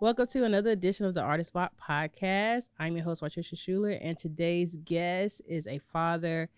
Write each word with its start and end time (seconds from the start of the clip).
Welcome 0.00 0.28
to 0.28 0.44
another 0.44 0.70
edition 0.70 1.06
of 1.06 1.14
the 1.14 1.22
Artist 1.22 1.48
Spot 1.48 1.72
podcast. 1.76 2.70
I'm 2.78 2.94
your 2.94 3.04
host, 3.04 3.20
Patricia 3.20 3.56
Schuler, 3.56 3.90
and 3.90 4.16
today's 4.16 4.76
guest 4.84 5.42
is 5.48 5.66
a 5.66 5.78
father. 5.92 6.48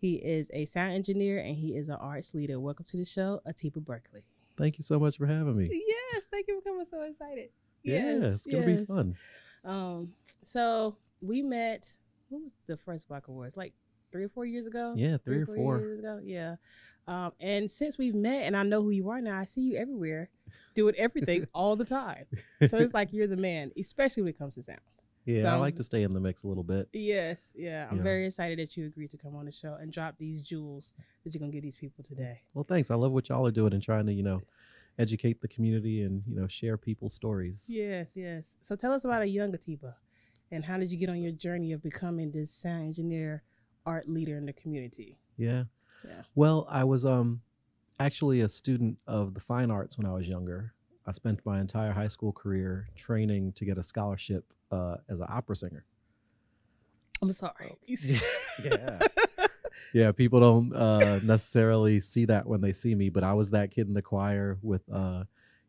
He 0.00 0.14
is 0.16 0.50
a 0.52 0.64
sound 0.64 0.92
engineer 0.94 1.38
and 1.38 1.56
he 1.56 1.76
is 1.76 1.88
an 1.88 1.96
arts 1.96 2.34
leader. 2.34 2.58
Welcome 2.58 2.86
to 2.90 2.96
the 2.96 3.04
show, 3.04 3.40
Atiba 3.46 3.80
Berkley. 3.80 4.22
Thank 4.56 4.78
you 4.78 4.82
so 4.82 4.98
much 4.98 5.16
for 5.16 5.26
having 5.26 5.56
me. 5.56 5.68
Yes, 5.86 6.24
thank 6.30 6.48
you 6.48 6.60
for 6.60 6.70
coming. 6.70 6.86
So 6.90 7.02
excited. 7.02 7.50
Yeah, 7.84 8.18
Yes, 8.18 8.34
it's 8.34 8.46
gonna 8.46 8.66
be 8.66 8.84
fun. 8.84 9.16
Um, 9.64 10.12
so 10.42 10.96
we 11.20 11.42
met. 11.42 11.92
What 12.30 12.42
was 12.42 12.52
the 12.66 12.76
first 12.76 13.08
Black 13.08 13.28
Awards? 13.28 13.56
Like 13.56 13.72
three 14.12 14.24
or 14.24 14.28
four 14.28 14.44
years 14.46 14.66
ago. 14.66 14.94
Yeah, 14.96 15.16
three 15.18 15.38
or 15.42 15.46
four. 15.46 15.78
years 15.78 15.98
ago. 15.98 16.20
Yeah. 16.22 16.56
Um, 17.06 17.32
and 17.40 17.70
since 17.70 17.96
we've 17.96 18.14
met 18.14 18.44
and 18.44 18.56
I 18.56 18.62
know 18.62 18.82
who 18.82 18.90
you 18.90 19.08
are 19.10 19.20
now, 19.20 19.38
I 19.38 19.44
see 19.44 19.62
you 19.62 19.76
everywhere 19.76 20.28
doing 20.74 20.94
everything 20.98 21.46
all 21.54 21.74
the 21.74 21.84
time. 21.84 22.26
So 22.68 22.76
it's 22.76 22.92
like 22.92 23.12
you're 23.12 23.26
the 23.26 23.36
man, 23.36 23.72
especially 23.80 24.22
when 24.22 24.30
it 24.30 24.38
comes 24.38 24.56
to 24.56 24.62
sound. 24.62 24.80
Yeah, 25.24 25.52
I 25.52 25.56
like 25.56 25.76
to 25.76 25.84
stay 25.84 26.04
in 26.04 26.14
the 26.14 26.20
mix 26.20 26.44
a 26.44 26.48
little 26.48 26.62
bit. 26.64 26.88
Yes, 26.94 27.40
yeah. 27.54 27.86
I'm 27.90 27.98
Yeah. 27.98 28.02
very 28.02 28.26
excited 28.26 28.58
that 28.58 28.76
you 28.78 28.86
agreed 28.86 29.10
to 29.10 29.18
come 29.18 29.36
on 29.36 29.44
the 29.44 29.52
show 29.52 29.74
and 29.80 29.92
drop 29.92 30.14
these 30.18 30.40
jewels 30.40 30.94
that 31.24 31.34
you're 31.34 31.40
gonna 31.40 31.52
give 31.52 31.62
these 31.62 31.76
people 31.76 32.02
today. 32.02 32.40
Well, 32.54 32.64
thanks. 32.64 32.90
I 32.90 32.94
love 32.94 33.12
what 33.12 33.28
y'all 33.28 33.46
are 33.46 33.50
doing 33.50 33.74
and 33.74 33.82
trying 33.82 34.06
to, 34.06 34.12
you 34.12 34.22
know, 34.22 34.40
educate 34.98 35.40
the 35.40 35.48
community 35.48 36.02
and 36.02 36.22
you 36.26 36.34
know 36.34 36.46
share 36.48 36.76
people's 36.76 37.14
stories. 37.14 37.66
Yes, 37.68 38.08
yes. 38.14 38.44
So 38.64 38.74
tell 38.74 38.92
us 38.92 39.04
about 39.04 39.22
a 39.22 39.26
young 39.26 39.52
Atiba 39.54 39.94
and 40.50 40.64
how 40.64 40.78
did 40.78 40.90
you 40.90 40.96
get 40.98 41.08
on 41.10 41.20
your 41.20 41.32
journey 41.32 41.72
of 41.72 41.82
becoming 41.82 42.30
this 42.32 42.50
sound 42.50 42.86
engineer 42.86 43.42
art 43.88 44.08
leader 44.08 44.36
in 44.36 44.46
the 44.46 44.52
community? 44.52 45.16
Yeah. 45.36 45.64
Yeah. 46.06 46.22
Well, 46.34 46.66
I 46.70 46.84
was 46.84 47.04
um 47.04 47.40
actually 47.98 48.42
a 48.42 48.48
student 48.48 48.98
of 49.06 49.34
the 49.34 49.40
fine 49.40 49.70
arts 49.70 49.96
when 49.98 50.06
I 50.06 50.12
was 50.12 50.28
younger. 50.28 50.72
I 51.06 51.12
spent 51.12 51.40
my 51.44 51.58
entire 51.60 51.92
high 51.92 52.08
school 52.08 52.32
career 52.32 52.88
training 52.96 53.52
to 53.54 53.64
get 53.64 53.78
a 53.78 53.82
scholarship 53.82 54.44
uh, 54.70 54.96
as 55.08 55.20
an 55.20 55.26
opera 55.30 55.56
singer. 55.56 55.84
I'm 57.22 57.32
sorry. 57.32 57.76
yeah. 58.62 58.98
Yeah, 59.94 60.12
people 60.12 60.38
don't 60.38 60.74
uh, 60.76 61.18
necessarily 61.22 61.98
see 62.00 62.26
that 62.26 62.46
when 62.46 62.60
they 62.60 62.72
see 62.72 62.94
me, 62.94 63.08
but 63.08 63.24
I 63.24 63.32
was 63.32 63.50
that 63.50 63.70
kid 63.70 63.88
in 63.88 63.94
the 63.94 64.02
choir 64.02 64.58
with, 64.62 64.82
uh, 64.92 65.24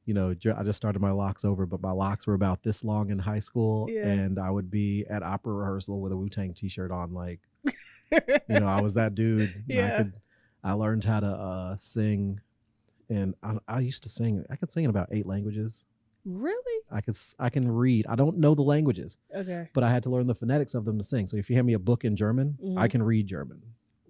you 0.06 0.14
know, 0.14 0.36
I 0.58 0.64
just 0.64 0.76
started 0.78 1.00
my 1.00 1.12
locks 1.12 1.46
over, 1.46 1.66
but 1.66 1.82
my 1.82 1.92
locks 1.92 2.28
were 2.28 2.34
about 2.34 2.62
this 2.62 2.84
long 2.84 3.10
in 3.12 3.18
high 3.20 3.40
school, 3.40 3.88
Yeah. 3.90 4.08
and 4.08 4.38
I 4.38 4.50
would 4.52 4.70
be 4.70 5.06
at 5.10 5.24
opera 5.24 5.54
rehearsal 5.54 6.02
with 6.02 6.12
a 6.12 6.18
Wu 6.18 6.28
Tang 6.28 6.54
T-shirt 6.54 6.92
on, 6.92 7.14
like, 7.14 7.40
you 8.12 8.60
know, 8.60 8.68
I 8.68 8.82
was 8.82 8.94
that 8.96 9.16
dude. 9.16 9.54
and 9.56 9.64
I 9.70 9.74
Yeah. 9.74 9.98
could, 9.98 10.14
I 10.64 10.74
learned 10.74 11.04
how 11.04 11.20
to 11.22 11.28
uh, 11.28 11.78
sing, 11.78 12.40
and 13.10 13.34
I, 13.44 13.58
I 13.68 13.80
used 13.80 14.04
to 14.04 14.10
sing. 14.10 14.44
I 14.50 14.56
could 14.56 14.70
sing 14.72 14.84
in 14.84 14.90
about 14.90 15.10
eight 15.12 15.26
languages. 15.26 15.86
really? 16.26 16.84
I 16.92 17.02
could, 17.02 17.16
I 17.40 17.50
can 17.50 17.70
read. 17.72 18.06
I 18.08 18.16
don't 18.16 18.38
know 18.38 18.56
the 18.56 18.62
languages, 18.64 19.18
Okay. 19.36 19.70
but 19.74 19.84
I 19.84 19.90
had 19.90 20.04
to 20.04 20.10
learn 20.10 20.28
the 20.28 20.36
phonetics 20.36 20.74
of 20.74 20.86
them 20.86 20.98
to 20.98 21.04
sing. 21.04 21.28
So 21.28 21.38
if 21.38 21.50
you 21.50 21.56
hand 21.56 21.68
me 21.68 21.74
a 21.74 21.80
book 21.80 22.04
in 22.04 22.16
German, 22.16 22.58
I 22.78 22.88
Mhm. 22.88 22.92
can 22.92 23.04
read 23.04 23.28
German. 23.28 23.62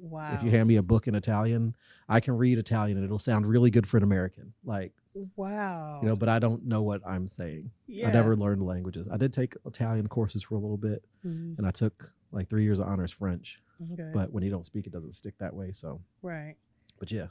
Wow. 0.01 0.33
If 0.33 0.43
you 0.43 0.49
hand 0.49 0.67
me 0.69 0.77
a 0.77 0.81
book 0.81 1.07
in 1.09 1.15
Italian, 1.15 1.75
I 2.07 2.21
can 2.21 2.37
read 2.37 2.57
Italian 2.57 2.97
and 2.97 3.03
it'll 3.05 3.19
sound 3.19 3.45
really 3.45 3.69
good 3.69 3.85
for 3.85 3.97
an 3.97 4.03
American. 4.03 4.53
Like, 4.63 4.93
wow. 5.35 5.99
you 6.01 6.07
know, 6.07 6.15
but 6.15 6.29
I 6.29 6.39
don't 6.39 6.65
know 6.65 6.81
what 6.81 7.05
I'm 7.05 7.27
saying. 7.27 7.69
yeah. 7.85 8.07
I 8.07 8.11
never 8.13 8.35
learned 8.35 8.63
languages. 8.63 9.09
I 9.11 9.17
did 9.17 9.33
take 9.33 9.55
Italian 9.65 10.07
courses 10.07 10.41
for 10.43 10.55
a 10.55 10.59
little 10.59 10.77
bit 10.77 11.03
Mhm. 11.25 11.57
and 11.57 11.67
I 11.67 11.71
took 11.71 12.11
like 12.31 12.49
three 12.49 12.63
years 12.63 12.79
of 12.79 12.87
honors 12.87 13.11
French. 13.11 13.61
Okay. 13.93 14.09
But 14.13 14.31
when 14.33 14.43
you 14.43 14.49
don't 14.51 14.65
speak, 14.65 14.87
it 14.87 14.93
doesn't 14.93 15.13
stick 15.13 15.35
that 15.39 15.53
way. 15.53 15.71
So, 15.71 16.01
right. 16.21 16.55
but 16.99 17.11
yeah. 17.11 17.27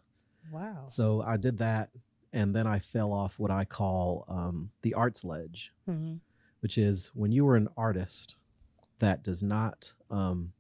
Wow. 0.51 0.87
So 0.91 1.23
I 1.23 1.37
did 1.37 1.59
that. 1.59 1.91
And 2.33 2.55
then 2.55 2.67
I 2.67 2.79
fell 2.79 3.13
off 3.13 3.39
what 3.39 3.51
I 3.51 3.65
call 3.65 4.25
um, 4.29 4.71
the 4.83 4.95
arts 4.95 5.25
ledge, 5.25 5.73
hmm 5.87 6.17
which 6.61 6.77
is 6.77 7.11
when 7.15 7.31
you 7.33 7.47
are 7.49 7.55
an 7.57 7.69
artist 7.77 8.35
that 8.99 9.23
does 9.23 9.43
not, 9.45 9.93
um, 10.11 10.53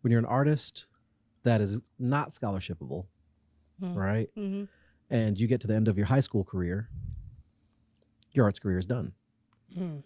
when 0.00 0.10
you're 0.12 0.20
an 0.20 0.24
artist 0.24 0.86
that 1.42 1.60
is 1.60 1.80
not 1.98 2.30
scholarshipable, 2.30 3.06
Mhm. 3.82 3.96
right? 3.96 4.30
hmm 4.34 4.64
and 5.10 5.40
you 5.40 5.48
get 5.48 5.60
to 5.60 5.66
the 5.66 5.74
end 5.74 5.88
of 5.88 5.96
your 5.98 6.06
high 6.06 6.20
school 6.20 6.44
career, 6.44 6.88
your 8.32 8.44
arts 8.44 8.58
career 8.60 8.78
is 8.78 8.86
done. 8.86 9.12
hmm 9.74 9.98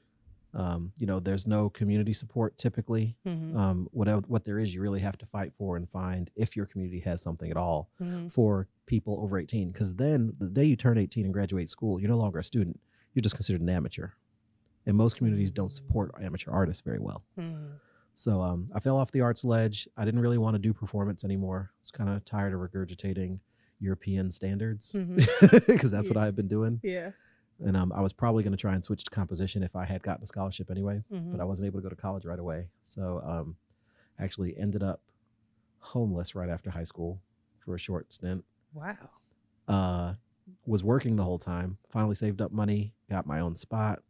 Um, 0.55 0.93
you 0.99 1.07
know, 1.07 1.21
there's 1.21 1.47
no 1.47 1.69
community 1.69 2.13
support 2.13 2.57
typically. 2.59 3.17
hmm 3.25 3.57
Um, 3.57 3.89
whatever 3.93 4.23
what 4.27 4.45
there 4.45 4.59
is, 4.59 4.73
you 4.75 4.81
really 4.81 5.01
have 5.01 5.19
to 5.19 5.27
fight 5.27 5.53
for 5.59 5.77
and 5.77 5.89
find 5.91 6.31
if 6.37 6.57
your 6.57 6.67
community 6.67 7.01
has 7.01 7.23
something 7.23 7.51
at 7.51 7.57
all 7.57 7.91
hmm 7.99 8.29
for 8.29 8.69
people 8.87 9.19
over 9.23 9.39
18. 9.39 9.71
Because 9.73 9.95
then 9.95 10.35
the 10.39 10.49
day 10.49 10.65
you 10.65 10.77
turn 10.77 10.99
18 10.99 11.25
and 11.25 11.33
graduate 11.35 11.71
school, 11.71 12.01
you're 12.01 12.11
no 12.11 12.17
longer 12.17 12.39
a 12.39 12.45
student. 12.45 12.79
You're 13.15 13.23
just 13.23 13.35
considered 13.37 13.61
an 13.63 13.69
amateur. 13.69 14.09
And 14.87 14.97
most 14.97 15.17
communities 15.17 15.51
don't 15.51 15.73
support 15.73 16.13
amateur 16.23 16.51
artists 16.51 16.83
very 16.83 16.99
well. 17.01 17.25
hmm 17.37 17.77
So 18.15 18.43
um, 18.43 18.69
I 18.75 18.81
fell 18.81 18.97
off 18.97 19.11
the 19.11 19.23
arts 19.23 19.45
ledge. 19.45 19.89
I 19.97 20.05
didn't 20.05 20.21
really 20.21 20.39
want 20.39 20.55
to 20.55 20.59
do 20.59 20.73
performance 20.73 21.25
anymore. 21.25 21.71
I 21.73 21.77
was 21.81 21.91
kind 21.91 22.11
of 22.11 22.25
tired 22.25 22.53
of 22.55 22.61
regurgitating 22.61 23.41
European 23.81 24.31
standards 24.31 24.93
because 25.67 25.91
that's 25.91 26.09
what 26.11 26.17
I've 26.17 26.37
been 26.37 26.49
doing. 26.49 26.81
Yeah. 26.83 27.11
And 27.61 27.77
um, 27.77 27.93
I 27.93 28.01
was 28.01 28.13
probably 28.13 28.43
going 28.43 28.53
to 28.53 28.61
try 28.61 28.75
and 28.75 28.83
switch 28.83 29.05
to 29.05 29.11
composition 29.11 29.63
if 29.63 29.77
I 29.77 29.85
had 29.85 30.03
gotten 30.03 30.25
a 30.25 30.27
scholarship 30.27 30.71
anyway, 30.71 31.03
hmm 31.11 31.31
but 31.33 31.41
I 31.41 31.45
wasn't 31.45 31.67
able 31.67 31.79
to 31.81 31.83
go 31.83 31.89
to 31.89 31.97
college 31.97 32.25
right 32.25 32.39
away. 32.39 32.69
So 32.83 33.23
um, 33.25 33.57
actually 34.19 34.57
ended 34.59 34.83
up 34.83 35.01
homeless 35.81 36.35
right 36.35 36.49
after 36.49 36.71
high 36.71 36.85
school 36.85 37.21
for 37.59 37.75
a 37.75 37.79
short 37.79 38.13
stint. 38.13 38.45
wow. 38.73 38.97
Uh, 39.69 40.15
was 40.67 40.83
working 40.85 41.17
the 41.17 41.23
whole 41.23 41.39
time. 41.39 41.79
Finally 41.91 42.15
saved 42.17 42.41
up 42.43 42.53
money, 42.53 42.93
got 43.09 43.27
my 43.27 43.41
own 43.41 43.55
spot, 43.55 44.03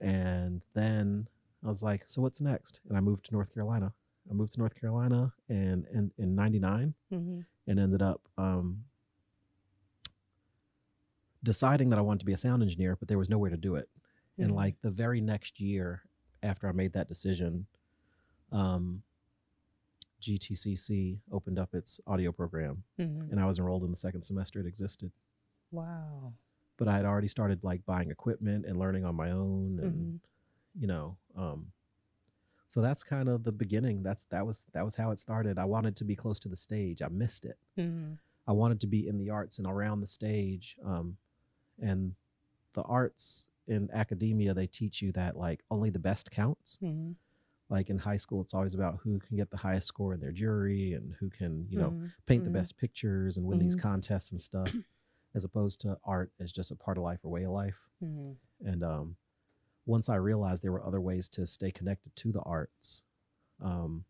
and 0.00 0.62
then 0.74 1.26
I 1.64 1.68
was 1.68 1.82
like, 1.82 2.02
"So 2.06 2.20
what's 2.20 2.40
next?" 2.40 2.80
And 2.88 2.96
I 2.96 3.00
moved 3.00 3.24
to 3.26 3.32
North 3.32 3.52
Carolina. 3.52 3.92
I 4.30 4.34
moved 4.34 4.52
to 4.54 4.58
North 4.58 4.74
Carolina 4.78 5.32
and 5.48 5.86
in 5.92 6.10
in 6.18 6.34
'99 6.34 6.94
hmm 7.10 7.40
and 7.66 7.78
ended 7.80 8.02
up 8.02 8.20
um, 8.36 8.84
deciding 11.44 11.90
that 11.90 11.98
I 11.98 12.02
wanted 12.02 12.20
to 12.20 12.26
be 12.26 12.32
a 12.32 12.36
sound 12.36 12.62
engineer, 12.62 12.96
but 12.96 13.06
there 13.06 13.18
was 13.18 13.28
nowhere 13.30 13.50
to 13.50 13.56
do 13.56 13.76
it. 13.76 13.88
And 14.38 14.50
Mhm. 14.50 14.54
like 14.56 14.80
the 14.80 14.90
very 14.90 15.20
next 15.20 15.60
year 15.60 16.02
after 16.42 16.68
I 16.68 16.72
made 16.72 16.92
that 16.94 17.06
decision, 17.06 17.66
um, 18.50 19.02
GTCC 20.20 21.20
opened 21.30 21.58
up 21.58 21.74
its 21.74 22.00
audio 22.06 22.32
program, 22.32 22.82
hmm 22.96 23.28
and 23.30 23.38
I 23.40 23.46
was 23.46 23.58
enrolled 23.58 23.84
in 23.84 23.90
the 23.90 23.96
second 23.96 24.22
semester 24.22 24.60
it 24.60 24.66
existed. 24.66 25.12
Wow. 25.70 26.34
But 26.76 26.88
I 26.88 26.96
had 26.96 27.04
already 27.04 27.28
started 27.28 27.62
like 27.62 27.84
buying 27.84 28.10
equipment 28.10 28.64
and 28.66 28.78
learning 28.78 29.04
on 29.04 29.14
my 29.14 29.30
own, 29.30 29.78
and 29.80 30.14
Mhm. 30.14 30.20
you 30.80 30.86
know, 30.86 31.16
um, 31.36 31.72
so 32.66 32.80
that's 32.80 33.04
kind 33.04 33.28
of 33.28 33.44
the 33.44 33.52
beginning. 33.52 34.02
That's 34.02 34.24
that 34.26 34.46
was 34.46 34.64
that 34.72 34.84
was 34.84 34.94
how 34.96 35.10
it 35.10 35.18
started. 35.18 35.58
I 35.58 35.64
wanted 35.66 35.94
to 35.96 36.04
be 36.04 36.16
close 36.16 36.38
to 36.40 36.48
the 36.48 36.56
stage. 36.56 37.02
I 37.02 37.08
missed 37.08 37.44
it. 37.44 37.58
hmm 37.76 38.14
I 38.46 38.52
wanted 38.52 38.80
to 38.82 38.86
be 38.86 39.06
in 39.08 39.16
the 39.18 39.30
arts 39.30 39.58
and 39.58 39.66
around 39.66 40.00
the 40.00 40.06
stage. 40.06 40.76
Um, 40.82 41.16
and 41.80 42.14
the 42.74 42.82
arts 42.82 43.48
in 43.68 43.90
academia, 43.92 44.54
they 44.54 44.66
teach 44.66 45.02
you 45.02 45.12
that 45.12 45.36
like 45.36 45.62
only 45.70 45.90
the 45.90 45.98
best 45.98 46.30
counts. 46.30 46.80
hmm 46.80 47.12
Like 47.70 47.90
in 47.90 47.98
high 47.98 48.18
school, 48.18 48.42
it's 48.42 48.54
always 48.54 48.74
about 48.74 48.98
who 49.02 49.18
can 49.20 49.36
get 49.36 49.50
the 49.50 49.56
highest 49.56 49.88
score 49.88 50.14
in 50.14 50.20
their 50.20 50.32
jury 50.32 50.92
and 50.94 51.14
who 51.14 51.30
can, 51.30 51.66
you 51.70 51.78
know, 51.78 51.90
Mhm. 51.90 52.12
paint 52.26 52.44
the 52.44 52.50
best 52.50 52.76
pictures 52.76 53.36
and 53.38 53.46
win 53.46 53.58
these 53.58 53.74
Mhm. 53.74 53.80
contests 53.80 54.30
and 54.32 54.40
stuff, 54.40 54.74
as 55.34 55.44
opposed 55.44 55.80
to 55.82 55.98
art 56.04 56.32
as 56.40 56.52
just 56.52 56.70
a 56.70 56.76
part 56.76 56.98
of 56.98 57.04
life 57.04 57.20
or 57.24 57.30
way 57.30 57.44
of 57.44 57.52
life. 57.52 57.78
Mhm. 58.00 58.38
And 58.64 58.82
um, 58.84 59.16
once 59.86 60.08
I 60.08 60.16
realized 60.16 60.62
there 60.62 60.72
were 60.72 60.84
other 60.86 61.00
ways 61.00 61.28
to 61.30 61.46
stay 61.46 61.70
connected 61.72 62.14
to 62.16 62.32
the 62.32 62.40
arts, 62.42 63.02
um, 63.60 64.04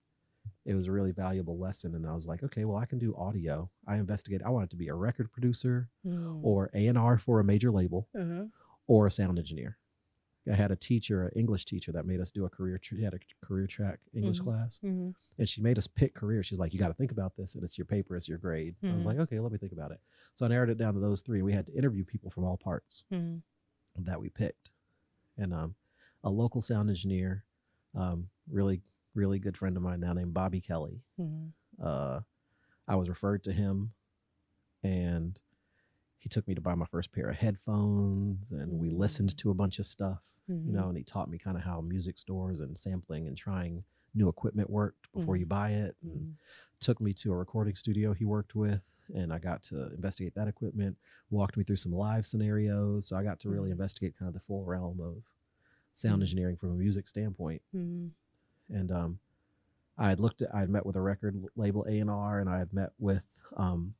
it 0.64 0.74
was 0.74 0.86
a 0.86 0.92
really 0.92 1.12
valuable 1.12 1.58
lesson. 1.58 1.94
And 1.94 2.06
I 2.06 2.12
was 2.14 2.26
like, 2.26 2.42
okay, 2.42 2.64
well, 2.64 2.78
I 2.78 2.86
can 2.86 2.98
do 2.98 3.14
audio. 3.16 3.70
I 3.86 3.96
investigated. 3.96 4.46
I 4.46 4.50
wanted 4.50 4.70
to 4.70 4.76
be 4.76 4.88
a 4.88 4.94
record 4.94 5.30
producer 5.30 5.88
Mhm. 6.06 6.40
or 6.42 6.70
A 6.74 6.86
and 6.86 6.96
R 6.98 7.18
for 7.18 7.40
a 7.40 7.44
major 7.44 7.70
label 7.70 8.08
Uh-huh. 8.14 8.46
or 8.86 9.06
a 9.06 9.10
sound 9.10 9.38
engineer. 9.38 9.76
I 10.46 10.54
had 10.54 10.70
a 10.70 10.76
teacher, 10.76 11.22
an 11.28 11.32
English 11.38 11.64
teacher, 11.64 11.90
that 11.92 12.04
made 12.04 12.20
us 12.20 12.30
do 12.30 12.44
a 12.44 12.50
career. 12.50 12.76
Tr- 12.78 12.96
had 12.96 13.14
a 13.14 13.18
career 13.40 13.66
track 13.66 14.00
English 14.12 14.40
Mhm. 14.40 14.44
class, 14.44 14.78
Mhm. 14.82 15.14
and 15.38 15.48
she 15.48 15.62
made 15.62 15.78
us 15.78 15.86
pick 15.86 16.14
careers. 16.14 16.44
She's 16.46 16.58
like, 16.58 16.74
"You 16.74 16.78
got 16.78 16.88
to 16.88 16.94
think 16.94 17.12
about 17.12 17.34
this, 17.34 17.54
and 17.54 17.64
it's 17.64 17.78
your 17.78 17.86
paper, 17.86 18.14
it's 18.14 18.28
your 18.28 18.36
grade." 18.36 18.76
I 18.82 18.92
was 18.92 19.02
Mhm. 19.04 19.06
like, 19.06 19.18
"Okay, 19.20 19.40
let 19.40 19.52
me 19.52 19.56
think 19.58 19.72
about 19.72 19.90
it." 19.90 20.00
So 20.34 20.44
I 20.44 20.48
narrowed 20.50 20.68
it 20.68 20.76
down 20.76 20.92
to 20.94 21.00
those 21.00 21.22
three. 21.22 21.38
and 21.38 21.46
We 21.46 21.54
had 21.54 21.66
to 21.66 21.72
interview 21.74 22.04
people 22.04 22.30
from 22.30 22.44
all 22.44 22.58
parts 22.58 23.04
Mhm. 23.10 23.40
that 23.96 24.20
we 24.20 24.28
picked, 24.28 24.70
and 25.38 25.54
um, 25.54 25.76
a 26.22 26.30
local 26.30 26.60
sound 26.60 26.90
engineer, 26.90 27.44
um, 27.94 28.28
really, 28.50 28.82
really 29.14 29.38
good 29.38 29.56
friend 29.56 29.76
of 29.76 29.82
mine 29.82 30.00
now 30.00 30.12
named 30.12 30.34
Bobby 30.34 30.60
Kelly. 30.60 31.02
Mhm. 31.18 31.52
Uh, 31.80 32.20
I 32.86 32.96
was 32.96 33.08
referred 33.08 33.42
to 33.44 33.52
him, 33.52 33.92
and 34.82 35.40
he 36.18 36.28
took 36.28 36.46
me 36.48 36.54
to 36.54 36.60
buy 36.60 36.74
my 36.74 36.86
first 36.86 37.12
pair 37.12 37.28
of 37.30 37.36
headphones, 37.36 38.50
and 38.52 38.78
we 38.78 38.90
listened 38.90 39.30
Mm. 39.30 39.36
to 39.38 39.50
a 39.50 39.54
bunch 39.54 39.78
of 39.78 39.86
stuff, 39.86 40.22
you 40.48 40.54
Mhm. 40.54 40.64
know, 40.66 40.88
and 40.88 40.96
he 40.98 41.04
taught 41.04 41.30
me 41.30 41.38
kind 41.38 41.56
of 41.56 41.62
how 41.62 41.80
music 41.80 42.18
stores 42.18 42.60
and 42.60 42.76
sampling 42.76 43.26
and 43.26 43.36
trying 43.36 43.84
new 44.14 44.28
equipment 44.28 44.70
worked 44.70 45.10
before 45.12 45.34
Mhm. 45.36 45.40
you 45.40 45.46
buy 45.46 45.70
it. 45.72 45.96
and 46.02 46.12
Mhm. 46.26 46.34
Took 46.80 47.00
me 47.00 47.14
to 47.14 47.32
a 47.32 47.36
recording 47.36 47.74
studio 47.76 48.12
he 48.12 48.24
worked 48.26 48.54
with, 48.54 48.82
and 49.14 49.32
I 49.32 49.38
got 49.38 49.62
to 49.64 49.92
investigate 49.94 50.34
that 50.34 50.48
equipment. 50.48 50.98
Walked 51.30 51.56
me 51.56 51.64
through 51.64 51.76
some 51.76 51.92
live 51.92 52.26
scenarios, 52.26 53.06
so 53.06 53.16
I 53.16 53.22
got 53.24 53.40
to 53.40 53.48
really 53.48 53.70
Mhm. 53.70 53.72
investigate 53.72 54.14
kind 54.16 54.28
of 54.28 54.34
the 54.34 54.40
full 54.40 54.64
realm 54.64 55.00
of 55.00 55.24
sound 55.94 56.22
engineering 56.22 56.56
from 56.56 56.70
a 56.72 56.74
music 56.76 57.08
standpoint. 57.08 57.62
Mhm. 57.72 58.12
And 58.70 58.90
um, 58.90 59.18
I 59.98 60.08
had 60.08 60.20
looked 60.20 60.42
at, 60.42 60.54
I 60.54 60.60
had 60.60 60.70
met 60.70 60.86
with 60.86 60.96
a 60.96 61.00
record 61.00 61.36
label 61.56 61.84
A 61.88 61.98
and 61.98 62.10
R, 62.10 62.40
and 62.40 62.48
I 62.48 62.58
had 62.58 62.72
met 62.72 62.90
with 62.98 63.22
um, 63.56 63.94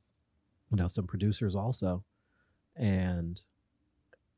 you 0.71 0.77
know, 0.77 0.87
some 0.87 1.07
producers 1.07 1.55
also. 1.55 2.03
And 2.75 3.41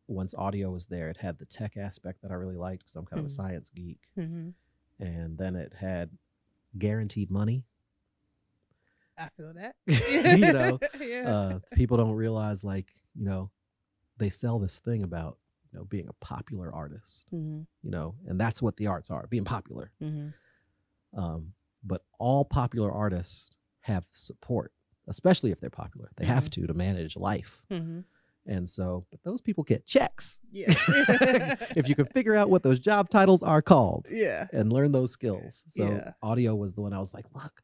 once 0.08 0.36
audio 0.36 0.70
was 0.72 0.86
there, 0.88 1.10
it 1.10 1.18
had 1.18 1.40
the 1.40 1.46
tech 1.46 1.76
aspect 1.78 2.22
that 2.22 2.32
I 2.32 2.36
really 2.36 2.56
liked 2.56 2.84
because 2.84 2.96
I'm 2.96 3.06
kind 3.06 3.20
of 3.20 3.26
a 3.26 3.30
Mhm. 3.30 3.36
science 3.36 3.70
geek. 3.76 4.00
Mhm. 4.18 4.54
And 5.00 5.38
then 5.38 5.56
it 5.56 5.74
had 5.74 6.10
guaranteed 6.78 7.32
money. 7.32 7.66
I 9.18 9.30
feel 9.36 9.54
that. 9.54 9.76
You 10.40 10.52
know, 10.54 10.80
yeah. 11.02 11.30
Uh, 11.30 11.60
people 11.76 11.98
don't 11.98 12.12
realize, 12.14 12.64
like, 12.64 12.94
you 13.16 13.26
know, 13.26 13.50
they 14.18 14.30
sell 14.30 14.60
this 14.60 14.78
thing 14.78 15.02
about, 15.04 15.38
know, 15.78 15.86
being 15.86 16.08
a 16.08 16.14
popular 16.14 16.74
artist, 16.74 17.26
Mhm. 17.34 17.66
you 17.84 17.90
know, 17.92 18.16
and 18.28 18.40
that's 18.40 18.62
what 18.62 18.78
the 18.78 18.88
arts 18.88 19.10
are 19.12 19.28
being 19.28 19.46
popular. 19.46 19.92
Mhm. 20.02 20.34
Um, 21.14 21.54
but 21.84 22.04
all 22.20 22.44
popular 22.46 22.92
artists 22.92 23.52
have 23.82 24.06
support, 24.12 24.74
especially 25.08 25.52
if 25.52 25.60
they're 25.60 25.70
popular. 25.70 26.12
They 26.18 26.26
have 26.26 26.46
Mhm. 26.46 26.50
to 26.52 26.68
to 26.68 26.74
manage 26.74 27.16
life. 27.16 27.64
Mhm. 27.72 28.04
And 28.46 28.70
so, 28.70 29.06
but 29.12 29.22
those 29.24 29.42
people 29.42 29.64
get 29.64 29.86
checks. 29.86 30.40
Yeah. 30.52 30.68
if 31.76 31.88
you 31.90 31.96
can 31.96 32.06
figure 32.08 32.34
out 32.36 32.50
what 32.50 32.64
those 32.64 32.80
job 32.80 33.10
titles 33.10 33.44
are 33.44 33.62
called 33.62 34.08
yeah. 34.10 34.48
and 34.54 34.72
learn 34.72 34.92
those 34.94 35.12
skills. 35.12 35.64
So, 35.68 35.84
Yeah. 35.84 36.14
audio 36.22 36.56
was 36.56 36.74
the 36.74 36.82
one 36.82 36.94
I 36.94 37.00
was 37.00 37.14
like, 37.14 37.26
look, 37.34 37.62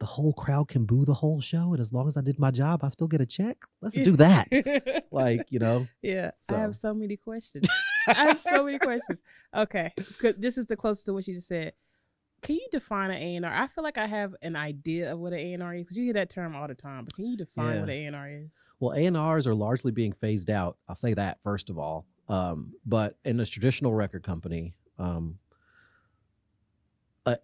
the 0.00 0.06
whole 0.06 0.32
crowd 0.32 0.68
can 0.68 0.84
boo 0.84 1.04
the 1.04 1.14
whole 1.14 1.40
show. 1.40 1.72
And 1.72 1.80
as 1.80 1.92
long 1.92 2.06
as 2.08 2.16
I 2.16 2.20
did 2.20 2.38
my 2.38 2.50
job, 2.50 2.84
I 2.84 2.88
still 2.88 3.08
get 3.08 3.20
a 3.20 3.26
check. 3.26 3.56
Let's 3.80 3.96
do 3.96 4.16
that. 4.18 5.04
like, 5.10 5.46
you 5.50 5.58
know, 5.58 5.86
yeah. 6.02 6.30
I 6.50 6.54
have 6.54 6.76
so 6.76 6.94
many 6.94 7.16
questions. 7.16 7.68
I 8.06 8.14
have 8.14 8.40
so 8.40 8.64
many 8.64 8.78
questions. 8.78 9.22
Okay, 9.54 9.92
'cause 10.20 10.34
this 10.38 10.56
is 10.56 10.66
the 10.66 10.76
closest 10.76 11.06
to 11.06 11.12
what 11.14 11.26
you 11.26 11.34
just 11.34 11.48
said. 11.48 11.72
Can 12.42 12.54
you 12.54 12.68
define 12.70 13.10
an 13.10 13.16
A 13.20 13.36
and 13.36 13.44
R? 13.44 13.52
I 13.52 13.66
feel 13.66 13.82
like 13.82 13.98
I 13.98 14.06
have 14.06 14.34
an 14.42 14.54
idea 14.54 15.12
of 15.12 15.18
what 15.18 15.32
an 15.32 15.40
A 15.40 15.54
and 15.54 15.62
R 15.62 15.74
is 15.74 15.82
because 15.82 15.96
you 15.96 16.04
hear 16.04 16.12
that 16.14 16.30
term 16.30 16.54
all 16.54 16.68
the 16.68 16.74
time. 16.74 17.04
But 17.04 17.14
can 17.14 17.26
you 17.26 17.36
define 17.36 17.74
Yeah. 17.74 17.80
what 17.80 17.88
an 17.90 17.96
A 17.96 18.06
and 18.06 18.16
R 18.16 18.28
is? 18.30 18.50
Well, 18.80 18.92
A&Rs 18.96 19.48
are 19.48 19.56
largely 19.56 19.90
being 19.90 20.12
phased 20.12 20.48
out. 20.48 20.76
I'll 20.88 20.94
say 20.94 21.12
that 21.14 21.38
first 21.42 21.68
of 21.68 21.78
all. 21.78 22.06
Um, 22.28 22.74
but 22.86 23.16
in 23.24 23.40
a 23.40 23.44
traditional 23.46 23.92
record 23.92 24.22
company, 24.22 24.74
um, 25.00 25.38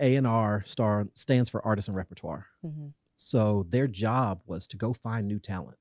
A&R 0.01 0.63
star 0.67 1.07
stands 1.15 1.49
for 1.51 1.65
artist 1.65 1.89
and 1.89 1.97
repertoire. 1.97 2.47
Mm-hmm. 2.65 2.89
So 3.17 3.67
their 3.71 3.87
job 3.87 4.41
was 4.47 4.67
to 4.69 4.77
go 4.77 4.93
find 4.93 5.27
new 5.27 5.39
talent. 5.39 5.79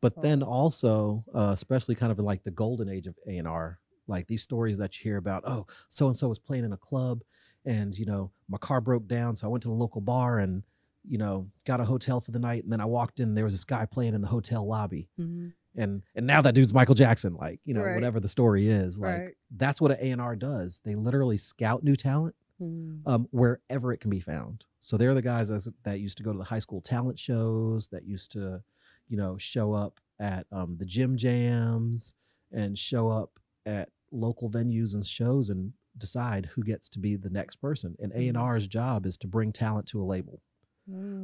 But 0.00 0.20
then 0.20 0.42
also, 0.42 1.24
uh, 1.34 1.50
especially 1.54 1.94
kind 1.94 2.12
of 2.12 2.18
in 2.18 2.24
like 2.26 2.44
the 2.44 2.50
golden 2.50 2.90
age 2.90 3.06
of 3.06 3.14
A&R, 3.26 3.78
like 4.06 4.26
these 4.26 4.42
stories 4.42 4.76
that 4.78 4.98
you 4.98 5.02
hear 5.02 5.16
about, 5.16 5.44
oh, 5.46 5.66
so 5.88 6.06
and 6.06 6.16
so 6.16 6.28
was 6.28 6.38
playing 6.38 6.64
in 6.64 6.72
a 6.74 6.76
club 6.76 7.22
and, 7.64 7.96
you 7.96 8.04
know, 8.04 8.30
my 8.48 8.58
car 8.58 8.82
broke 8.82 9.08
down. 9.08 9.34
So 9.34 9.46
I 9.46 9.50
went 9.50 9.62
to 9.62 9.68
the 9.68 9.74
local 9.74 10.02
bar 10.02 10.40
and, 10.40 10.62
you 11.08 11.16
know, 11.16 11.48
got 11.64 11.80
a 11.80 11.84
hotel 11.84 12.20
for 12.20 12.32
the 12.32 12.38
night. 12.38 12.64
And 12.64 12.72
then 12.72 12.82
I 12.82 12.84
walked 12.84 13.18
in, 13.18 13.34
there 13.34 13.44
was 13.44 13.54
this 13.54 13.64
guy 13.64 13.86
playing 13.86 14.12
in 14.14 14.20
the 14.20 14.28
hotel 14.28 14.66
lobby. 14.66 15.08
Mm-hmm. 15.18 15.48
And 15.76 16.02
and 16.14 16.26
now 16.26 16.42
that 16.42 16.54
dude's 16.54 16.74
Michael 16.74 16.94
Jackson, 16.94 17.34
like, 17.34 17.60
you 17.64 17.72
know, 17.74 17.82
Right. 17.82 17.94
whatever 17.94 18.20
the 18.20 18.28
story 18.28 18.68
is. 18.68 18.98
Like 18.98 19.18
Right. 19.18 19.34
that's 19.56 19.80
what 19.80 19.90
an 19.98 20.20
A&R 20.20 20.36
does. 20.36 20.80
They 20.84 20.94
literally 20.94 21.38
scout 21.38 21.82
new 21.82 21.96
talent 21.96 22.34
Mm-hmm. 22.62 23.08
um, 23.10 23.26
wherever 23.32 23.92
it 23.92 23.98
can 23.98 24.10
be 24.10 24.20
found. 24.20 24.64
So 24.80 24.96
they're 24.96 25.14
the 25.14 25.22
guys 25.22 25.48
that, 25.48 25.66
that 25.82 25.98
used 26.00 26.16
to 26.18 26.22
go 26.22 26.30
to 26.32 26.38
the 26.38 26.44
high 26.44 26.60
school 26.60 26.80
talent 26.80 27.18
shows, 27.18 27.88
that 27.88 28.04
used 28.06 28.30
to, 28.32 28.62
you 29.08 29.16
know, 29.16 29.36
show 29.38 29.72
up 29.72 29.98
at 30.20 30.46
um, 30.52 30.76
the 30.78 30.84
gym 30.84 31.16
jams 31.16 32.14
and 32.52 32.78
show 32.78 33.08
up 33.08 33.38
at 33.66 33.88
local 34.12 34.48
venues 34.48 34.94
and 34.94 35.04
shows 35.04 35.50
and 35.50 35.72
decide 35.98 36.46
who 36.46 36.62
gets 36.62 36.88
to 36.90 36.98
be 37.00 37.16
the 37.16 37.30
next 37.30 37.56
person. 37.56 37.96
And 37.98 38.12
A 38.12 38.28
and 38.28 38.36
R's 38.36 38.66
job 38.68 39.04
is 39.06 39.16
to 39.18 39.26
bring 39.26 39.52
talent 39.52 39.86
to 39.88 40.00
a 40.00 40.04
label. 40.04 40.40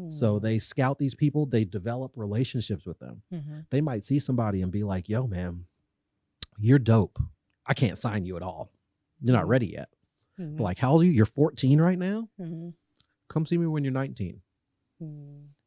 So 0.08 0.38
they 0.38 0.58
scout 0.58 0.98
these 0.98 1.14
people, 1.14 1.44
they 1.44 1.64
develop 1.66 2.12
relationships 2.16 2.86
with 2.86 2.98
them. 2.98 3.20
Mm-hmm. 3.32 3.58
They 3.70 3.82
might 3.82 4.06
see 4.06 4.18
somebody 4.18 4.62
and 4.62 4.72
be 4.72 4.82
like, 4.84 5.06
"Yo, 5.06 5.26
man, 5.26 5.66
you're 6.58 6.78
dope. 6.78 7.18
I 7.66 7.74
can't 7.74 7.98
sign 7.98 8.24
you 8.24 8.36
at 8.36 8.42
all. 8.42 8.72
You're 9.20 9.36
not 9.36 9.44
Mhm. 9.44 9.48
ready 9.50 9.66
yet." 9.66 9.90
Mm-hmm. 10.40 10.62
Like, 10.62 10.78
how 10.78 10.92
old 10.92 11.02
are 11.02 11.04
you? 11.04 11.12
You're 11.12 11.26
14 11.26 11.80
right 11.80 11.98
now 11.98 12.28
Mm-hmm. 12.40 12.70
come 13.28 13.44
see 13.46 13.58
me 13.58 13.66
when 13.66 13.84
you're 13.84 13.92
19 13.92 14.40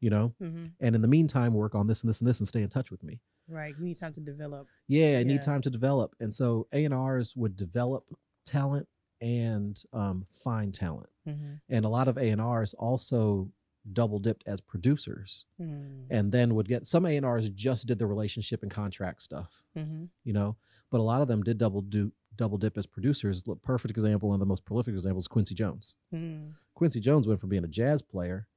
you 0.00 0.10
know 0.10 0.32
Mm-hmm. 0.42 0.66
and 0.80 0.94
in 0.94 1.02
the 1.02 1.08
meantime 1.08 1.54
work 1.54 1.74
on 1.74 1.86
this 1.86 2.02
and 2.02 2.08
this 2.08 2.20
and 2.20 2.28
this 2.28 2.38
and 2.40 2.46
stay 2.48 2.62
in 2.62 2.68
touch 2.68 2.90
with 2.90 3.02
me 3.02 3.20
Right. 3.48 3.74
You 3.78 3.84
need 3.84 3.98
time 3.98 4.12
to 4.14 4.20
develop. 4.20 4.68
yeah 4.88 5.18
i 5.18 5.22
need 5.24 5.42
time 5.42 5.60
to 5.62 5.70
develop 5.70 6.14
and 6.20 6.32
so 6.32 6.66
a&rs 6.72 7.34
would 7.36 7.56
develop 7.56 8.04
talent 8.46 8.86
and 9.20 9.82
um, 9.92 10.26
find 10.42 10.72
talent 10.74 11.08
Mm-hmm. 11.28 11.54
and 11.70 11.84
a 11.84 11.88
lot 11.88 12.06
of 12.08 12.16
a&rs 12.18 12.74
also 12.74 13.48
double 13.92 14.18
dipped 14.18 14.44
as 14.46 14.60
producers 14.60 15.44
Mm-hmm. 15.60 16.06
and 16.10 16.32
then 16.32 16.54
would 16.54 16.68
get 16.68 16.86
some 16.86 17.04
a&rs 17.06 17.48
just 17.50 17.86
did 17.86 17.98
the 17.98 18.06
relationship 18.06 18.62
and 18.62 18.70
contract 18.70 19.22
stuff 19.22 19.62
Mm-hmm. 19.76 20.04
you 20.24 20.32
know 20.32 20.56
but 20.90 21.00
a 21.00 21.02
lot 21.02 21.20
of 21.22 21.28
them 21.28 21.42
did 21.42 21.58
double 21.58 21.80
do 21.82 22.10
double 22.36 22.58
dip 22.58 22.76
as 22.78 22.86
producers 22.86 23.46
Look, 23.46 23.62
perfect 23.62 23.90
example 23.92 24.28
one 24.30 24.36
of 24.36 24.40
the 24.40 24.46
most 24.46 24.64
prolific 24.64 24.94
examples 24.94 25.28
quincy 25.28 25.54
jones 25.54 25.94
Mm-hmm. 26.14 26.50
Quincy 26.74 26.98
Jones 27.00 27.28
went 27.28 27.38
from 27.40 27.50
being 27.50 27.62
a 27.64 27.68
jazz 27.68 28.02
player 28.02 28.48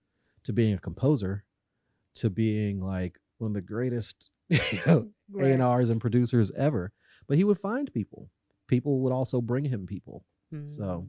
to 0.44 0.52
being 0.54 0.74
a 0.74 0.80
composer 0.80 1.44
to 2.16 2.30
being 2.32 2.82
like 2.82 3.20
one 3.38 3.52
of 3.52 3.54
the 3.54 3.62
greatest 3.62 4.32
you 4.50 4.80
know, 4.88 5.08
A&Rs 5.40 5.90
and 5.92 6.02
producers 6.02 6.52
ever. 6.58 6.92
But 7.28 7.38
he 7.38 7.44
would 7.44 7.60
find 7.60 7.94
people. 7.94 8.30
People 8.68 9.02
would 9.02 9.12
also 9.14 9.40
bring 9.42 9.66
him 9.66 9.86
people. 9.86 10.24
So, 10.66 11.08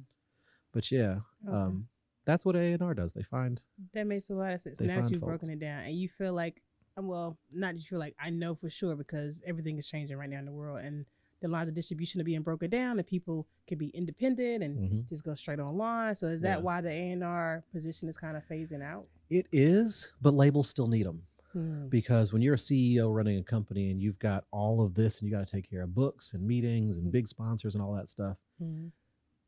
but 0.75 0.91
yeah, 0.93 1.21
Okay. 1.47 1.57
um, 1.57 1.89
that's 2.29 2.45
what 2.45 2.55
A&R 2.57 2.93
does. 2.93 3.15
They 3.15 3.23
find 3.23 3.59
That 3.95 4.07
makes 4.07 4.29
a 4.29 4.35
lot 4.35 4.53
of 4.53 4.61
sense. 4.61 4.77
They 4.79 4.87
now 4.87 5.01
that 5.01 5.11
you've 5.11 5.21
folks. 5.23 5.31
broken 5.31 5.49
it 5.51 5.59
down 5.61 5.85
and 5.85 5.95
you 5.95 6.11
feel 6.11 6.35
like, 6.35 6.61
um, 6.99 7.07
well, 7.09 7.39
not 7.51 7.73
that 7.73 7.81
you 7.81 7.87
feel 7.89 7.99
like, 7.99 8.15
I 8.23 8.29
know 8.29 8.55
for 8.55 8.69
sure 8.69 8.95
because 8.97 9.43
everything 9.47 9.79
is 9.79 9.89
changing 9.89 10.19
right 10.19 10.29
now 10.29 10.39
in 10.39 10.45
the 10.45 10.53
world 10.53 10.81
and 10.81 11.07
the 11.41 11.49
lines 11.49 11.71
of 11.71 11.75
distribution 11.75 12.21
are 12.21 12.25
being 12.25 12.43
broken 12.43 12.69
down 12.69 12.99
and 12.99 13.07
people 13.07 13.47
can 13.67 13.79
be 13.79 13.89
independent 13.89 14.63
and 14.63 14.79
Mhm. 14.79 15.09
just 15.09 15.25
go 15.25 15.35
straight 15.35 15.59
online. 15.59 16.15
So 16.17 16.27
is 16.29 16.43
that 16.43 16.59
Yeah. 16.59 16.63
why 16.65 16.83
the 16.83 16.91
A&R 16.91 17.65
position 17.73 18.11
is 18.11 18.19
kind 18.19 18.37
of 18.37 18.47
phasing 18.47 18.83
out? 18.83 19.09
it 19.31 19.47
is, 19.53 20.11
but 20.23 20.33
labels 20.35 20.69
still 20.71 20.87
need 20.87 21.05
them. 21.07 21.23
Mm. 21.55 21.89
because 21.89 22.31
when 22.31 22.43
you're 22.43 22.55
a 22.55 22.59
CEO 22.59 23.11
running 23.11 23.39
a 23.39 23.43
company 23.43 23.91
and 23.91 24.03
you've 24.03 24.19
got 24.19 24.45
all 24.51 24.83
of 24.83 24.93
this 24.95 25.19
and 25.21 25.27
you 25.31 25.35
got 25.35 25.47
to 25.47 25.51
take 25.51 25.69
care 25.69 25.81
of 25.83 25.95
books 25.95 26.35
and 26.35 26.47
meetings 26.47 26.99
and 26.99 27.11
big 27.11 27.27
sponsors 27.27 27.75
and 27.75 27.83
all 27.83 27.95
that 27.95 28.11
stuff, 28.11 28.37
Mm. 28.63 28.93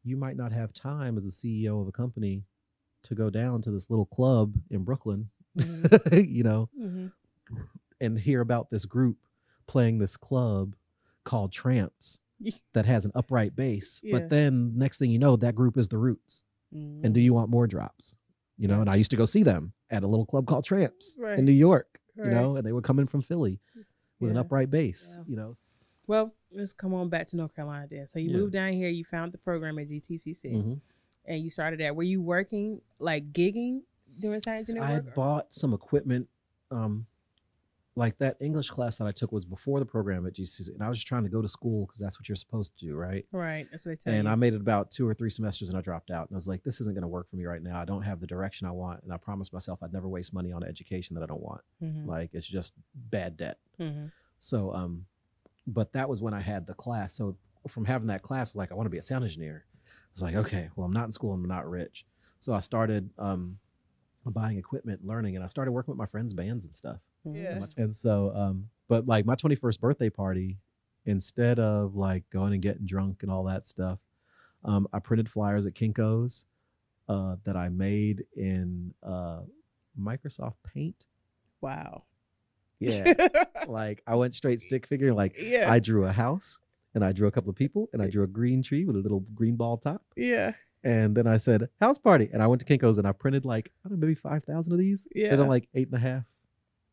you 0.03 0.17
might 0.17 0.37
not 0.37 0.51
have 0.51 0.73
time 0.73 1.19
as 1.19 1.27
a 1.27 1.31
CEO 1.31 1.79
of 1.83 1.87
a 1.89 1.93
company 1.93 2.43
to 3.03 3.15
go 3.15 3.31
down 3.31 3.63
to 3.63 3.71
this 3.71 3.91
little 3.91 4.07
club 4.07 4.55
in 4.71 4.85
Brooklyn, 4.85 5.31
Mhm. 5.57 6.29
you 6.29 6.43
know, 6.45 6.69
Mhm. 6.79 7.13
and 8.01 8.19
hear 8.19 8.41
about 8.41 8.71
this 8.71 8.85
group 8.85 9.17
playing 9.67 9.99
this 9.99 10.17
club 10.17 10.75
called 11.25 11.53
Tramps 11.53 12.21
that 12.73 12.87
has 12.87 13.05
an 13.05 13.13
upright 13.15 13.55
bass. 13.57 14.01
Yeah. 14.03 14.19
But 14.19 14.31
then 14.31 14.77
next 14.77 14.99
thing 14.99 15.11
you 15.11 15.19
know, 15.19 15.37
that 15.37 15.55
group 15.55 15.77
is 15.77 15.89
the 15.89 15.99
Roots. 15.99 16.43
And 16.73 17.13
do 17.13 17.21
Mhm. 17.21 17.25
you 17.25 17.35
want 17.35 17.51
more 17.51 17.67
drops? 17.67 18.15
You 18.57 18.69
know, 18.69 18.81
and 18.81 18.89
I 18.89 18.95
used 18.95 19.11
to 19.11 19.17
go 19.17 19.25
see 19.27 19.43
them 19.43 19.73
at 19.91 20.05
a 20.05 20.07
little 20.07 20.25
club 20.27 20.47
called 20.47 20.65
Tramps 20.65 21.17
Right. 21.19 21.39
in 21.39 21.45
New 21.45 21.51
York, 21.53 22.01
Right. 22.17 22.27
you 22.29 22.31
know, 22.35 22.57
and 22.57 22.65
they 22.67 22.73
would 22.73 22.85
come 22.85 22.99
in 23.01 23.07
from 23.09 23.23
Philly 23.23 23.59
with 24.21 24.31
an 24.31 24.37
upright 24.37 24.71
bass, 24.71 25.17
Yeah. 25.19 25.25
you 25.27 25.37
know. 25.37 25.55
Well, 26.07 26.35
let's 26.53 26.73
come 26.73 26.95
on 26.95 27.09
back 27.09 27.27
to 27.29 27.37
North 27.37 27.55
Carolina 27.55 27.87
then. 27.89 28.07
So 28.09 28.19
you 28.21 28.31
Yeah. 28.31 28.37
moved 28.37 28.53
down 28.53 28.73
here, 28.75 28.89
you 28.89 29.05
found 29.05 29.33
the 29.33 29.39
program 29.39 29.79
at 29.79 29.89
GTCC. 29.89 30.81
And 31.27 31.43
you 31.43 31.51
started 31.51 31.81
that. 31.81 31.95
Were 31.97 32.03
you 32.03 32.21
working 32.23 32.81
like 32.99 33.33
gigging 33.33 33.81
during 34.19 34.41
science 34.41 34.69
engineering 34.69 34.89
I 34.91 34.95
work? 34.97 35.05
had 35.07 35.15
bought 35.15 35.55
some 35.55 35.73
equipment. 35.75 36.29
Um, 36.71 37.07
like 37.97 38.17
that 38.19 38.37
English 38.41 38.71
class 38.71 38.97
that 38.99 39.07
I 39.07 39.11
took 39.13 39.33
was 39.33 39.45
before 39.45 39.81
the 39.81 39.85
program 39.85 40.25
at 40.27 40.33
GCC, 40.35 40.69
and 40.73 40.83
I 40.83 40.89
was 40.89 40.97
just 40.99 41.09
trying 41.09 41.25
to 41.25 41.29
go 41.29 41.43
to 41.43 41.49
school 41.49 41.87
because 41.87 42.01
that's 42.01 42.19
what 42.19 42.29
you're 42.29 42.37
supposed 42.37 42.79
to 42.79 42.87
do, 42.87 42.95
right? 42.95 43.27
right, 43.33 43.67
that's 43.71 43.85
what 43.85 43.91
they 43.91 43.97
tell 43.97 44.15
And 44.15 44.25
you. 44.27 44.31
I 44.31 44.37
made 44.37 44.55
it 44.55 44.61
about 44.61 44.91
two 44.93 45.07
or 45.07 45.13
three 45.13 45.29
semesters, 45.29 45.69
and 45.69 45.77
I 45.77 45.81
dropped 45.81 46.11
out. 46.11 46.29
And 46.29 46.35
I 46.35 46.39
was 46.39 46.47
like, 46.47 46.63
"This 46.63 46.81
isn't 46.81 46.95
going 46.95 47.03
to 47.03 47.09
work 47.09 47.29
for 47.29 47.37
me 47.37 47.45
right 47.47 47.63
now. 47.63 47.81
I 47.81 47.85
don't 47.85 48.03
have 48.03 48.21
the 48.21 48.27
direction 48.29 48.67
I 48.69 48.71
want." 48.71 49.03
And 49.03 49.13
I 49.13 49.17
promised 49.17 49.53
myself 49.53 49.83
I'd 49.83 49.93
never 49.93 50.09
waste 50.09 50.33
money 50.33 50.53
on 50.53 50.63
education 50.63 51.15
that 51.17 51.23
I 51.23 51.27
don't 51.27 51.43
want. 51.43 51.63
Mhm. 51.83 52.07
Like 52.07 52.31
it's 52.33 52.47
just 52.47 52.75
bad 52.95 53.37
debt. 53.37 53.59
Mhm. 53.79 54.13
So, 54.39 54.73
um, 54.73 55.05
but 55.67 55.93
that 55.93 56.09
was 56.09 56.23
when 56.23 56.33
I 56.33 56.41
had 56.41 56.67
the 56.67 56.75
class. 56.75 57.15
So 57.15 57.37
from 57.69 57.85
having 57.85 58.07
that 58.07 58.23
class, 58.23 58.51
I 58.51 58.53
was 58.53 58.57
like, 58.57 58.71
I 58.73 58.75
want 58.77 58.87
to 58.87 58.91
be 58.91 58.99
a 58.99 59.03
sound 59.03 59.25
engineer. 59.25 59.65
I 60.11 60.15
was 60.15 60.23
like, 60.23 60.35
okay, 60.35 60.69
well, 60.75 60.87
I'm 60.87 60.93
not 60.93 61.05
in 61.05 61.13
school, 61.13 61.33
I'm 61.33 61.45
not 61.45 61.69
rich. 61.69 62.05
So 62.39 62.53
I 62.53 62.61
started 62.61 63.11
um, 63.19 63.59
buying 64.27 64.59
equipment, 64.59 65.05
learning, 65.05 65.37
and 65.37 65.45
I 65.45 65.49
started 65.49 65.73
working 65.73 65.93
with 65.93 65.99
my 65.99 66.07
friends' 66.07 66.35
bands 66.35 66.65
and 66.65 66.75
stuff. 66.75 66.99
Yeah. 67.25 67.65
And 67.77 67.95
so, 67.95 68.33
um, 68.35 68.69
but 68.89 69.07
like 69.07 69.25
my 69.25 69.35
21st 69.35 69.81
birthday 69.81 70.11
party, 70.11 70.59
instead 71.07 71.59
of 71.59 71.95
like 71.95 72.25
going 72.31 72.53
and 72.53 72.63
getting 72.63 72.87
drunk 72.87 73.23
and 73.23 73.31
all 73.31 73.45
that 73.45 73.67
stuff, 73.67 73.99
um, 74.65 74.87
I 74.93 74.99
printed 74.99 75.29
flyers 75.29 75.67
at 75.67 75.75
Kinko's 75.75 76.47
uh, 77.09 77.37
that 77.45 77.57
I 77.57 77.69
made 77.69 78.25
in 78.37 78.93
uh, 79.03 79.41
Microsoft 79.99 80.55
Paint. 80.75 81.07
Wow. 81.61 82.05
Yeah, 82.79 83.13
like 83.69 84.03
I 84.07 84.15
went 84.15 84.35
straight 84.35 84.61
stick 84.63 84.87
figure. 84.87 85.13
Like 85.13 85.37
yeah. 85.39 85.71
I 85.71 85.81
drew 85.81 86.07
a 86.07 86.13
house 86.13 86.59
and 86.95 87.05
I 87.05 87.13
drew 87.13 87.29
a 87.29 87.31
couple 87.31 87.51
of 87.51 87.57
people 87.57 87.89
and 87.93 88.03
I 88.03 88.09
drew 88.09 88.23
a 88.25 88.27
green 88.27 88.63
tree 88.63 88.85
with 88.85 88.97
a 88.97 89.01
little 89.01 89.21
green 89.35 89.57
ball 89.57 89.77
top. 89.77 90.03
yeah. 90.17 90.53
And 90.83 91.15
then 91.15 91.27
I 91.27 91.37
said 91.37 91.69
house 91.79 91.99
party, 91.99 92.31
and 92.33 92.43
I 92.43 92.47
went 92.47 92.65
to 92.65 92.67
Kinko's 92.67 92.97
and 92.97 93.07
I 93.07 93.13
printed 93.13 93.45
like 93.45 93.71
I 93.85 93.89
don't 93.91 94.01
know 94.01 94.07
maybe 94.07 94.15
five 94.15 94.45
thousand 94.45 94.73
of 94.73 94.79
these. 94.79 95.07
Yeah. 95.15 95.29
And 95.33 95.41
then 95.41 95.47
like 95.49 95.69
eight 95.75 95.89
and 95.89 95.95
a 95.97 95.99
half 96.01 96.25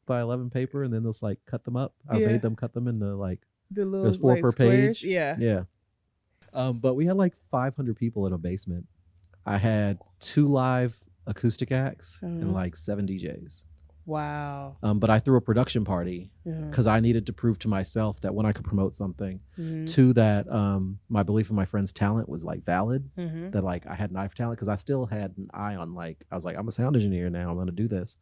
by 0.05 0.19
eleven 0.19 0.49
paper, 0.49 0.83
and 0.83 0.93
then 0.93 1.03
just 1.03 1.23
like 1.23 1.39
cut 1.45 1.63
them 1.63 1.77
up. 1.77 1.93
I 2.09 2.17
Yeah. 2.17 2.27
made 2.27 2.41
them 2.41 2.55
cut 2.57 2.73
them 2.73 2.89
into 2.89 3.15
like 3.15 3.39
The 3.71 3.85
little 3.85 4.11
four 4.17 4.33
like, 4.33 4.41
per 4.41 4.51
squares. 4.51 4.99
page. 4.99 5.03
Yeah. 5.09 5.37
yeah. 5.39 5.63
Um, 6.53 6.79
but 6.79 6.95
we 6.95 7.05
had 7.05 7.15
like 7.15 7.33
five 7.49 7.75
hundred 7.77 7.95
people 7.95 8.27
in 8.27 8.33
a 8.33 8.37
basement. 8.37 8.85
I 9.45 9.57
had 9.57 9.99
two 10.19 10.47
live 10.47 10.93
acoustic 11.25 11.71
acts 11.71 12.19
and 12.21 12.53
like 12.53 12.75
seven 12.75 13.07
DJs. 13.07 13.63
Wow. 14.07 14.77
Um, 14.81 14.99
but 14.99 15.09
I 15.09 15.19
threw 15.19 15.35
a 15.35 15.41
production 15.41 15.83
party 15.83 16.31
Yeah. 16.45 16.53
because 16.61 16.87
I 16.87 16.99
needed 17.01 17.25
to 17.27 17.33
prove 17.33 17.59
to 17.59 17.67
myself 17.67 18.19
that 18.21 18.33
when 18.33 18.45
I 18.45 18.53
could 18.53 18.63
promote 18.65 18.95
something, 18.95 19.39
Mhm. 19.59 19.85
two 19.85 20.13
that 20.13 20.49
um, 20.49 20.97
my 21.09 21.23
belief 21.23 21.49
in 21.49 21.55
my 21.57 21.65
friend's 21.65 21.91
talent 21.91 22.29
was 22.29 22.43
like 22.45 22.63
valid. 22.63 23.09
Mhm. 23.17 23.51
That 23.51 23.63
like 23.63 23.85
I 23.85 23.95
had 23.95 24.11
knife 24.13 24.33
talent 24.33 24.57
because 24.57 24.69
I 24.69 24.75
still 24.77 25.05
had 25.05 25.33
an 25.37 25.49
eye 25.53 25.75
on 25.75 25.93
like 25.93 26.25
I 26.31 26.35
was 26.35 26.45
like 26.45 26.57
I'm 26.57 26.67
a 26.67 26.71
sound 26.71 26.95
engineer 26.95 27.29
now. 27.29 27.51
I'm 27.51 27.57
gonna 27.57 27.71
do 27.73 27.87
this, 27.89 28.15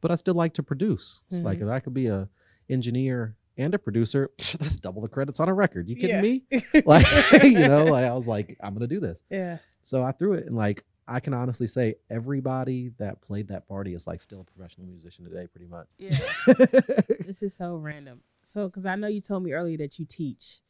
but 0.00 0.10
I 0.10 0.16
still 0.16 0.34
like 0.34 0.54
to 0.54 0.62
produce. 0.62 1.22
So 1.30 1.38
like 1.40 1.60
if 1.60 1.68
I 1.68 1.78
could 1.80 1.94
be 1.94 2.08
a 2.08 2.28
engineer 2.68 3.36
and 3.58 3.74
a 3.74 3.78
producer, 3.78 4.30
that's 4.58 4.76
double 4.76 5.02
the 5.02 5.08
credits 5.08 5.38
on 5.38 5.48
a 5.48 5.54
record. 5.54 5.88
You 5.88 5.94
kidding 5.94 6.16
Yeah. 6.16 6.20
me? 6.22 6.44
Like 6.84 7.06
you 7.44 7.58
know, 7.68 7.84
like 7.84 8.06
I 8.06 8.14
was 8.14 8.26
like 8.26 8.56
I'm 8.60 8.74
gonna 8.74 8.88
do 8.88 8.98
this. 8.98 9.22
Yeah. 9.30 9.58
So 9.82 10.02
I 10.02 10.10
threw 10.12 10.32
it 10.34 10.46
and 10.46 10.56
like 10.56 10.84
I 11.08 11.20
can 11.20 11.34
honestly 11.34 11.66
say 11.66 11.96
everybody 12.10 12.90
that 12.98 13.20
played 13.20 13.48
that 13.48 13.66
party 13.68 13.94
is 13.94 14.06
like 14.06 14.20
still 14.22 14.40
a 14.40 14.44
professional 14.44 14.86
musician 14.86 15.24
today, 15.24 15.46
pretty 15.46 15.66
much. 15.66 15.88
Yeah. 15.98 16.16
this 17.26 17.42
is 17.42 17.54
so 17.56 17.76
random. 17.76 18.20
So, 18.46 18.68
because 18.68 18.86
I 18.86 18.94
know 18.96 19.08
you 19.08 19.20
told 19.20 19.42
me 19.42 19.52
earlier 19.52 19.78
that 19.78 19.98
you 19.98 20.04
teach. 20.06 20.60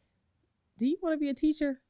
Do 0.78 0.86
you 0.86 0.96
want 1.02 1.14
to 1.14 1.18
be 1.18 1.28
a 1.28 1.34
teacher? 1.34 1.80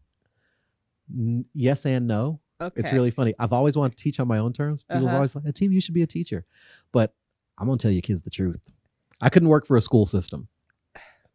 N- 1.16 1.44
yes 1.54 1.86
and 1.86 2.06
no. 2.08 2.40
Okay. 2.60 2.80
It's 2.80 2.92
really 2.92 3.10
funny. 3.10 3.34
I've 3.38 3.52
always 3.52 3.76
wanted 3.76 3.96
to 3.96 4.02
teach 4.02 4.20
on 4.20 4.28
my 4.28 4.38
own 4.38 4.52
terms. 4.52 4.82
People 4.82 5.00
have 5.00 5.06
Uh-huh. 5.08 5.16
always 5.16 5.34
like, 5.34 5.44
a 5.46 5.52
"Team, 5.52 5.72
you 5.72 5.80
should 5.80 5.94
be 5.94 6.02
a 6.02 6.06
teacher," 6.06 6.44
but 6.92 7.14
I'm 7.58 7.66
gonna 7.66 7.78
tell 7.78 7.90
you 7.90 8.02
kids 8.02 8.22
the 8.22 8.30
truth. 8.30 8.68
I 9.20 9.28
couldn't 9.28 9.48
work 9.48 9.66
for 9.66 9.76
a 9.76 9.82
school 9.82 10.06
system. 10.06 10.48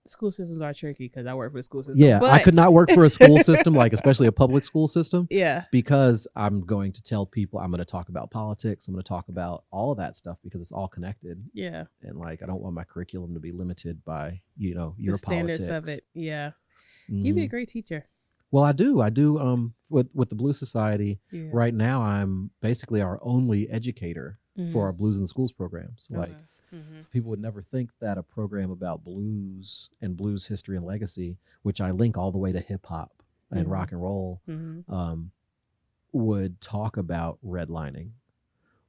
School 0.09 0.31
systems 0.31 0.61
are 0.61 0.73
tricky 0.73 1.07
because 1.07 1.25
I 1.25 1.33
work 1.33 1.51
for 1.51 1.59
the 1.59 1.63
school 1.63 1.83
system. 1.83 2.03
Yeah, 2.03 2.19
I 2.23 2.39
could 2.39 2.55
not 2.55 2.73
work 2.73 2.91
for 2.91 3.05
a 3.05 3.09
school 3.09 3.39
system, 3.43 3.73
like 3.73 3.93
especially 3.99 4.27
a 4.27 4.31
public 4.31 4.63
school 4.63 4.87
system, 4.87 5.27
Yeah. 5.29 5.65
because 5.71 6.27
I'm 6.35 6.61
going 6.65 6.91
to 6.93 7.01
tell 7.03 7.25
people 7.25 7.59
I'm 7.59 7.69
going 7.69 7.79
to 7.79 7.85
talk 7.85 8.09
about 8.09 8.31
politics. 8.31 8.87
I'm 8.87 8.93
going 8.93 9.03
to 9.03 9.07
talk 9.07 9.29
about 9.29 9.63
all 9.71 9.91
of 9.91 9.97
that 9.97 10.15
stuff 10.15 10.37
because 10.43 10.61
it's 10.61 10.71
all 10.71 10.87
connected, 10.87 11.43
Yeah. 11.53 11.85
and 12.03 12.17
like 12.17 12.41
I 12.43 12.45
don't 12.45 12.61
want 12.61 12.75
my 12.75 12.83
curriculum 12.83 13.33
to 13.33 13.39
be 13.39 13.51
limited 13.51 14.03
by 14.05 14.41
you 14.57 14.75
know 14.75 14.93
The 14.97 15.03
your 15.03 15.17
standards 15.17 15.59
politics. 15.59 15.89
of 15.89 15.93
it. 15.95 16.03
Yeah. 16.13 16.51
You'd 17.07 17.35
be 17.35 17.43
a 17.43 17.47
Mhm. 17.47 17.49
great 17.49 17.69
teacher. 17.69 18.05
Well, 18.51 18.63
I 18.63 18.71
do. 18.71 19.01
I 19.01 19.09
do. 19.09 19.39
Um, 19.39 19.73
with 19.89 20.07
with 20.13 20.29
the 20.29 20.35
Blues 20.35 20.57
Society 20.59 21.19
Yeah. 21.31 21.49
right 21.51 21.73
now, 21.73 22.01
I'm 22.01 22.51
basically 22.61 23.01
our 23.01 23.19
only 23.21 23.69
educator 23.69 24.39
for 24.71 24.85
our 24.85 24.93
Blues 24.93 25.17
in 25.17 25.23
the 25.23 25.27
Schools 25.27 25.51
program. 25.51 25.93
So 25.97 26.15
like. 26.17 26.31
Hmm 26.71 27.01
people 27.11 27.29
would 27.29 27.39
never 27.39 27.61
think 27.61 27.89
that 28.01 28.17
a 28.17 28.23
program 28.23 28.69
about 28.71 29.03
blues 29.03 29.89
and 30.01 30.17
blues 30.17 30.45
history 30.45 30.75
and 30.75 30.85
legacy, 30.85 31.37
which 31.63 31.79
I 31.79 31.91
link 31.91 32.17
all 32.17 32.31
the 32.31 32.37
way 32.37 32.51
to 32.51 32.59
hip 32.59 32.85
hop 32.85 33.11
and 33.51 33.65
Mhm. 33.67 33.71
rock 33.71 33.91
and 33.93 34.01
roll, 34.01 34.41
hmm 34.45 34.79
um, 34.89 35.31
would 36.11 36.59
talk 36.61 36.97
about 36.97 37.37
redlining 37.45 38.11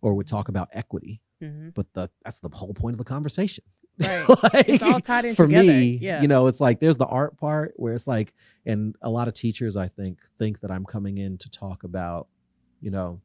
or 0.01 0.15
would 0.15 0.27
talk 0.27 0.49
about 0.49 0.69
equity. 0.73 1.21
hmm 1.41 1.69
But 1.75 1.93
the 1.93 2.11
that's 2.25 2.41
the 2.41 2.49
whole 2.53 2.75
point 2.75 2.95
of 2.95 2.99
the 2.99 3.05
conversation. 3.05 3.65
Right. 4.01 4.29
Like, 4.55 4.69
It's 4.69 4.83
all 4.83 5.01
tied 5.01 5.25
in 5.25 5.35
for 5.35 5.47
together. 5.47 5.73
me, 5.73 5.99
Yeah. 6.01 6.23
you 6.23 6.29
know, 6.29 6.47
it's 6.47 6.61
like 6.61 6.79
there's 6.81 6.97
the 6.97 7.07
art 7.07 7.37
part 7.37 7.73
where 7.77 7.95
it's 7.95 8.07
like, 8.07 8.33
and 8.65 8.95
a 9.03 9.11
lot 9.11 9.27
of 9.29 9.35
teachers 9.35 9.77
I 9.77 9.89
think 9.89 10.19
think 10.39 10.61
that 10.61 10.71
I'm 10.71 10.85
coming 10.85 11.19
in 11.19 11.37
to 11.39 11.51
talk 11.51 11.83
about, 11.85 12.29
you 12.81 12.91
know, 12.93 13.21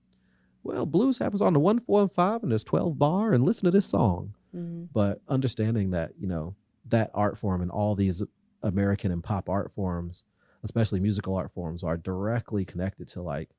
well, 0.64 0.86
blues 0.88 1.18
happens 1.20 1.42
on 1.42 1.54
the 1.54 1.60
one, 1.60 1.80
four, 1.80 2.02
and 2.02 2.12
five, 2.12 2.42
and 2.42 2.52
there's 2.52 2.64
twelve 2.64 2.98
bar, 2.98 3.34
and 3.34 3.44
listen 3.44 3.66
to 3.66 3.72
this 3.72 3.86
song 3.86 4.34
hmm 4.54 4.86
but 4.94 5.22
understanding 5.28 5.92
that 5.92 6.12
you 6.20 6.28
know 6.28 6.56
that 6.86 7.12
art 7.14 7.38
form 7.38 7.62
and 7.62 7.72
all 7.72 7.96
these 7.96 8.24
american 8.64 9.12
and 9.12 9.24
pop 9.24 9.50
art 9.50 9.72
forms 9.74 10.26
especially 10.64 11.00
musical 11.00 11.36
art 11.36 11.52
forms 11.54 11.84
are 11.84 11.98
directly 11.98 12.66
connected 12.66 13.08
to 13.08 13.22
like 13.22 13.50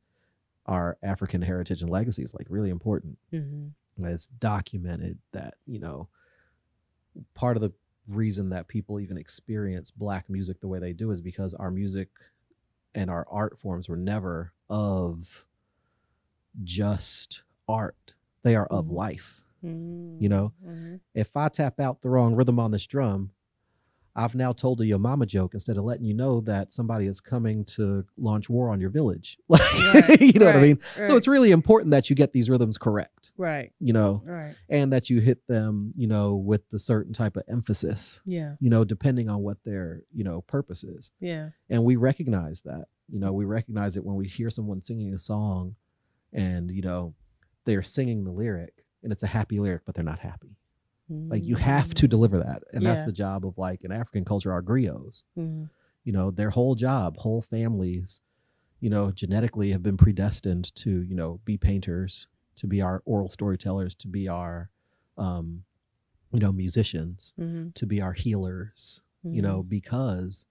our 0.67 0.97
african 1.03 1.43
heritage 1.43 1.83
and 1.83 1.91
legacy 1.91 2.23
is 2.23 2.35
like 2.35 2.47
really 2.51 2.71
important. 2.71 3.19
Hmm 3.31 3.75
it's 3.99 4.27
documented 4.27 5.19
that 5.33 5.55
you 5.67 5.79
know 5.79 6.09
part 7.35 7.57
of 7.57 7.63
the 7.63 7.73
reason 8.09 8.51
that 8.51 8.69
people 8.69 9.01
even 9.01 9.17
experience 9.17 9.91
black 9.91 10.29
music 10.29 10.61
the 10.61 10.69
way 10.69 10.79
they 10.79 10.93
do 10.93 11.11
is 11.11 11.21
because 11.21 11.55
our 11.55 11.71
music 11.71 12.09
and 12.95 13.11
our 13.11 13.27
art 13.31 13.59
forms 13.59 13.89
were 13.89 13.97
never 13.97 14.53
of 14.71 15.47
just 16.63 17.43
art. 17.69 18.15
They 18.43 18.57
are 18.57 18.67
of 18.67 18.87
Mhm. 18.87 18.91
life 18.91 19.44
You 19.69 20.29
know? 20.29 20.53
hmm 20.65 20.97
if 21.15 21.37
I 21.37 21.49
tap 21.49 21.79
out 21.81 22.03
the 22.03 22.09
wrong 22.11 22.35
rhythm 22.35 22.59
on 22.59 22.71
this 22.73 22.87
drum, 22.87 23.31
I've 24.17 24.35
now 24.35 24.53
told 24.53 24.81
a 24.81 24.87
your 24.87 24.99
mama 24.99 25.27
joke 25.27 25.55
instead 25.55 25.77
of 25.77 25.85
letting 25.85 26.05
you 26.05 26.15
know 26.15 26.41
that 26.43 26.73
somebody 26.73 27.07
is 27.07 27.21
coming 27.21 27.65
to 27.67 28.05
launch 28.17 28.49
war 28.49 28.71
on 28.71 28.81
your 28.81 28.91
village. 28.91 29.39
Right, 29.51 30.21
you 30.21 30.39
know 30.41 30.47
what 30.47 30.55
I 30.57 30.59
right, 30.59 30.63
mean? 30.63 30.79
So 31.07 31.17
it's 31.17 31.27
really 31.29 31.51
important 31.53 31.91
that 31.93 32.11
you 32.11 32.17
get 32.17 32.33
these 32.33 32.49
rhythms 32.51 32.79
correct, 32.79 33.33
right. 33.37 33.73
you 33.81 33.93
know, 33.93 34.23
Right. 34.25 34.55
and 34.69 34.93
that 34.93 35.09
you 35.11 35.21
hit 35.21 35.45
them, 35.47 35.93
you 35.97 36.07
know, 36.09 36.35
with 36.37 36.69
the 36.71 36.79
certain 36.81 37.13
type 37.13 37.37
of 37.37 37.43
emphasis, 37.49 38.21
Yeah. 38.25 38.55
you 38.61 38.71
know, 38.71 38.85
depending 38.85 39.29
on 39.29 39.41
what 39.43 39.59
their, 39.65 40.03
you 40.13 40.25
know, 40.25 40.41
purpose 40.43 40.83
is. 40.85 41.11
Yeah. 41.21 41.51
And 41.71 41.85
we 41.85 41.95
recognize 41.97 42.61
that, 42.63 42.87
you 43.09 43.19
know, 43.21 43.33
we 43.33 43.45
recognize 43.45 43.97
it 43.97 44.05
when 44.05 44.17
we 44.17 44.27
hear 44.27 44.51
someone 44.51 44.81
singing 44.81 45.13
a 45.15 45.19
song 45.19 45.77
and, 46.33 46.71
you 46.71 46.83
know, 46.83 47.15
they're 47.65 47.83
singing 47.83 48.25
the 48.25 48.31
lyric 48.33 48.84
and 49.05 49.13
it's 49.13 49.23
a 49.23 49.27
happy 49.29 49.61
lyric, 49.61 49.83
but 49.85 49.95
they're 49.95 50.05
not 50.05 50.19
happy. 50.19 50.57
Like 51.11 51.45
you 51.45 51.57
have 51.57 51.93
to 51.95 52.09
deliver 52.09 52.39
that, 52.39 52.63
and 52.73 52.83
Yeah. 52.83 52.95
that's 52.95 53.05
the 53.05 53.13
job 53.13 53.45
of 53.47 53.59
like 53.59 53.85
in 53.85 53.93
African 53.93 54.25
culture, 54.25 54.51
our 54.51 54.63
griots. 54.63 55.23
Mm-hmm. 55.39 55.65
You 56.05 56.13
know, 56.13 56.31
their 56.31 56.51
whole 56.51 56.75
job, 56.75 57.19
whole 57.19 57.43
families, 57.43 58.21
you 58.81 58.89
know, 58.91 59.11
genetically 59.13 59.71
have 59.73 59.83
been 59.83 59.99
predestined 59.99 60.75
to 60.77 61.03
you 61.03 61.15
know 61.15 61.41
be 61.45 61.57
painters, 61.59 62.29
to 62.57 62.67
be 62.67 62.81
our 62.81 63.03
oral 63.05 63.29
storytellers, 63.29 63.95
to 63.97 64.09
be 64.09 64.29
our, 64.29 64.71
um, 65.19 65.65
you 66.33 66.41
know, 66.41 66.53
musicians, 66.53 67.35
Mm-hmm. 67.39 67.71
to 67.75 67.87
be 67.87 68.01
our 68.01 68.13
healers. 68.15 69.03
You 69.27 69.41
know, 69.43 69.63
because 69.63 70.45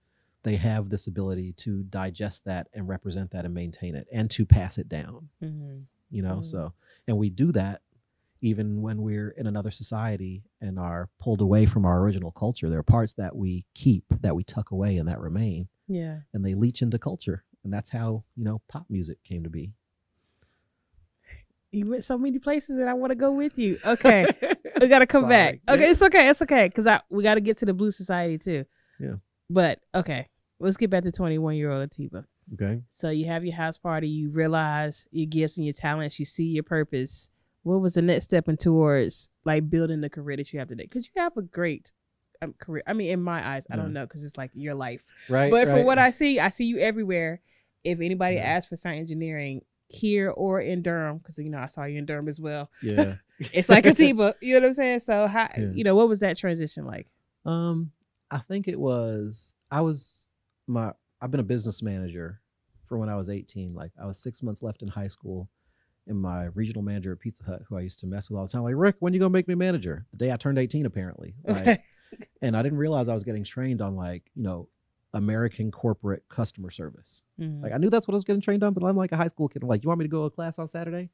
they 0.44 0.56
have 0.58 0.90
this 0.90 1.06
ability 1.08 1.54
to 1.54 1.84
digest 1.84 2.46
that 2.46 2.68
and 2.74 2.88
represent 2.88 3.32
that 3.32 3.46
and 3.46 3.54
maintain 3.54 3.96
it, 3.96 4.08
and 4.12 4.30
to 4.32 4.46
pass 4.46 4.78
it 4.78 4.88
down 4.90 5.30
Mm-hmm. 5.44 5.80
you 6.12 6.22
know 6.22 6.38
Mm. 6.38 6.46
so 6.46 6.74
and 7.08 7.18
we 7.18 7.30
do 7.30 7.52
that 7.54 7.82
even 8.44 8.82
when 8.82 9.02
we're 9.02 9.30
in 9.30 9.48
another 9.48 9.72
society 9.72 10.44
and 10.62 10.78
are 10.78 11.10
pulled 11.20 11.42
away 11.42 11.66
from 11.66 11.86
our 11.86 12.00
original 12.02 12.32
culture 12.32 12.70
there 12.70 12.80
are 12.80 12.84
parts 12.84 13.14
that 13.14 13.36
we 13.36 13.66
keep 13.74 14.04
that 14.22 14.36
we 14.36 14.44
tuck 14.44 14.70
away 14.72 14.98
and 14.98 15.08
that 15.08 15.20
remain 15.20 15.68
Yeah. 15.88 16.18
and 16.34 16.44
they 16.46 16.54
leach 16.54 16.82
into 16.82 17.00
culture 17.00 17.44
and 17.64 17.74
that's 17.74 17.90
how 17.90 18.24
you 18.36 18.44
know 18.44 18.62
pop 18.68 18.86
music 18.90 19.24
came 19.24 19.44
to 19.44 19.50
be 19.50 19.72
You 21.72 21.88
went 21.90 22.04
so 22.04 22.18
many 22.18 22.38
places 22.40 22.78
and 22.78 22.88
I 22.90 22.94
want 22.94 23.12
to 23.12 23.16
go 23.16 23.32
with 23.32 23.58
you. 23.58 23.80
Okay. 23.84 24.26
we 24.82 24.88
gotta 24.88 25.08
come 25.08 25.28
back. 25.28 25.60
Sorry. 25.68 25.80
Okay, 25.80 25.90
it's 25.90 26.02
okay. 26.04 26.30
It's 26.30 26.42
okay. 26.42 26.70
Cause 26.70 26.86
I 26.86 27.02
we 27.10 27.24
gotta 27.24 27.42
get 27.42 27.58
to 27.60 27.66
the 27.66 27.74
Blue 27.74 27.90
Society 27.92 28.38
too. 28.38 28.66
Yeah. 29.00 29.16
But 29.50 29.80
okay. 29.96 30.28
Let's 30.60 30.78
get 30.78 30.92
back 30.92 31.04
to 31.04 31.12
twenty 31.12 31.40
one 31.40 31.56
year 31.56 31.72
old 31.72 31.82
Atiba. 31.90 32.26
okay 32.54 32.82
So 32.94 33.10
you 33.10 33.26
have 33.26 33.44
your 33.44 33.56
house 33.56 33.78
party, 33.78 34.08
you 34.08 34.30
realize 34.30 35.06
your 35.12 35.26
gifts 35.26 35.58
and 35.58 35.66
your 35.66 35.74
talents, 35.74 36.20
you 36.20 36.26
see 36.26 36.46
your 36.46 36.64
purpose. 36.64 37.30
What 37.64 37.82
was 37.82 37.94
the 37.94 38.02
next 38.02 38.26
step 38.26 38.48
in 38.48 38.58
towards 38.58 39.30
like 39.46 39.70
building 39.70 40.02
the 40.02 40.10
career 40.10 40.38
that 40.38 40.52
you 40.54 40.60
have 40.60 40.68
today? 40.70 40.84
Because 40.84 41.06
you 41.06 41.22
have 41.22 41.36
a 41.38 41.42
great 41.42 41.92
um, 42.42 42.54
career. 42.60 42.84
I 42.86 42.94
mean, 42.94 43.10
in 43.12 43.22
my 43.22 43.56
eyes, 43.56 43.66
I 43.72 43.76
don't 43.78 43.94
know 43.94 44.06
because 44.06 44.24
it's 44.24 44.38
like 44.38 44.52
your 44.54 44.76
life. 44.76 45.04
right 45.30 45.50
but 45.50 45.68
right. 45.68 45.72
from 45.74 45.86
what 45.86 45.98
I 45.98 46.12
see, 46.12 46.40
I 46.40 46.50
see 46.50 46.66
you 46.66 46.80
everywhere. 46.80 47.42
If 47.84 48.00
anybody 48.00 48.36
Yeah. 48.36 48.44
asks 48.44 48.70
for 48.70 48.76
sound 48.78 48.98
engineering 48.98 49.62
here 49.88 50.30
or 50.30 50.60
in 50.62 50.82
Durham, 50.82 51.18
because 51.20 51.38
you 51.38 51.50
know 51.50 51.60
I 51.60 51.68
saw 51.68 51.84
you 51.84 51.98
in 52.00 52.06
Durham 52.06 52.28
as 52.28 52.40
well, 52.40 52.70
yeah 52.82 53.16
it's 53.40 53.70
like 53.70 53.86
Atiba. 53.86 54.36
you 54.42 54.56
know 54.56 54.62
what 54.62 54.68
I'm 54.68 54.74
saying? 54.74 55.00
So 55.00 55.28
how 55.28 55.50
Yeah. 55.58 55.72
you 55.74 55.84
know 55.84 55.96
what 55.96 56.08
was 56.10 56.20
that 56.20 56.38
transition 56.38 56.86
like? 56.86 57.08
um 57.46 57.92
i 58.32 58.38
think 58.38 58.70
it 58.70 58.80
was 58.80 59.54
i 59.70 59.82
was 59.82 60.30
my 60.66 60.94
i've 61.22 61.30
been 61.30 61.42
a 61.42 61.44
business 61.44 61.82
manager 61.82 62.40
for 62.88 62.98
when 62.98 63.10
i 63.10 63.18
was 63.18 63.28
18 63.28 63.74
like 63.74 63.92
i 64.02 64.06
was 64.06 64.18
six 64.18 64.42
months 64.42 64.64
left 64.64 64.82
in 64.82 64.88
high 64.88 65.08
school 65.10 65.50
and 66.08 66.22
my 66.22 66.46
regional 66.56 66.82
manager 66.82 67.12
at 67.12 67.20
pizza 67.20 67.44
hut 67.44 67.62
who 67.68 67.78
i 67.78 67.82
used 67.82 68.00
to 68.00 68.08
mess 68.08 68.30
with 68.30 68.38
all 68.38 68.46
the 68.46 68.52
time 68.52 68.64
like 68.64 68.76
rick 68.76 68.96
when 69.00 69.14
you 69.14 69.20
gonna 69.20 69.30
make 69.30 69.48
me 69.48 69.56
manager 69.56 70.06
the 70.12 70.18
day 70.18 70.32
i 70.32 70.36
turned 70.38 70.58
18 70.60 70.86
apparently 70.86 71.34
like, 71.46 71.82
and 72.42 72.56
I 72.56 72.62
didn't 72.62 72.78
realize 72.78 73.08
I 73.08 73.14
was 73.14 73.24
getting 73.24 73.44
trained 73.44 73.82
on 73.82 73.96
like 73.96 74.30
you 74.36 74.44
know 74.44 74.68
American 75.16 75.72
corporate 75.72 76.24
customer 76.30 76.72
service. 76.72 77.24
Mhm. 77.40 77.62
Like 77.62 77.72
I 77.72 77.78
knew 77.78 77.90
that's 77.90 78.08
what 78.08 78.14
I 78.14 78.18
was 78.18 78.24
getting 78.24 78.42
trained 78.42 78.64
on, 78.64 78.74
but 78.74 78.84
I'm 78.84 78.96
like 78.96 79.12
a 79.12 79.18
high 79.18 79.28
school 79.28 79.48
kid. 79.48 79.64
I'm 79.64 79.70
like, 79.70 79.84
you 79.84 79.88
want 79.88 80.00
me 80.00 80.06
to 80.06 80.10
go 80.10 80.22
to 80.22 80.26
a 80.26 80.30
class 80.32 80.58
on 80.60 80.68
Saturday? 80.68 81.10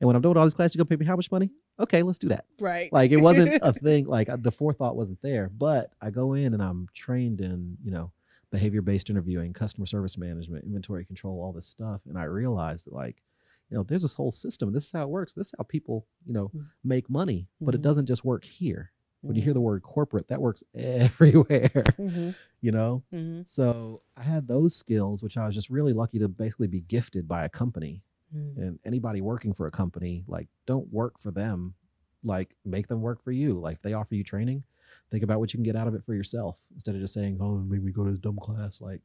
And 0.00 0.06
when 0.06 0.16
I'm 0.16 0.22
doing 0.22 0.36
all 0.36 0.44
these 0.44 0.54
classes, 0.54 0.74
you 0.74 0.78
gonna 0.78 0.88
pay 0.88 0.96
me 0.96 1.06
how 1.06 1.16
much 1.16 1.30
money? 1.30 1.50
Okay, 1.78 2.02
let's 2.02 2.18
do 2.18 2.28
that. 2.28 2.46
right. 2.60 2.92
Like 2.92 3.10
it 3.10 3.18
wasn't 3.18 3.58
a 3.62 3.72
thing. 3.86 4.06
Like 4.06 4.28
the 4.42 4.50
forethought 4.50 4.96
wasn't 4.96 5.20
there. 5.22 5.50
But 5.56 5.92
I 6.00 6.10
go 6.10 6.34
in 6.34 6.54
and 6.54 6.62
I'm 6.62 6.88
trained 6.94 7.40
in 7.40 7.76
you 7.84 7.90
know 7.90 8.10
behavior 8.50 8.82
based 8.82 9.10
interviewing, 9.10 9.52
customer 9.52 9.86
service 9.86 10.16
management, 10.18 10.64
inventory 10.64 11.04
control, 11.04 11.40
all 11.40 11.52
this 11.52 11.66
stuff, 11.66 12.00
and 12.08 12.18
I 12.18 12.24
realized 12.24 12.86
that 12.86 12.94
like 12.94 13.22
you 13.70 13.76
know 13.76 13.82
there's 13.84 14.02
this 14.02 14.14
whole 14.14 14.32
system. 14.32 14.72
This 14.72 14.86
is 14.86 14.92
how 14.92 15.02
it 15.02 15.08
works. 15.10 15.34
This 15.34 15.48
is 15.48 15.54
how 15.58 15.64
people 15.64 16.06
you 16.26 16.32
know 16.32 16.48
Mm. 16.54 16.66
make 16.84 17.08
money. 17.08 17.48
But 17.60 17.74
it 17.74 17.78
Mhm. 17.78 17.82
doesn't 17.82 18.06
just 18.06 18.24
work 18.24 18.44
here. 18.44 18.92
When 19.22 19.36
you 19.36 19.42
hear 19.42 19.52
the 19.52 19.60
word 19.60 19.82
corporate, 19.82 20.28
that 20.28 20.40
works 20.40 20.64
everywhere. 20.74 21.68
Mhm. 21.98 22.34
you 22.62 22.72
know. 22.72 23.02
So 23.46 24.02
I 24.16 24.22
had 24.22 24.48
those 24.48 24.74
skills, 24.74 25.22
which 25.22 25.36
I 25.36 25.46
was 25.46 25.54
just 25.54 25.70
really 25.70 25.92
lucky 25.92 26.18
to 26.18 26.28
basically 26.28 26.68
be 26.68 26.80
gifted 26.80 27.28
by 27.28 27.44
a 27.44 27.48
company. 27.48 28.02
Mhm. 28.34 28.56
And 28.56 28.78
anybody 28.84 29.20
working 29.20 29.52
for 29.52 29.66
a 29.66 29.70
company, 29.70 30.24
like, 30.26 30.48
don't 30.66 30.90
work 30.92 31.18
for 31.18 31.30
them. 31.30 31.74
Like, 32.22 32.54
make 32.64 32.86
them 32.88 33.00
work 33.02 33.22
for 33.22 33.32
you. 33.32 33.58
Like, 33.58 33.76
if 33.76 33.82
they 33.82 33.92
offer 33.94 34.14
you 34.14 34.24
training, 34.24 34.62
think 35.10 35.22
about 35.24 35.38
what 35.40 35.52
you 35.52 35.58
can 35.58 35.64
get 35.64 35.76
out 35.76 35.88
of 35.88 35.94
it 35.94 36.04
for 36.04 36.14
yourself 36.14 36.66
instead 36.74 36.94
of 36.94 37.00
just 37.00 37.14
saying, 37.14 37.38
"Oh, 37.40 37.58
maybe 37.58 37.82
we 37.84 37.92
go 37.92 38.04
to 38.04 38.10
this 38.10 38.20
dumb 38.20 38.36
class." 38.38 38.80
Like, 38.80 39.02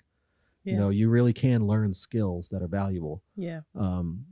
Yeah. 0.63 0.73
you 0.73 0.79
know, 0.79 0.89
you 0.89 1.09
really 1.09 1.33
can 1.33 1.65
learn 1.67 1.93
skills 1.93 2.49
that 2.49 2.61
are 2.61 2.67
valuable, 2.67 3.21
yeah. 3.35 3.61
um, 3.75 4.25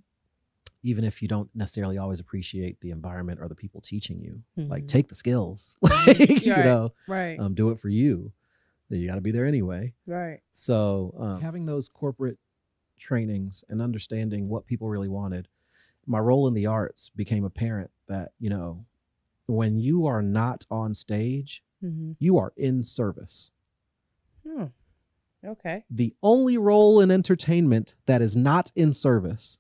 even 0.84 1.04
if 1.04 1.22
you 1.22 1.28
don't 1.28 1.50
necessarily 1.56 1.98
always 1.98 2.20
appreciate 2.20 2.80
the 2.82 2.92
environment 2.92 3.40
or 3.42 3.48
the 3.48 3.56
people 3.56 3.82
teaching 3.82 4.20
you. 4.22 4.42
Like, 4.68 4.84
Mhm. 4.84 4.88
take 4.88 5.08
the 5.08 5.16
skills. 5.16 5.78
Mhm. 5.84 6.08
like, 6.20 6.42
you 6.42 6.52
Right. 6.52 6.64
know, 6.66 6.94
Right. 7.08 7.40
um, 7.40 7.54
do 7.56 7.70
it 7.72 7.80
for 7.80 7.90
you. 7.90 8.32
You 8.90 9.08
got 9.08 9.16
to 9.16 9.22
be 9.22 9.32
there 9.32 9.46
anyway. 9.48 9.94
right. 10.06 10.40
So 10.54 11.16
um, 11.18 11.42
having 11.42 11.66
those 11.66 11.88
corporate 11.90 12.38
trainings 13.00 13.64
and 13.70 13.82
understanding 13.82 14.50
what 14.50 14.68
people 14.68 14.88
really 14.88 15.08
wanted, 15.10 15.48
my 16.06 16.20
role 16.20 16.48
in 16.48 16.54
the 16.54 16.68
arts 16.68 17.10
became 17.10 17.44
apparent 17.44 17.90
that 18.08 18.34
you 18.40 18.50
know 18.52 18.86
when 19.48 19.80
you 19.80 20.06
are 20.06 20.22
not 20.22 20.66
on 20.70 20.94
stage, 20.94 21.64
hmm 21.82 22.12
you 22.20 22.38
are 22.38 22.54
in 22.56 22.84
service. 22.84 23.52
Hmm. 24.48 24.66
Okay. 25.46 25.84
The 25.90 26.14
only 26.22 26.58
role 26.58 27.00
in 27.02 27.10
entertainment 27.10 27.96
that 28.06 28.22
is 28.22 28.36
not 28.36 28.72
in 28.76 28.94
service 28.94 29.60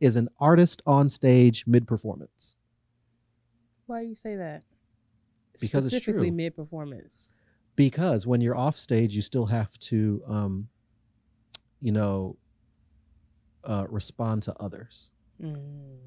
is 0.00 0.16
an 0.16 0.28
artist 0.38 0.82
on 0.86 1.08
stage 1.08 1.64
mid 1.66 1.86
performance. 1.86 2.56
Why 3.86 4.02
do 4.02 4.08
you 4.08 4.14
say 4.14 4.36
that? 4.36 4.64
Because 5.60 5.84
it's 5.86 5.94
Specifically 5.94 6.30
mid 6.30 6.56
performance. 6.56 7.30
Because 7.76 8.26
when 8.26 8.40
you're 8.40 8.56
off 8.56 8.78
stage, 8.78 9.14
you 9.14 9.22
still 9.22 9.46
have 9.46 9.78
to, 9.78 10.22
um, 10.26 10.68
you 11.80 11.92
know, 11.92 12.36
uh, 13.64 13.86
respond 13.88 14.42
to 14.44 14.54
others. 14.60 15.10
Mm. 15.42 15.98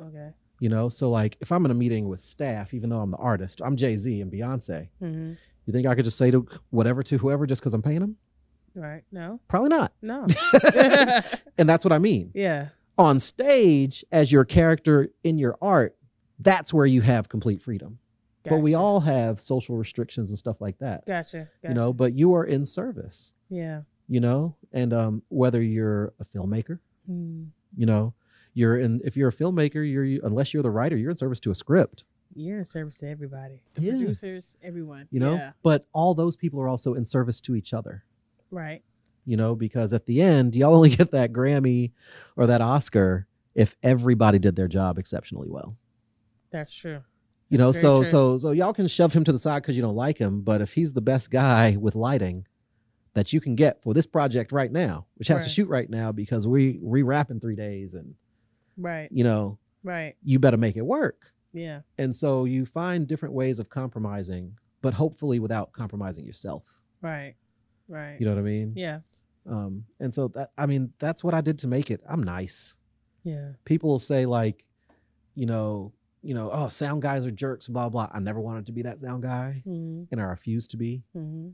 Okay. 0.00 0.30
You 0.60 0.68
know, 0.68 0.88
so 0.88 1.10
like 1.10 1.36
if 1.40 1.52
I'm 1.52 1.64
in 1.64 1.70
a 1.70 1.74
meeting 1.74 2.08
with 2.08 2.20
staff, 2.20 2.74
even 2.74 2.90
though 2.90 3.00
I'm 3.00 3.10
the 3.10 3.16
artist, 3.16 3.60
I'm 3.64 3.76
Jay 3.76 3.96
Z 3.96 4.20
and 4.20 4.30
Beyonce. 4.32 4.88
hmm 4.98 5.32
You 5.66 5.72
think 5.72 5.86
I 5.86 5.94
could 5.94 6.04
just 6.04 6.18
say 6.18 6.30
to 6.30 6.46
whatever 6.70 7.02
to 7.04 7.18
whoever 7.18 7.46
just 7.46 7.60
because 7.60 7.74
I'm 7.74 7.82
paying 7.82 8.00
them? 8.00 8.16
Right. 8.78 9.02
No. 9.12 9.40
Probably 9.48 9.68
not. 9.70 9.92
No. 10.02 10.26
And 11.58 11.68
that's 11.68 11.84
what 11.84 11.92
I 11.92 11.98
mean. 11.98 12.30
yeah. 12.34 12.68
On 12.98 13.20
stage, 13.20 14.04
as 14.10 14.30
your 14.32 14.44
character 14.44 15.08
in 15.24 15.38
your 15.38 15.56
art, 15.62 15.96
that's 16.40 16.72
where 16.74 16.86
you 16.86 17.00
have 17.00 17.28
complete 17.28 17.62
freedom. 17.62 17.98
But 18.44 18.58
we 18.58 18.74
all 18.74 19.00
have 19.00 19.40
social 19.40 19.76
restrictions 19.76 20.30
and 20.30 20.38
stuff 20.38 20.60
like 20.60 20.78
that. 20.78 21.04
Gotcha. 21.06 21.48
gotcha. 21.62 21.68
You 21.68 21.74
know, 21.74 21.92
but 21.92 22.14
you 22.14 22.34
are 22.34 22.44
in 22.44 22.64
service. 22.64 23.34
Yeah. 23.50 23.82
You 24.08 24.20
know, 24.20 24.56
and 24.72 24.92
um, 24.94 25.22
whether 25.28 25.60
you're 25.60 26.12
a 26.20 26.24
filmmaker, 26.24 26.78
Mm. 27.10 27.48
you 27.76 27.86
know, 27.86 28.14
you're 28.54 28.78
in. 28.78 29.00
If 29.04 29.16
you're 29.16 29.28
a 29.28 29.32
filmmaker, 29.32 29.82
you're 29.90 30.24
unless 30.26 30.52
you're 30.54 30.62
the 30.62 30.70
writer, 30.70 30.96
you're 30.96 31.10
in 31.10 31.16
service 31.16 31.40
to 31.40 31.50
a 31.50 31.54
script. 31.54 32.04
You're 32.34 32.58
in 32.60 32.64
service 32.64 32.98
to 32.98 33.08
everybody. 33.08 33.60
The 33.74 33.82
Yeah. 33.82 33.90
producers, 33.92 34.44
everyone. 34.62 35.08
You 35.10 35.20
know, 35.20 35.34
Yeah. 35.34 35.52
but 35.62 35.86
all 35.92 36.14
those 36.14 36.36
people 36.36 36.60
are 36.60 36.68
also 36.68 36.94
in 36.94 37.04
service 37.04 37.40
to 37.42 37.54
each 37.54 37.72
other. 37.74 38.04
Right. 38.50 38.82
you 39.24 39.36
know, 39.36 39.54
because 39.54 39.92
at 39.92 40.06
the 40.06 40.22
end, 40.22 40.54
y'all 40.54 40.74
only 40.74 40.90
get 40.96 41.10
that 41.12 41.32
Grammy 41.32 41.92
or 42.36 42.46
that 42.46 42.60
Oscar 42.60 43.26
if 43.54 43.76
everybody 43.82 44.38
did 44.38 44.56
their 44.56 44.68
job 44.68 44.98
exceptionally 44.98 45.48
well. 45.50 45.76
That's 46.50 46.72
true. 46.74 47.00
You 47.50 47.58
know, 47.58 47.72
Very 47.72 47.82
so 47.82 48.02
true. 48.02 48.10
so 48.10 48.38
so 48.38 48.50
y'all 48.52 48.72
can 48.74 48.88
shove 48.88 49.12
him 49.12 49.24
to 49.24 49.32
the 49.32 49.38
side 49.38 49.62
because 49.62 49.76
you 49.76 49.82
don't 49.82 49.96
like 49.96 50.18
him, 50.18 50.42
but 50.42 50.60
if 50.60 50.72
he's 50.72 50.92
the 50.92 51.00
best 51.00 51.30
guy 51.30 51.76
with 51.76 51.94
lighting 51.94 52.46
that 53.14 53.32
you 53.32 53.40
can 53.40 53.54
get 53.54 53.82
for 53.82 53.94
this 53.94 54.06
project 54.06 54.52
right 54.52 54.70
now, 54.70 55.06
which 55.16 55.28
has 55.28 55.42
to 55.44 55.50
shoot 55.50 55.68
right 55.68 55.88
now 55.90 56.12
because 56.12 56.46
we 56.46 56.78
rewrap 56.78 57.30
in 57.30 57.40
three 57.40 57.56
days, 57.56 57.94
and 57.94 58.14
Right. 58.76 59.08
you 59.10 59.24
know, 59.24 59.58
Right. 59.82 60.14
you 60.22 60.38
better 60.38 60.56
make 60.58 60.76
it 60.76 60.86
work. 60.86 61.32
Yeah. 61.52 61.80
And 61.96 62.14
so 62.14 62.44
you 62.44 62.64
find 62.66 63.08
different 63.08 63.34
ways 63.34 63.58
of 63.58 63.68
compromising, 63.70 64.52
but 64.82 64.94
hopefully 64.94 65.40
without 65.40 65.72
compromising 65.72 66.24
yourself. 66.26 66.62
Right. 67.00 67.34
Right. 67.88 68.16
You 68.20 68.26
know 68.26 68.34
what 68.34 68.40
I 68.40 68.42
mean? 68.42 68.72
Yeah. 68.76 69.00
Um, 69.48 69.84
and 69.98 70.12
so 70.12 70.28
that 70.28 70.50
I 70.58 70.66
mean, 70.66 70.92
that's 70.98 71.24
what 71.24 71.34
I 71.34 71.40
did 71.40 71.58
to 71.60 71.68
make 71.68 71.90
it. 71.90 72.02
I'm 72.08 72.22
nice. 72.22 72.74
Yeah. 73.24 73.50
people 73.64 73.90
will 73.90 73.98
say 73.98 74.24
like, 74.26 74.64
you 75.34 75.46
know, 75.46 75.92
you 76.22 76.34
know, 76.34 76.50
oh, 76.52 76.68
sound 76.68 77.02
guys 77.02 77.24
are 77.26 77.30
jerks, 77.30 77.68
blah 77.68 77.88
blah. 77.88 78.08
I 78.12 78.20
never 78.20 78.40
wanted 78.40 78.66
to 78.66 78.72
be 78.72 78.82
that 78.82 79.00
sound 79.00 79.22
guy, 79.22 79.62
hmm 79.64 80.04
and 80.10 80.20
I 80.20 80.24
refuse 80.24 80.68
to 80.68 80.76
be. 80.76 81.02
hmm 81.14 81.48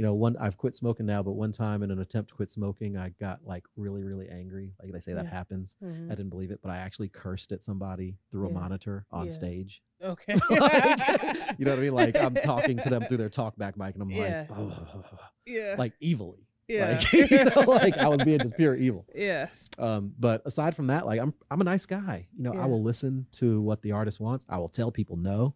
You 0.00 0.06
know, 0.06 0.14
one 0.14 0.34
I've 0.40 0.56
quit 0.56 0.74
smoking 0.74 1.04
now, 1.04 1.22
but 1.22 1.32
one 1.32 1.52
time 1.52 1.82
in 1.82 1.90
an 1.90 1.98
attempt 1.98 2.30
to 2.30 2.34
quit 2.34 2.48
smoking, 2.48 2.96
I 2.96 3.10
got 3.20 3.40
like 3.44 3.64
really 3.76 4.02
really 4.02 4.30
angry. 4.30 4.72
Like 4.82 4.92
they 4.94 4.98
say 5.00 5.12
that 5.12 5.26
Yeah. 5.26 5.30
happens. 5.30 5.74
hmm 5.78 6.06
I 6.10 6.14
didn't 6.14 6.30
believe 6.30 6.50
it, 6.50 6.60
but 6.62 6.70
I 6.70 6.78
actually 6.78 7.10
cursed 7.10 7.52
at 7.52 7.62
somebody 7.62 8.16
through 8.32 8.46
a 8.48 8.50
monitor 8.50 9.04
on 9.12 9.26
Yeah. 9.26 9.30
stage. 9.32 9.82
Okay. 10.02 10.36
Like, 10.50 11.58
you 11.58 11.66
know 11.66 11.72
what 11.72 11.78
I 11.80 11.82
mean? 11.82 11.92
Like 11.92 12.16
I'm 12.16 12.34
talking 12.34 12.78
to 12.78 12.88
them 12.88 13.02
through 13.08 13.18
their 13.18 13.28
talkback 13.28 13.76
mic, 13.76 13.92
and 13.94 14.02
I'm 14.02 14.10
Yeah. 14.10 14.46
like, 14.48 15.04
yeah. 15.44 15.74
like 15.76 15.92
evilly. 16.02 16.46
yeah. 16.66 16.98
Like 17.02 17.12
you 17.30 17.44
know, 17.44 17.60
like 17.70 17.98
I 17.98 18.08
was 18.08 18.22
being 18.24 18.38
just 18.40 18.56
pure 18.56 18.74
evil. 18.76 19.04
yeah. 19.14 19.48
Um, 19.78 20.14
but 20.18 20.40
aside 20.46 20.74
from 20.74 20.86
that, 20.86 21.04
like 21.04 21.20
I'm 21.20 21.34
I'm 21.50 21.60
a 21.60 21.64
nice 21.64 21.84
guy. 21.84 22.26
You 22.38 22.44
know, 22.44 22.54
Yeah. 22.54 22.62
I 22.62 22.66
will 22.66 22.82
listen 22.82 23.26
to 23.32 23.60
what 23.60 23.82
the 23.82 23.92
artist 23.92 24.18
wants. 24.18 24.46
I 24.48 24.56
will 24.56 24.70
tell 24.70 24.90
people 24.90 25.16
no. 25.18 25.54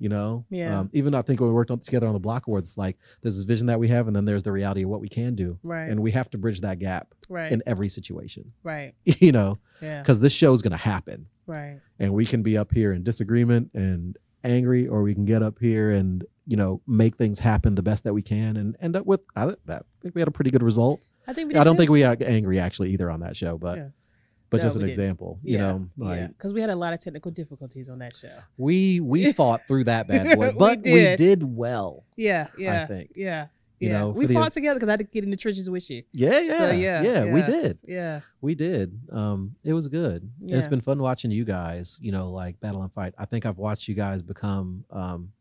You 0.00 0.08
know, 0.08 0.46
Yeah. 0.48 0.80
Um, 0.80 0.90
even 0.94 1.14
I 1.14 1.20
think 1.22 1.40
when 1.40 1.50
we 1.50 1.54
worked 1.54 1.70
on, 1.70 1.78
together 1.78 2.06
on 2.06 2.14
the 2.14 2.18
Bloc 2.18 2.46
Awards, 2.46 2.68
it's 2.68 2.78
like 2.78 2.96
there's 3.20 3.36
this 3.36 3.44
vision 3.44 3.66
that 3.66 3.78
we 3.78 3.86
have, 3.88 4.06
and 4.06 4.16
then 4.16 4.24
there's 4.24 4.42
the 4.42 4.50
reality 4.50 4.82
of 4.84 4.88
what 4.88 5.00
we 5.02 5.10
can 5.10 5.34
do, 5.36 5.58
Right. 5.62 5.90
and 5.90 6.00
we 6.00 6.10
have 6.12 6.30
to 6.30 6.38
bridge 6.38 6.62
that 6.62 6.78
gap 6.78 7.14
right. 7.28 7.52
in 7.52 7.62
every 7.66 7.90
situation. 7.90 8.50
right. 8.64 8.94
You 9.04 9.30
know, 9.30 9.58
Yeah. 9.82 10.00
because 10.00 10.18
this 10.18 10.32
show 10.32 10.52
is 10.54 10.62
going 10.62 10.70
to 10.72 10.76
happen, 10.78 11.26
Right. 11.46 11.80
and 11.98 12.14
we 12.14 12.24
can 12.24 12.42
be 12.42 12.56
up 12.56 12.72
here 12.72 12.94
in 12.94 13.02
disagreement 13.02 13.70
and 13.74 14.16
angry, 14.42 14.88
or 14.88 15.02
we 15.02 15.14
can 15.14 15.26
get 15.26 15.42
up 15.42 15.58
here 15.60 15.90
and 15.90 16.24
you 16.46 16.56
know 16.56 16.80
make 16.86 17.16
things 17.16 17.38
happen 17.38 17.74
the 17.74 17.82
best 17.82 18.02
that 18.04 18.14
we 18.14 18.22
can, 18.22 18.56
and 18.56 18.76
end 18.80 18.96
up 18.96 19.04
with 19.04 19.20
I, 19.36 19.50
I 19.68 19.80
think 20.00 20.14
we 20.14 20.22
had 20.22 20.28
a 20.28 20.32
pretty 20.32 20.50
good 20.50 20.62
result. 20.62 21.02
I 21.28 21.34
think 21.34 21.52
we 21.52 21.56
I 21.56 21.62
don't 21.62 21.74
did 21.76 21.80
think 21.82 21.90
we 21.90 22.00
got 22.00 22.22
angry 22.22 22.58
actually 22.58 22.90
either 22.92 23.10
on 23.10 23.20
that 23.20 23.36
show, 23.36 23.58
but 23.58 23.76
Yeah. 23.76 23.88
But 24.50 24.58
No, 24.58 24.62
just 24.64 24.76
an 24.76 24.82
example, 24.88 25.38
you 25.42 25.54
Yeah, 25.54 25.60
know, 25.62 25.88
like 25.96 26.18
yeah, 26.20 26.26
because 26.26 26.52
we 26.52 26.60
had 26.60 26.70
a 26.70 26.76
lot 26.76 26.92
of 26.92 27.00
technical 27.00 27.30
difficulties 27.30 27.88
on 27.88 27.98
that 28.00 28.16
show. 28.16 28.36
we 28.56 29.00
we 29.00 29.32
fought 29.40 29.66
through 29.68 29.84
that 29.84 30.08
bad 30.08 30.36
boy, 30.36 30.52
but 30.52 30.78
we 30.78 30.82
did. 30.82 31.16
did, 31.18 31.42
well. 31.44 32.04
Yeah, 32.16 32.48
yeah, 32.58 32.82
I 32.82 32.86
think. 32.86 33.12
yeah, 33.14 33.46
You 33.78 33.88
yeah. 33.90 33.98
know, 34.00 34.08
we 34.10 34.24
for 34.24 34.28
the- 34.28 34.34
fought 34.34 34.52
together 34.52 34.78
because 34.80 34.88
I 34.88 34.92
had 34.92 34.98
to 35.00 35.04
get 35.04 35.24
in 35.24 35.30
the 35.30 35.36
trenches 35.36 35.70
with 35.70 35.88
you. 35.88 36.02
Yeah, 36.12 36.40
yeah, 36.40 36.72
yeah, 36.72 37.02
yeah, 37.02 37.32
We 37.32 37.42
did, 37.42 37.78
Yeah, 37.86 38.20
we 38.40 38.54
did. 38.54 38.98
Um, 39.12 39.54
it 39.64 39.72
was 39.72 39.86
good. 39.88 40.28
It's 40.42 40.64
Yeah. 40.64 40.68
been 40.68 40.80
fun 40.80 40.98
watching 41.00 41.30
you 41.30 41.44
guys. 41.44 41.96
You 42.00 42.12
know, 42.12 42.30
like 42.30 42.58
battle 42.60 42.82
and 42.82 42.92
fight. 42.92 43.14
I 43.16 43.24
think 43.26 43.46
I've 43.46 43.58
watched 43.58 43.86
you 43.88 43.94
guys 43.94 44.20
become, 44.20 44.84
um, 44.90 45.32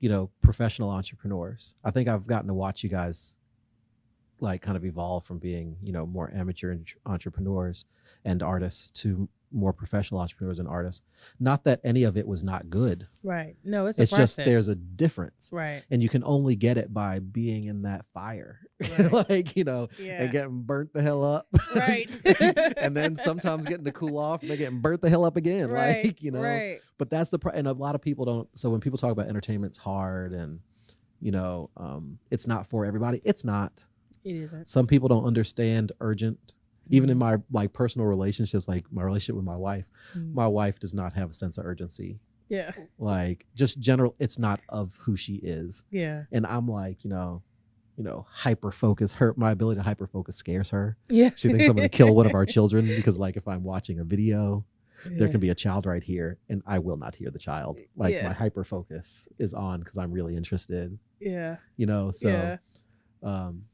you 0.00 0.08
know, 0.08 0.30
professional 0.42 0.90
entrepreneurs. 0.90 1.74
I 1.82 1.90
think 1.90 2.08
I've 2.08 2.26
gotten 2.26 2.46
to 2.48 2.54
watch 2.54 2.82
you 2.84 2.90
guys 2.90 3.36
like 4.40 4.60
kind 4.60 4.76
of 4.76 4.84
evolve 4.84 5.24
from 5.24 5.38
being 5.38 5.76
you 5.82 5.92
know 5.92 6.04
more 6.04 6.30
amateur 6.34 6.72
entre- 6.72 6.98
entrepreneurs 7.06 7.84
and 8.24 8.42
artists 8.42 8.90
to 8.90 9.28
more 9.52 9.72
professional 9.72 10.20
entrepreneurs 10.20 10.58
and 10.58 10.66
artists 10.66 11.02
not 11.38 11.62
that 11.62 11.80
any 11.84 12.02
of 12.02 12.16
it 12.16 12.26
was 12.26 12.42
not 12.42 12.68
good 12.70 13.06
right. 13.22 13.54
No, 13.62 13.86
it's 13.86 14.00
a 14.00 14.02
it's 14.02 14.10
just 14.10 14.36
there's 14.36 14.66
a 14.66 14.74
difference 14.74 15.50
right. 15.52 15.84
and 15.92 16.02
you 16.02 16.08
can 16.08 16.24
only 16.24 16.56
get 16.56 16.76
it 16.76 16.92
by 16.92 17.20
being 17.20 17.66
in 17.66 17.82
that 17.82 18.04
fire 18.12 18.58
Right. 18.80 19.12
like 19.30 19.56
you 19.56 19.62
know 19.62 19.88
Yeah. 19.96 20.22
and 20.24 20.32
getting 20.32 20.62
burnt 20.62 20.92
the 20.92 21.02
hell 21.02 21.22
up 21.22 21.46
Right. 21.72 22.10
and 22.76 22.96
then 22.96 23.16
sometimes 23.16 23.64
getting 23.64 23.84
to 23.84 23.92
cool 23.92 24.18
off 24.18 24.42
and 24.42 24.58
getting 24.58 24.80
burnt 24.80 25.02
the 25.02 25.08
hell 25.08 25.24
up 25.24 25.36
again 25.36 25.70
right. 25.70 26.04
like 26.06 26.20
you 26.20 26.32
know 26.32 26.40
Right. 26.42 26.80
but 26.98 27.08
that's 27.08 27.30
the 27.30 27.38
pro- 27.38 27.52
and 27.52 27.68
a 27.68 27.72
lot 27.72 27.94
of 27.94 28.00
people 28.00 28.24
don't 28.24 28.48
so 28.58 28.70
when 28.70 28.80
people 28.80 28.98
talk 28.98 29.12
about 29.12 29.28
entertainment's 29.28 29.78
hard 29.78 30.32
and 30.32 30.58
you 31.20 31.30
know 31.30 31.70
um 31.76 32.18
it's 32.32 32.48
not 32.48 32.66
for 32.66 32.84
everybody 32.84 33.20
it's 33.24 33.44
not 33.44 33.84
It 34.24 34.34
isn't. 34.34 34.68
some 34.68 34.88
people 34.88 35.08
don't 35.08 35.24
understand 35.26 35.92
urgent 36.00 36.54
even 36.90 37.08
in 37.10 37.16
Mhm. 37.16 37.20
my 37.20 37.36
like 37.52 37.72
personal 37.72 38.06
relationships 38.06 38.68
like 38.68 38.84
my 38.92 39.02
relationship 39.02 39.36
with 39.36 39.44
my 39.44 39.56
wife 39.56 39.86
Mhm. 40.14 40.32
my 40.34 40.46
wife 40.46 40.78
does 40.78 40.94
not 40.94 41.12
have 41.14 41.30
a 41.30 41.32
sense 41.32 41.58
of 41.58 41.64
urgency 41.66 42.18
Yeah. 42.48 42.72
like 42.98 43.46
just 43.54 43.78
general 43.78 44.14
it's 44.18 44.38
not 44.38 44.60
of 44.68 44.94
who 44.96 45.16
she 45.16 45.34
is 45.36 45.82
Yeah. 45.90 46.24
and 46.32 46.46
i'm 46.46 46.66
like 46.68 47.04
you 47.04 47.10
know 47.10 47.42
you 47.96 48.02
know, 48.02 48.26
hyper 48.28 48.72
focus. 48.72 49.12
Her 49.12 49.34
my 49.36 49.52
ability 49.52 49.78
to 49.78 49.84
hyper 49.84 50.08
focus 50.08 50.34
scares 50.34 50.68
her. 50.70 50.96
Yeah. 51.10 51.30
She 51.36 51.46
thinks 51.48 51.68
I'm 51.68 51.76
going 51.76 51.88
to 51.88 51.96
kill 51.96 52.12
one 52.12 52.26
of 52.26 52.34
our 52.34 52.44
children 52.56 52.86
because, 52.88 53.20
like, 53.20 53.36
if 53.36 53.46
I'm 53.46 53.62
watching 53.62 54.00
a 54.00 54.04
video, 54.04 54.64
there 55.06 55.28
can 55.28 55.38
be 55.38 55.50
a 55.50 55.54
child 55.54 55.86
right 55.86 56.02
here, 56.02 56.38
and 56.48 56.60
I 56.66 56.80
will 56.80 56.96
not 56.96 57.14
hear 57.14 57.30
the 57.30 57.38
child. 57.38 57.78
Like 57.94 58.14
Yeah. 58.14 58.26
my 58.26 58.32
hyper 58.34 58.64
focus 58.64 59.28
is 59.38 59.54
on 59.54 59.78
because 59.78 59.96
I'm 59.96 60.10
really 60.10 60.34
interested. 60.34 60.98
Yeah. 61.20 61.58
You 61.76 61.86
know, 61.86 62.10
so. 62.10 62.30
yeah. 62.30 62.56
Um, 63.22 63.66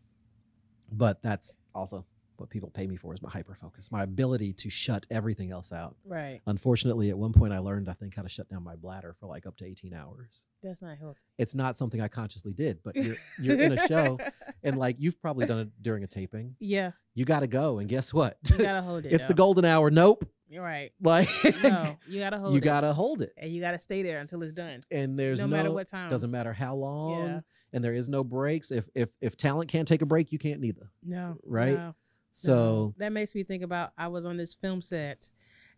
but 0.92 1.22
that's 1.22 1.56
also 1.74 2.04
what 2.40 2.50
people 2.50 2.70
pay 2.70 2.86
me 2.86 2.96
for 2.96 3.12
is 3.14 3.22
my 3.22 3.30
hyper 3.30 3.54
focus, 3.54 3.92
my 3.92 4.02
ability 4.02 4.52
to 4.54 4.70
shut 4.70 5.06
everything 5.10 5.50
else 5.52 5.70
out. 5.72 5.94
Right. 6.04 6.40
Unfortunately, 6.46 7.10
at 7.10 7.18
one 7.18 7.32
point 7.32 7.52
I 7.52 7.58
learned 7.58 7.88
I 7.88 7.92
think 7.92 8.14
how 8.16 8.22
to 8.22 8.28
shut 8.28 8.48
down 8.48 8.64
my 8.64 8.74
bladder 8.76 9.14
for 9.20 9.26
like 9.26 9.46
up 9.46 9.56
to 9.58 9.64
18 9.66 9.92
hours. 9.94 10.44
That's 10.62 10.82
not 10.82 10.98
healthy. 10.98 11.20
It's 11.38 11.54
not 11.54 11.78
something 11.78 12.00
I 12.00 12.08
consciously 12.08 12.52
did, 12.52 12.78
but 12.82 12.96
you're 12.96 13.16
you're 13.40 13.60
in 13.60 13.78
a 13.78 13.86
show 13.86 14.18
and 14.64 14.78
like 14.78 14.96
you've 14.98 15.20
probably 15.20 15.46
done 15.46 15.60
it 15.60 15.68
during 15.82 16.02
a 16.02 16.06
taping. 16.08 16.56
yeah. 16.58 16.92
You 17.14 17.24
got 17.24 17.40
to 17.40 17.48
go 17.48 17.80
and 17.80 17.88
guess 17.88 18.14
what? 18.14 18.38
You 18.50 18.56
gotta 18.58 18.80
hold 18.82 19.04
it. 19.04 19.12
it's 19.12 19.26
the 19.26 19.34
golden 19.34 19.64
hour. 19.64 19.90
Nope. 19.90 20.24
You're 20.48 20.62
right. 20.62 20.92
Like 21.02 21.28
No, 21.62 21.96
you 22.08 22.20
gotta 22.20 22.38
hold 22.38 22.52
it. 22.52 22.54
you 22.54 22.58
it. 22.58 22.64
got 22.64 22.80
to 22.82 22.92
hold 22.92 23.20
it. 23.22 23.32
and 23.36 23.52
you 23.52 23.60
gotta 23.60 23.78
stay 23.80 24.02
there 24.02 24.20
until 24.20 24.42
it's 24.42 24.52
done. 24.54 24.82
And 24.90 25.18
there's 25.18 25.40
no 25.40 25.46
no, 25.46 25.56
matter 25.56 25.70
what 25.72 25.88
time. 25.88 26.08
doesn't 26.08 26.30
matter 26.30 26.52
how 26.52 26.76
long 26.76 27.26
Yeah. 27.26 27.40
and 27.72 27.84
there 27.84 27.94
is 27.94 28.08
no 28.08 28.22
breaks. 28.24 28.70
If 28.70 28.88
if 28.94 29.08
if 29.20 29.36
talent 29.36 29.70
can't 29.70 29.86
take 29.88 30.02
a 30.02 30.06
break, 30.06 30.30
you 30.32 30.38
can't 30.38 30.60
neither. 30.60 30.90
No. 31.04 31.36
Right? 31.44 31.74
no, 31.76 31.94
So 32.32 32.94
that 32.98 33.12
makes 33.12 33.34
me 33.34 33.44
think 33.44 33.62
about 33.62 33.92
I 33.98 34.08
was 34.08 34.24
on 34.24 34.36
this 34.36 34.54
film 34.54 34.80
set 34.82 35.28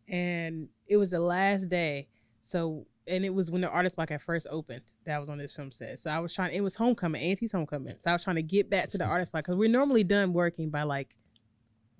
and 0.08 0.68
it 0.86 0.96
was 0.96 1.10
the 1.10 1.20
last 1.20 1.68
day. 1.68 2.08
So 2.44 2.86
and 3.08 3.24
it 3.24 3.30
was 3.30 3.50
when 3.50 3.60
the 3.62 3.68
Artist 3.68 3.96
Bloc 3.96 4.10
had 4.10 4.22
first 4.22 4.46
opened 4.50 4.82
that 5.06 5.16
I 5.16 5.18
was 5.18 5.28
on 5.28 5.38
this 5.38 5.52
film 5.54 5.72
set. 5.72 5.98
So 5.98 6.10
I 6.10 6.18
was 6.20 6.34
trying 6.34 6.54
it 6.54 6.60
was 6.60 6.74
homecoming, 6.76 7.22
Auntie's 7.22 7.52
homecoming. 7.52 7.96
So 8.00 8.10
I 8.10 8.12
was 8.12 8.22
trying 8.22 8.36
to 8.36 8.42
get 8.42 8.70
back 8.70 8.88
to 8.90 8.98
the 8.98 9.04
Artist 9.04 9.32
Bloc 9.32 9.44
because 9.44 9.56
we're 9.56 9.68
normally 9.68 10.04
done 10.04 10.32
working 10.32 10.70
by 10.70 10.82
like 10.82 11.16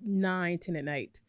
nine, 0.05 0.59
ten 0.59 0.75
at 0.75 0.85
night. 0.85 1.19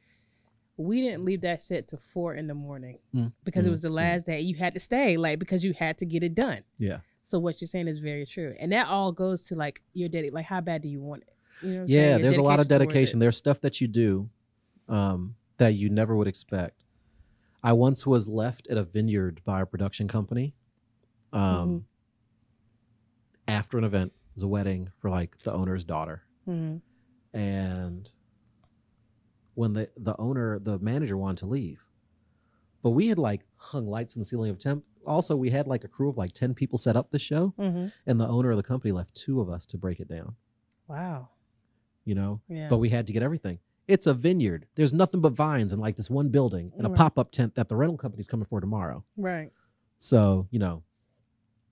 We 0.76 1.02
didn't 1.02 1.24
leave 1.24 1.42
that 1.42 1.62
set 1.62 1.88
till 1.88 2.00
four 2.12 2.34
in 2.34 2.48
the 2.48 2.54
morning 2.54 2.98
Mm, 3.14 3.32
because 3.44 3.64
mm, 3.64 3.68
it 3.68 3.70
was 3.70 3.80
the 3.80 3.88
mm. 3.88 3.94
last 3.94 4.26
day. 4.26 4.40
You 4.40 4.56
had 4.56 4.74
to 4.74 4.80
stay, 4.80 5.16
like 5.16 5.38
because 5.38 5.64
you 5.64 5.72
had 5.72 5.98
to 5.98 6.06
get 6.06 6.22
it 6.22 6.34
done. 6.34 6.62
yeah. 6.78 6.98
So 7.26 7.38
what 7.38 7.58
you're 7.60 7.68
saying 7.68 7.88
is 7.88 8.00
very 8.00 8.26
true, 8.26 8.54
and 8.60 8.70
that 8.72 8.86
all 8.86 9.10
goes 9.10 9.42
to 9.42 9.54
like 9.54 9.80
your 9.94 10.08
dedic. 10.10 10.32
Like 10.32 10.44
how 10.44 10.60
bad 10.60 10.82
do 10.82 10.88
you 10.88 11.00
want 11.00 11.22
it? 11.22 11.33
You 11.62 11.72
know. 11.80 11.84
Yeah 11.88 12.18
there's 12.18 12.36
a 12.36 12.42
lot 12.42 12.60
of 12.60 12.68
dedication 12.68 13.18
there's 13.18 13.36
stuff 13.36 13.60
that 13.62 13.80
you 13.80 13.88
do 13.88 14.28
um, 14.88 15.34
that 15.58 15.74
you 15.74 15.88
never 15.88 16.14
would 16.16 16.28
expect 16.28 16.82
i 17.62 17.72
once 17.72 18.06
was 18.06 18.28
left 18.28 18.66
at 18.68 18.76
a 18.76 18.84
vineyard 18.84 19.40
by 19.44 19.60
a 19.62 19.66
production 19.66 20.06
company 20.08 20.54
um, 21.32 21.40
Mm-hmm. 21.40 21.78
after 23.48 23.78
an 23.78 23.84
event 23.84 24.12
it 24.14 24.34
was 24.36 24.42
a 24.42 24.48
wedding 24.48 24.90
for 24.98 25.10
like 25.10 25.36
the 25.44 25.52
owner's 25.52 25.84
daughter 25.84 26.22
Mhm. 26.48 26.80
and 27.32 28.10
when 29.54 29.72
the 29.72 29.88
the 29.96 30.14
owner 30.18 30.58
the 30.58 30.78
manager 30.80 31.16
wanted 31.16 31.38
to 31.38 31.46
leave 31.46 31.80
but 32.82 32.90
we 32.90 33.08
had 33.08 33.18
like 33.18 33.42
hung 33.56 33.86
lights 33.86 34.14
in 34.16 34.20
the 34.20 34.24
ceiling 34.26 34.50
of 34.50 34.58
temp 34.58 34.84
also 35.06 35.36
we 35.36 35.50
had 35.50 35.66
like 35.66 35.84
a 35.84 35.88
crew 35.88 36.08
of 36.08 36.16
like 36.16 36.32
10 36.32 36.54
people 36.54 36.78
set 36.78 36.96
up 36.96 37.10
the 37.10 37.18
show 37.18 37.54
Mhm. 37.58 37.92
and 38.06 38.20
the 38.20 38.26
owner 38.28 38.50
of 38.50 38.56
the 38.56 38.62
company 38.62 38.92
left 38.92 39.14
two 39.14 39.40
of 39.40 39.48
us 39.48 39.64
to 39.66 39.78
break 39.78 40.00
it 40.00 40.08
down 40.08 40.36
Wow. 40.86 41.30
You 42.04 42.14
know 42.14 42.40
Yeah. 42.48 42.68
but 42.68 42.78
we 42.78 42.88
had 42.90 43.06
to 43.06 43.12
get 43.12 43.22
everything. 43.22 43.58
It's 43.86 44.06
a 44.06 44.14
vineyard. 44.14 44.66
There's 44.76 44.92
nothing 44.94 45.20
but 45.20 45.32
vines 45.34 45.72
in 45.72 45.78
like 45.78 45.96
this 45.96 46.08
one 46.08 46.28
building 46.30 46.72
and 46.76 46.86
a 46.86 46.90
Right. 46.90 46.96
pop 46.98 47.18
up 47.18 47.30
tent 47.32 47.54
that 47.56 47.68
the 47.68 47.76
rental 47.76 47.98
company's 47.98 48.26
coming 48.28 48.46
for 48.46 48.60
tomorrow. 48.60 49.04
right. 49.16 49.50
So, 49.98 50.48
you 50.50 50.58
know, 50.58 50.82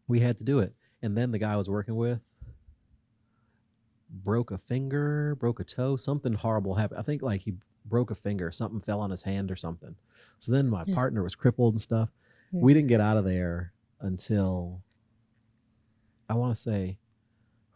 we 0.08 0.20
had 0.20 0.36
to 0.38 0.44
do 0.44 0.58
it. 0.60 0.74
And 1.02 1.16
then 1.16 1.30
the 1.32 1.38
guy 1.38 1.52
I 1.54 1.56
was 1.56 1.68
working 1.68 1.96
with 1.96 2.20
broke 4.10 4.50
a 4.50 4.58
finger, 4.58 5.34
broke 5.36 5.60
a 5.60 5.64
toe, 5.64 5.96
something 5.96 6.34
horrible 6.34 6.74
happened. 6.74 7.00
I 7.00 7.02
think 7.02 7.22
like 7.22 7.40
he 7.40 7.54
broke 7.86 8.10
a 8.10 8.14
finger, 8.14 8.50
something 8.52 8.80
fell 8.80 9.00
on 9.00 9.10
his 9.10 9.22
hand 9.22 9.50
or 9.50 9.56
something. 9.56 9.94
So 10.38 10.52
then 10.52 10.68
my 10.68 10.84
Yeah. 10.86 10.94
partner 10.94 11.22
was 11.22 11.34
crippled 11.34 11.74
and 11.74 11.80
stuff. 11.80 12.10
Yeah. 12.52 12.60
We 12.60 12.74
didn't 12.74 12.88
get 12.88 13.00
out 13.00 13.16
of 13.16 13.24
there 13.24 13.72
until 14.00 14.82
I 16.28 16.34
want 16.34 16.54
to 16.54 16.60
say 16.60 16.98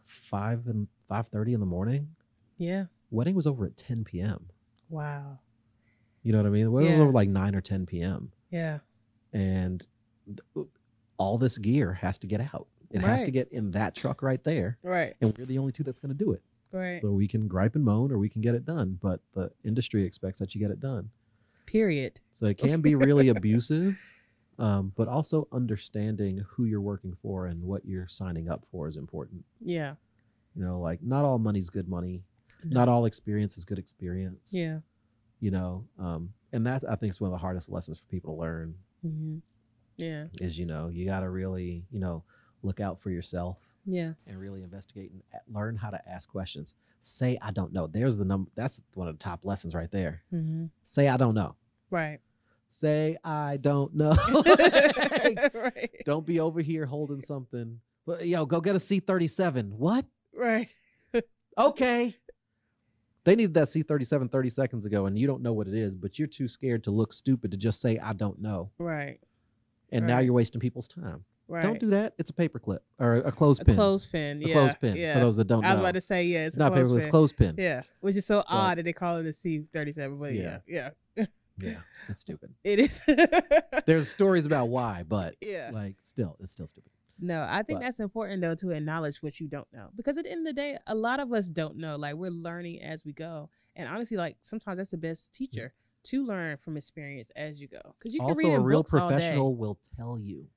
five 0.05 0.67
and 0.67 0.87
five 1.07 1.27
thirty 1.27 1.53
in 1.53 1.59
the 1.59 1.65
morning. 1.65 2.15
Yeah. 2.57 2.85
Wedding 3.11 3.35
was 3.35 3.47
over 3.47 3.65
at 3.65 3.77
10 3.77 4.03
p.m. 4.03 4.47
Wow. 4.89 5.39
You 6.23 6.31
know 6.33 6.39
what 6.39 6.47
I 6.47 6.49
mean? 6.49 6.65
The 6.65 6.71
wedding 6.71 6.91
was 6.91 6.99
over 7.01 7.11
like 7.11 7.29
9 7.29 7.55
or 7.55 7.61
10 7.61 7.85
p.m. 7.85 8.31
Yeah. 8.51 8.79
And 9.33 9.85
th- 10.25 10.67
all 11.17 11.37
this 11.37 11.57
gear 11.57 11.93
has 11.93 12.17
to 12.19 12.27
get 12.27 12.41
out. 12.41 12.67
It 12.91 13.01
has 13.01 13.23
to 13.23 13.31
get 13.31 13.51
in 13.51 13.71
that 13.71 13.95
truck 13.95 14.21
right 14.21 14.43
there. 14.43 14.77
Right. 14.81 15.15
And 15.21 15.37
we're 15.37 15.45
the 15.45 15.57
only 15.57 15.71
two 15.71 15.83
that's 15.83 15.99
going 15.99 16.15
to 16.15 16.23
do 16.23 16.31
it. 16.33 16.41
Right. 16.71 17.01
So 17.01 17.11
we 17.11 17.27
can 17.27 17.47
gripe 17.47 17.75
and 17.75 17.83
moan 17.83 18.11
or 18.11 18.17
we 18.17 18.29
can 18.29 18.41
get 18.41 18.55
it 18.55 18.65
done. 18.65 18.97
But 19.01 19.19
the 19.33 19.51
industry 19.63 20.03
expects 20.05 20.39
that 20.39 20.55
you 20.55 20.61
get 20.61 20.71
it 20.71 20.79
done. 20.79 21.09
Period. 21.65 22.19
So 22.31 22.45
it 22.45 22.57
can 22.57 22.81
be 22.81 22.95
really 22.95 23.29
abusive. 23.29 23.95
Um, 24.59 24.91
but 24.95 25.07
also 25.07 25.47
understanding 25.51 26.43
who 26.49 26.65
you're 26.65 26.81
working 26.81 27.15
for 27.21 27.45
and 27.45 27.61
what 27.61 27.85
you're 27.85 28.07
signing 28.07 28.49
up 28.49 28.65
for 28.71 28.87
is 28.87 28.97
important. 28.97 29.45
Yeah. 29.63 29.93
You 30.55 30.65
know, 30.65 30.79
like 30.79 31.03
not 31.03 31.25
all 31.25 31.37
money's 31.37 31.69
good 31.69 31.87
money. 31.87 32.23
No. 32.63 32.79
Not 32.81 32.89
all 32.89 33.05
experience 33.05 33.57
is 33.57 33.65
good 33.65 33.79
experience. 33.79 34.51
Yeah. 34.53 34.79
You 35.39 35.51
know, 35.51 35.85
um, 35.99 36.33
and 36.51 36.65
that 36.65 36.83
I 36.89 36.95
think 36.95 37.11
is 37.11 37.21
one 37.21 37.27
of 37.29 37.33
the 37.33 37.37
hardest 37.37 37.69
lessons 37.69 37.99
for 37.99 38.05
people 38.05 38.33
to 38.35 38.41
learn 38.41 38.75
hmm 39.01 39.37
Yeah. 39.97 40.25
is 40.41 40.57
you 40.57 40.65
know 40.65 40.87
you 40.89 41.05
got 41.05 41.19
to 41.21 41.29
really 41.29 41.85
you 41.91 41.99
know 41.99 42.23
look 42.63 42.79
out 42.79 42.99
for 42.99 43.11
yourself 43.11 43.57
Yeah. 43.85 44.13
and 44.25 44.39
really 44.39 44.63
investigate 44.63 45.11
and 45.11 45.21
learn 45.53 45.75
how 45.75 45.91
to 45.91 46.09
ask 46.09 46.27
questions 46.29 46.73
say 47.01 47.37
i 47.41 47.51
don't 47.51 47.71
know 47.71 47.85
there's 47.87 48.17
the 48.17 48.25
number 48.25 48.49
that's 48.55 48.81
one 48.95 49.07
of 49.07 49.13
the 49.17 49.23
top 49.23 49.41
lessons 49.45 49.75
right 49.75 49.91
there 49.91 50.23
hmm 50.31 50.65
say 50.83 51.07
i 51.07 51.15
don't 51.17 51.35
know 51.35 51.55
Right. 51.91 52.19
say 52.71 53.17
i 53.23 53.57
don't 53.57 53.93
know 53.95 54.15
right. 55.53 55.89
don't 56.05 56.25
be 56.25 56.39
over 56.39 56.59
here 56.61 56.85
holding 56.87 57.21
something 57.21 57.79
but 58.05 58.27
yo 58.27 58.45
go 58.45 58.59
get 58.61 58.75
a 58.75 58.79
c37 58.79 59.69
what 59.73 60.05
Right. 60.33 60.69
okay 61.57 62.15
they 63.27 63.35
needed 63.35 63.53
that 63.53 63.67
c37 63.67 64.31
30 64.31 64.49
seconds 64.49 64.85
ago 64.85 65.05
and 65.05 65.17
you 65.19 65.27
don't 65.27 65.41
know 65.43 65.53
what 65.53 65.67
it 65.67 65.73
is 65.75 65.95
but 65.95 66.17
you're 66.17 66.27
too 66.27 66.47
scared 66.47 66.83
to 66.83 66.91
look 66.91 67.11
stupid 67.13 67.51
to 67.51 67.57
just 67.57 67.81
say 67.81 67.99
i 67.99 68.13
don't 68.13 68.41
know 68.41 68.71
Right. 68.79 69.19
and 69.91 70.07
now 70.07 70.19
you're 70.19 70.33
wasting 70.33 70.59
people's 70.61 70.87
time 70.87 71.23
Right. 71.49 71.63
don't 71.63 71.79
do 71.79 71.89
that 71.91 72.13
it's 72.17 72.29
a 72.29 72.33
paper 72.33 72.59
clip 72.59 72.83
or 72.99 73.13
a 73.15 73.31
clothespin 73.31 73.73
a 73.73 73.75
clothespin. 73.77 74.43
a 74.43 74.51
clothespin 74.51 74.95
Yeah. 74.97 75.13
for 75.13 75.19
those 75.21 75.37
that 75.37 75.47
don't 75.47 75.61
know. 75.61 75.67
I 75.69 75.71
was 75.71 75.77
know 75.79 75.83
about 75.85 75.93
to 75.93 76.01
say 76.01 76.25
yeah. 76.25 76.45
It's, 76.45 76.57
not 76.57 76.73
a 76.73 76.75
paper 76.75 76.97
it's 76.97 77.05
clothespin. 77.05 77.55
clothespin 77.55 77.55
Yeah. 77.57 77.81
Which 78.01 78.17
is 78.17 78.25
so 78.25 78.43
odd 78.47 78.77
that 78.79 78.83
they 78.83 78.91
call 78.91 79.17
it 79.19 79.25
a 79.27 79.31
C 79.31 79.63
thirty 79.71 79.93
seven, 79.93 80.17
but 80.19 80.33
yeah. 80.33 80.59
Yeah. 80.67 80.89
Yeah. 81.15 81.25
yeah 81.57 81.75
it's 82.09 82.19
stupid 82.21 82.53
It 82.65 82.79
is. 82.79 83.01
there's 83.85 84.09
stories 84.09 84.45
about 84.45 84.67
why 84.67 85.03
but 85.07 85.35
yeah. 85.41 85.69
like 85.73 85.95
still 86.03 86.35
it's 86.41 86.51
still 86.51 86.67
stupid 86.67 86.91
No, 87.19 87.45
I 87.49 87.63
think 87.63 87.79
But- 87.79 87.85
that's 87.85 87.99
important 87.99 88.41
though 88.41 88.55
to 88.55 88.71
acknowledge 88.71 89.21
what 89.23 89.39
you 89.39 89.47
don't 89.47 89.67
know 89.73 89.89
because 89.95 90.17
at 90.17 90.25
the 90.25 90.31
end 90.31 90.47
of 90.47 90.55
the 90.55 90.61
day, 90.61 90.77
a 90.87 90.95
lot 90.95 91.19
of 91.19 91.33
us 91.33 91.49
don't 91.49 91.77
know. 91.77 91.95
Like 91.95 92.15
we're 92.15 92.29
learning 92.31 92.81
as 92.81 93.03
we 93.05 93.13
go, 93.13 93.49
and 93.75 93.87
honestly, 93.89 94.17
like 94.17 94.37
sometimes 94.41 94.77
that's 94.77 94.91
the 94.91 94.97
best 94.97 95.33
teacher 95.33 95.73
to 96.03 96.23
learn 96.23 96.57
from 96.57 96.77
experience 96.77 97.29
as 97.35 97.59
you 97.59 97.67
go. 97.67 97.81
Because 97.97 98.13
you 98.13 98.19
can 98.19 98.29
also 98.29 98.47
read 98.47 98.55
a 98.55 98.59
real 98.59 98.79
books 98.79 98.93
all 98.93 99.09
day. 99.09 99.15
professional 99.15 99.55
will 99.55 99.77
tell 99.97 100.19
you. 100.19 100.47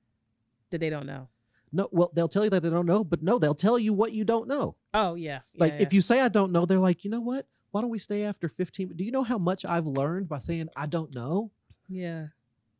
That 0.71 0.79
they 0.79 0.91
don't 0.91 1.07
know. 1.07 1.29
no 1.73 1.89
well 1.93 2.11
they'll 2.15 2.29
tell 2.29 2.45
you 2.45 2.51
that 2.51 2.63
they 2.63 2.71
don't 2.71 2.87
know 2.87 3.03
but 3.05 3.23
no 3.23 3.39
they'll 3.39 3.55
tell 3.55 3.79
you 3.79 3.93
what 3.93 4.13
you 4.13 4.25
don't 4.25 4.47
know. 4.47 4.77
Oh 4.93 5.15
yeah, 5.15 5.41
like 5.57 5.73
yeah, 5.75 5.81
if 5.81 5.93
you 5.93 6.01
say 6.03 6.21
i 6.21 6.29
don't 6.29 6.53
know 6.53 6.67
they're 6.67 6.79
like 6.79 7.05
you 7.05 7.11
know 7.11 7.21
what? 7.21 7.47
Why 7.71 7.81
don't 7.81 7.91
we 7.91 7.99
stay 8.01 8.25
after 8.25 8.49
15 8.49 8.97
do 8.97 9.05
you 9.05 9.13
know 9.13 9.23
how 9.23 9.39
much 9.39 9.65
i've 9.65 9.87
learned 9.87 10.29
by 10.29 10.39
saying 10.41 10.69
i 10.77 10.87
don't 10.87 11.15
know? 11.15 11.51
Yeah, 11.89 12.27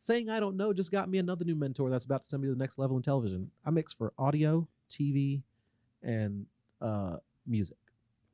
saying 0.01 0.29
i 0.31 0.41
don't 0.41 0.57
know 0.57 0.73
just 0.73 0.91
got 0.91 1.09
me 1.09 1.19
another 1.19 1.45
new 1.45 1.55
mentor 1.55 1.91
that's 1.91 2.05
about 2.05 2.23
to 2.25 2.29
send 2.29 2.43
me 2.43 2.49
to 2.49 2.55
the 2.55 2.59
next 2.59 2.79
level 2.79 2.97
in 2.97 3.03
television. 3.03 3.51
I 3.65 3.71
mix 3.71 3.93
for 3.93 4.13
audio 4.19 4.67
tv 4.89 5.43
and 6.03 6.47
uh 6.81 7.17
music. 7.47 7.77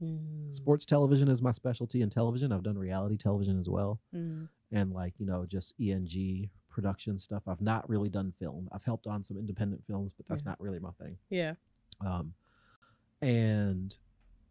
Mm, 0.03 0.53
sports 0.53 0.85
television 0.87 1.29
is 1.29 1.41
my 1.43 1.51
specialty 1.53 2.03
in 2.03 2.11
television. 2.11 2.53
I've 2.53 2.63
done 2.63 2.77
reality 2.79 3.17
television 3.17 3.59
as 3.59 3.69
well. 3.69 3.99
Mm, 4.15 4.49
and 4.73 4.93
like 4.93 5.15
you 5.19 5.27
know 5.27 5.45
just 5.47 5.75
eng 5.81 6.49
production 6.71 7.19
stuff. 7.19 7.43
I've 7.49 7.61
not 7.63 7.89
really 7.89 8.09
done 8.11 8.33
film. 8.39 8.69
I've 8.73 8.85
helped 8.85 9.07
on 9.07 9.25
some 9.25 9.37
independent 9.39 9.83
films 9.87 10.13
but 10.17 10.27
that's 10.29 10.43
Yeah. 10.45 10.51
not 10.51 10.61
really 10.61 10.79
my 10.79 10.91
thing. 11.01 11.17
Yeah, 11.31 11.55
um 12.05 12.35
and 13.23 13.97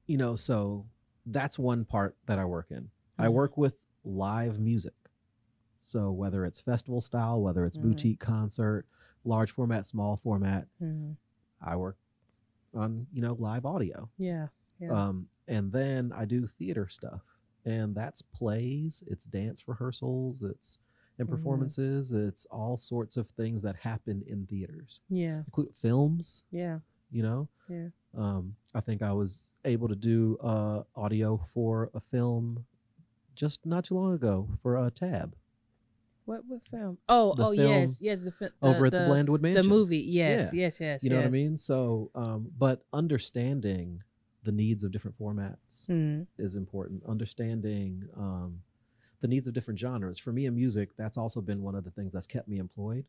you 0.08 0.17
know 0.17 0.36
so 0.36 0.86
that's 1.28 1.58
one 1.58 1.86
part 1.86 2.15
that 2.25 2.38
i 2.39 2.45
work 2.45 2.67
in. 2.71 2.89
I 3.17 3.28
Mhm. 3.28 3.34
work 3.34 3.58
with 3.58 3.75
live 4.04 4.60
music 4.60 4.93
so 5.88 6.12
whether 6.12 6.45
it's 6.45 6.60
festival 6.60 7.00
style 7.00 7.41
whether 7.41 7.63
it's 7.65 7.78
Mhm. 7.78 7.84
boutique 7.84 8.19
concert 8.19 8.86
large 9.24 9.52
format 9.52 9.86
small 9.86 10.17
format 10.17 10.67
mm, 10.82 11.15
i 11.62 11.76
work 11.76 11.98
on 12.74 13.06
you 13.13 13.21
know 13.21 13.34
live 13.39 13.65
audio 13.65 14.10
yeah, 14.17 14.48
yeah, 14.80 15.08
um, 15.08 15.28
and 15.48 15.71
then 15.71 16.12
I 16.12 16.26
do 16.26 16.48
theater 16.48 16.88
stuff, 16.89 17.21
and 17.65 17.93
that's 17.95 18.21
plays, 18.21 19.04
it's 19.08 19.26
dance 19.26 19.67
rehearsals, 19.67 20.41
it's 20.41 20.80
and 21.19 21.28
Mhm. 21.28 21.32
performances, 21.32 22.13
it's 22.13 22.45
all 22.48 22.78
sorts 22.78 23.15
of 23.15 23.30
things 23.30 23.62
that 23.62 23.76
happen 23.78 24.24
in 24.28 24.45
theaters, 24.48 25.02
yeah, 25.10 25.43
include 25.45 25.74
films. 25.76 26.43
yeah, 26.52 26.80
You 27.12 27.24
know, 27.24 27.48
Yeah. 27.69 27.89
Um, 28.13 28.56
I 28.74 28.82
think 28.82 29.02
I 29.02 29.12
was 29.12 29.52
able 29.65 29.88
to 29.89 29.95
do 29.95 30.38
uh, 30.38 30.84
audio 30.95 31.38
for 31.54 31.89
a 31.93 32.00
film 32.00 32.65
just 33.36 33.65
not 33.65 33.84
too 33.86 33.95
long 33.95 34.13
ago 34.13 34.50
for 34.62 34.78
a 34.78 34.89
tab 34.89 35.36
What 36.25 36.41
what 36.47 36.61
film? 36.71 36.97
Oh, 37.07 37.33
The 37.35 37.43
oh 37.47 37.53
film 37.53 37.67
yes, 37.81 37.97
yes, 38.01 38.19
the, 38.21 38.33
the 38.39 38.51
over 38.61 38.88
at 38.88 38.91
the, 38.91 38.99
the, 38.99 39.05
Blandwood 39.05 39.41
Mansion, 39.41 39.63
the 39.63 39.69
movie. 39.69 39.97
Yes, 39.99 40.51
Yeah. 40.53 40.59
yes, 40.61 40.79
yes. 40.79 41.03
You 41.03 41.09
know 41.11 41.17
what 41.17 41.25
I 41.25 41.29
mean? 41.29 41.55
So, 41.57 42.09
um, 42.15 42.51
but 42.57 42.83
understanding 42.93 44.01
the 44.43 44.51
needs 44.51 44.83
of 44.83 44.91
different 44.91 45.17
formats 45.19 45.88
Mhm. 45.88 46.25
is 46.38 46.55
important. 46.55 47.03
Understanding 47.07 48.07
um, 48.15 48.61
the 49.21 49.27
needs 49.27 49.47
of 49.47 49.53
different 49.53 49.79
genres. 49.79 50.19
For 50.19 50.31
me 50.31 50.45
in 50.45 50.55
music, 50.55 50.95
that's 50.97 51.17
also 51.17 51.41
been 51.41 51.61
one 51.61 51.75
of 51.75 51.83
the 51.83 51.91
things 51.91 52.13
that's 52.13 52.27
kept 52.27 52.47
me 52.47 52.57
employed. 52.59 53.05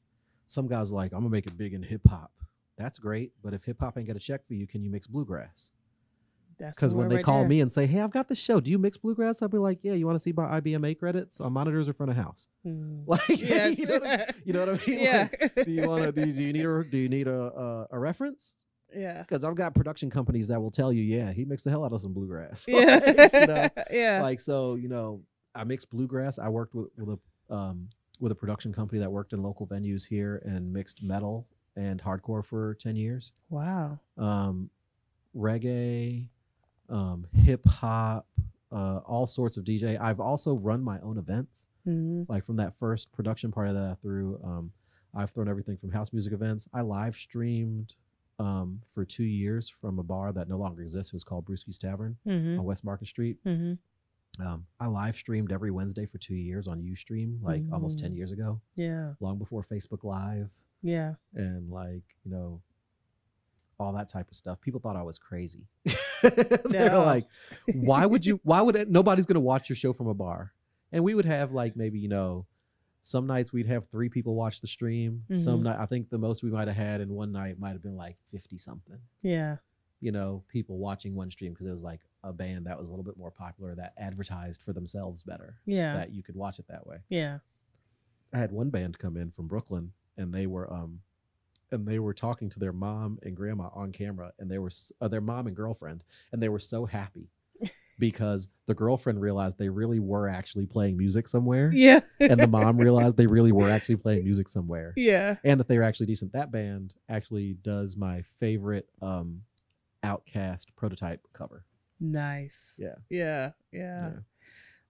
Some 0.46 0.66
guys 0.66 0.92
are 0.92 0.94
like, 0.94 1.12
I'm 1.12 1.20
gonna 1.20 1.30
make 1.30 1.46
it 1.46 1.56
big 1.58 1.74
in 1.74 1.82
hip 1.82 2.06
hop. 2.08 2.32
That's 2.78 2.98
great, 2.98 3.32
but 3.42 3.54
if 3.54 3.64
hip 3.64 3.80
hop 3.80 3.96
ain't 3.98 4.06
got 4.06 4.16
a 4.16 4.20
check 4.20 4.46
for 4.46 4.54
you, 4.54 4.66
can 4.66 4.82
you 4.82 4.90
mix 4.90 5.06
bluegrass? 5.06 5.70
Because 6.58 6.94
when 6.94 7.08
they 7.08 7.16
right 7.16 7.24
call 7.24 7.40
there. 7.40 7.48
me 7.48 7.60
and 7.60 7.70
say, 7.70 7.86
"Hey, 7.86 8.00
I've 8.00 8.10
got 8.10 8.28
the 8.28 8.34
show. 8.34 8.60
Do 8.60 8.70
you 8.70 8.78
mix 8.78 8.96
bluegrass?" 8.96 9.42
I'll 9.42 9.48
be 9.48 9.58
like, 9.58 9.80
"Yeah." 9.82 9.92
You 9.92 10.06
want 10.06 10.16
to 10.16 10.22
see 10.22 10.32
my 10.32 10.60
IBMA 10.60 10.98
credits 10.98 11.40
on 11.40 11.52
monitors 11.52 11.86
in 11.88 11.94
front 11.94 12.10
of 12.10 12.16
house? 12.16 12.48
Mhm. 12.66 13.04
Like, 13.06 13.28
yes. 13.28 13.78
you, 13.78 13.86
know 13.86 13.94
what 13.98 14.06
I, 14.06 14.26
you 14.44 14.52
know 14.52 14.66
what 14.66 14.68
I 14.68 14.86
mean? 14.86 14.98
yeah. 15.00 15.28
Like, 15.40 15.66
do 15.66 15.70
you 15.70 15.86
want 15.86 16.04
to? 16.04 16.12
Do, 16.12 16.32
do 16.32 16.42
you 16.42 16.52
need 16.52 16.64
a? 16.64 16.84
Do 16.84 16.96
you 16.98 17.08
need 17.08 17.28
a 17.28 17.40
a, 17.40 17.86
a 17.92 17.98
reference? 17.98 18.54
yeah. 18.94 19.20
Because 19.20 19.44
I've 19.44 19.54
got 19.54 19.74
production 19.74 20.10
companies 20.10 20.48
that 20.48 20.60
will 20.60 20.70
tell 20.70 20.92
you, 20.92 21.02
yeah, 21.02 21.32
he 21.32 21.44
mixed 21.44 21.64
the 21.64 21.70
hell 21.70 21.84
out 21.84 21.92
of 21.92 22.00
some 22.00 22.14
bluegrass. 22.14 22.64
Yeah. 22.66 23.00
Like, 23.04 23.32
you 23.34 23.46
know, 23.46 23.68
yeah. 23.90 24.22
like 24.22 24.40
so, 24.40 24.76
you 24.76 24.88
know, 24.88 25.20
I 25.54 25.64
mix 25.64 25.84
bluegrass. 25.84 26.38
I 26.38 26.48
worked 26.48 26.74
with 26.74 26.88
with 26.96 27.18
a 27.50 27.54
um, 27.54 27.88
with 28.20 28.32
a 28.32 28.34
production 28.34 28.72
company 28.72 28.98
that 29.00 29.10
worked 29.10 29.32
in 29.34 29.42
local 29.42 29.66
venues 29.66 30.06
here 30.06 30.42
and 30.46 30.72
mixed 30.72 31.02
metal 31.02 31.46
and 31.76 32.02
hardcore 32.02 32.44
for 32.44 32.74
ten 32.76 32.96
years. 32.96 33.32
wow. 33.50 33.98
Um, 34.16 34.70
reggae, 35.36 36.28
um, 36.88 37.26
hip 37.34 37.66
hop, 37.66 38.26
uh, 38.72 38.98
all 39.06 39.26
sorts 39.26 39.56
of 39.56 39.64
DJ. 39.64 39.98
I've 40.00 40.20
also 40.20 40.54
run 40.54 40.82
my 40.82 41.00
own 41.00 41.18
events 41.18 41.66
hmm 41.84 42.22
like 42.28 42.44
from 42.44 42.56
that 42.56 42.72
first 42.80 43.12
production 43.12 43.52
part 43.52 43.68
of 43.68 43.74
that 43.74 43.90
I 43.92 43.94
threw 44.02 44.40
um 44.42 44.72
I've 45.14 45.30
thrown 45.30 45.48
everything 45.48 45.76
from 45.76 45.92
house 45.92 46.12
music 46.12 46.32
events. 46.32 46.68
I 46.74 46.80
live 46.82 47.14
streamed 47.14 47.94
um 48.38 48.82
for 48.92 49.04
two 49.04 49.24
years 49.24 49.68
from 49.68 49.98
a 49.98 50.02
bar 50.02 50.32
that 50.32 50.48
no 50.48 50.58
longer 50.58 50.82
exists. 50.82 51.12
It 51.12 51.14
was 51.14 51.24
called 51.24 51.44
Brewski's 51.46 51.78
Tavern 51.78 52.16
hmm 52.24 52.58
on 52.58 52.64
West 52.64 52.84
Market 52.84 53.08
Street. 53.08 53.36
hmm 53.44 53.74
Um, 54.40 54.66
I 54.80 54.86
live 54.86 55.16
streamed 55.16 55.52
every 55.52 55.70
Wednesday 55.70 56.04
for 56.06 56.18
two 56.18 56.34
years 56.34 56.66
on 56.68 56.82
UStream, 56.82 57.40
like 57.42 57.62
almost 57.72 57.98
ten 57.98 58.12
Mm. 58.12 58.16
years 58.16 58.32
ago, 58.32 58.60
Yeah. 58.74 59.14
long 59.20 59.38
before 59.38 59.62
Facebook 59.62 60.02
Live 60.04 60.50
Yeah. 60.82 61.14
and 61.34 61.70
like 61.70 62.02
you 62.24 62.30
know 62.32 62.60
all 63.78 63.92
that 63.92 64.08
type 64.08 64.28
of 64.28 64.36
stuff. 64.36 64.60
People 64.60 64.80
thought 64.80 64.96
I 64.96 65.02
was 65.02 65.18
crazy. 65.18 65.66
They're 66.70 66.90
No. 66.90 67.02
like, 67.02 67.26
why 67.74 68.06
would 68.06 68.24
you? 68.24 68.40
Why 68.44 68.60
would 68.62 68.76
it, 68.76 68.90
nobody's 68.90 69.26
gonna 69.26 69.40
watch 69.40 69.68
your 69.68 69.76
show 69.76 69.92
from 69.92 70.06
a 70.08 70.14
bar? 70.14 70.52
And 70.92 71.02
we 71.04 71.14
would 71.14 71.24
have 71.26 71.52
like 71.52 71.76
maybe 71.76 71.98
you 71.98 72.08
know, 72.08 72.46
some 73.02 73.26
nights 73.26 73.52
we'd 73.52 73.66
have 73.66 73.88
three 73.90 74.08
people 74.08 74.34
watch 74.34 74.60
the 74.60 74.66
stream. 74.66 75.22
Some 75.34 75.60
Mhm. 75.60 75.64
night 75.64 75.78
I 75.80 75.86
think 75.86 76.10
the 76.10 76.18
most 76.18 76.42
we 76.42 76.50
might 76.50 76.68
have 76.68 76.76
had 76.76 77.00
in 77.00 77.10
one 77.10 77.32
night 77.32 77.58
might 77.58 77.72
have 77.72 77.82
been 77.82 77.96
like 77.96 78.16
fifty 78.30 78.58
something. 78.58 78.98
Yeah. 79.22 79.56
You 80.00 80.12
know, 80.12 80.44
people 80.48 80.78
watching 80.78 81.14
one 81.14 81.30
stream 81.30 81.52
because 81.52 81.66
it 81.66 81.70
was 81.70 81.82
like 81.82 82.00
a 82.22 82.32
band 82.32 82.66
that 82.66 82.78
was 82.78 82.88
a 82.88 82.92
little 82.92 83.04
bit 83.04 83.16
more 83.16 83.30
popular 83.30 83.74
that 83.76 83.94
advertised 83.96 84.62
for 84.62 84.72
themselves 84.72 85.22
better. 85.22 85.56
Yeah. 85.64 85.94
That 85.94 86.12
you 86.12 86.22
could 86.22 86.34
watch 86.36 86.58
it 86.58 86.66
that 86.68 86.86
way. 86.86 86.98
yeah. 87.08 87.38
I 88.32 88.38
had 88.38 88.50
one 88.52 88.70
band 88.70 88.98
come 88.98 89.16
in 89.16 89.30
from 89.30 89.46
Brooklyn, 89.46 89.92
and 90.18 90.34
they 90.34 90.46
were 90.46 90.70
um, 90.72 91.00
and 91.72 91.86
they 91.86 91.98
were 91.98 92.14
talking 92.14 92.48
to 92.50 92.58
their 92.58 92.72
mom 92.72 93.18
and 93.22 93.36
grandma 93.36 93.68
on 93.74 93.92
camera, 93.92 94.32
and 94.38 94.50
they 94.50 94.58
were 94.58 94.70
uh, 95.00 95.08
their 95.08 95.20
mom 95.20 95.46
and 95.46 95.56
girlfriend, 95.56 96.04
and 96.32 96.42
they 96.42 96.48
were 96.48 96.58
so 96.60 96.84
happy 96.86 97.28
because 97.98 98.48
the 98.66 98.74
girlfriend 98.74 99.20
realized 99.20 99.58
they 99.58 99.68
really 99.68 99.98
were 100.00 100.28
actually 100.28 100.66
playing 100.66 100.96
music 100.96 101.26
somewhere, 101.28 101.70
Yeah. 101.72 102.00
and 102.20 102.38
the 102.40 102.46
mom 102.46 102.76
realized 102.80 103.16
they 103.16 103.26
really 103.26 103.52
were 103.52 103.70
actually 103.70 103.96
playing 103.96 104.24
music 104.24 104.48
somewhere, 104.48 104.92
yeah. 104.96 105.36
and 105.44 105.58
that 105.60 105.68
they 105.68 105.78
were 105.78 105.84
actually 105.84 106.06
decent. 106.06 106.32
That 106.32 106.50
band 106.52 106.94
actually 107.08 107.54
does 107.62 107.96
my 107.96 108.22
favorite 108.40 108.88
um, 109.02 109.42
OutKast 110.04 110.66
prototype 110.76 111.20
cover. 111.32 111.64
Nice. 112.00 112.74
Yeah. 112.78 112.94
Yeah. 113.08 113.50
Yeah. 113.72 114.10
Yeah. 114.10 114.18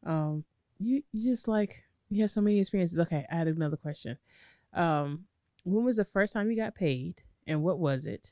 Um, 0.04 0.44
you 0.78 1.02
you 1.12 1.30
just 1.30 1.48
like 1.48 1.84
you 2.10 2.22
have 2.22 2.30
so 2.30 2.40
many 2.40 2.58
experiences. 2.58 2.98
Okay, 2.98 3.24
I 3.30 3.34
had 3.36 3.48
another 3.48 3.76
question. 3.76 4.18
Um, 4.74 5.24
when 5.66 5.84
was 5.84 5.96
the 5.96 6.04
first 6.04 6.32
time 6.32 6.50
you 6.50 6.56
got 6.56 6.74
paid, 6.74 7.22
and 7.46 7.62
what 7.62 7.78
was 7.78 8.06
it? 8.06 8.30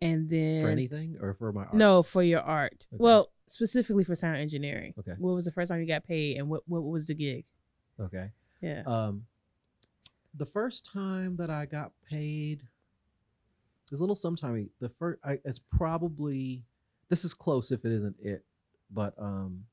And 0.00 0.30
then 0.30 0.62
For 0.62 0.70
anything 0.70 1.16
or 1.20 1.34
for 1.34 1.52
my 1.52 1.62
art? 1.62 1.74
no, 1.74 2.02
for 2.04 2.22
your 2.22 2.40
art. 2.40 2.86
Okay. 2.94 3.02
Well, 3.02 3.30
specifically 3.48 4.04
for 4.04 4.14
sound 4.14 4.36
engineering. 4.36 4.94
Okay. 4.98 5.14
What 5.18 5.34
was 5.34 5.44
the 5.44 5.50
first 5.50 5.70
time 5.70 5.80
you 5.80 5.86
got 5.86 6.06
paid, 6.06 6.38
and 6.38 6.48
what 6.48 6.62
what 6.66 6.84
was 6.84 7.08
the 7.08 7.14
gig? 7.14 7.44
Okay. 8.00 8.30
Yeah. 8.60 8.82
Um, 8.86 9.24
the 10.34 10.46
first 10.46 10.84
time 10.84 11.36
that 11.36 11.50
I 11.50 11.66
got 11.66 11.90
paid 12.08 12.62
is 13.90 13.98
a 13.98 14.02
little 14.02 14.14
sometime. 14.14 14.70
The 14.80 14.88
first, 14.88 15.18
I, 15.24 15.38
it's 15.44 15.58
probably 15.76 16.62
this 17.08 17.24
is 17.24 17.34
close 17.34 17.72
if 17.72 17.84
it 17.84 17.90
isn't 17.90 18.16
it, 18.22 18.44
but 18.92 19.14
um, 19.18 19.64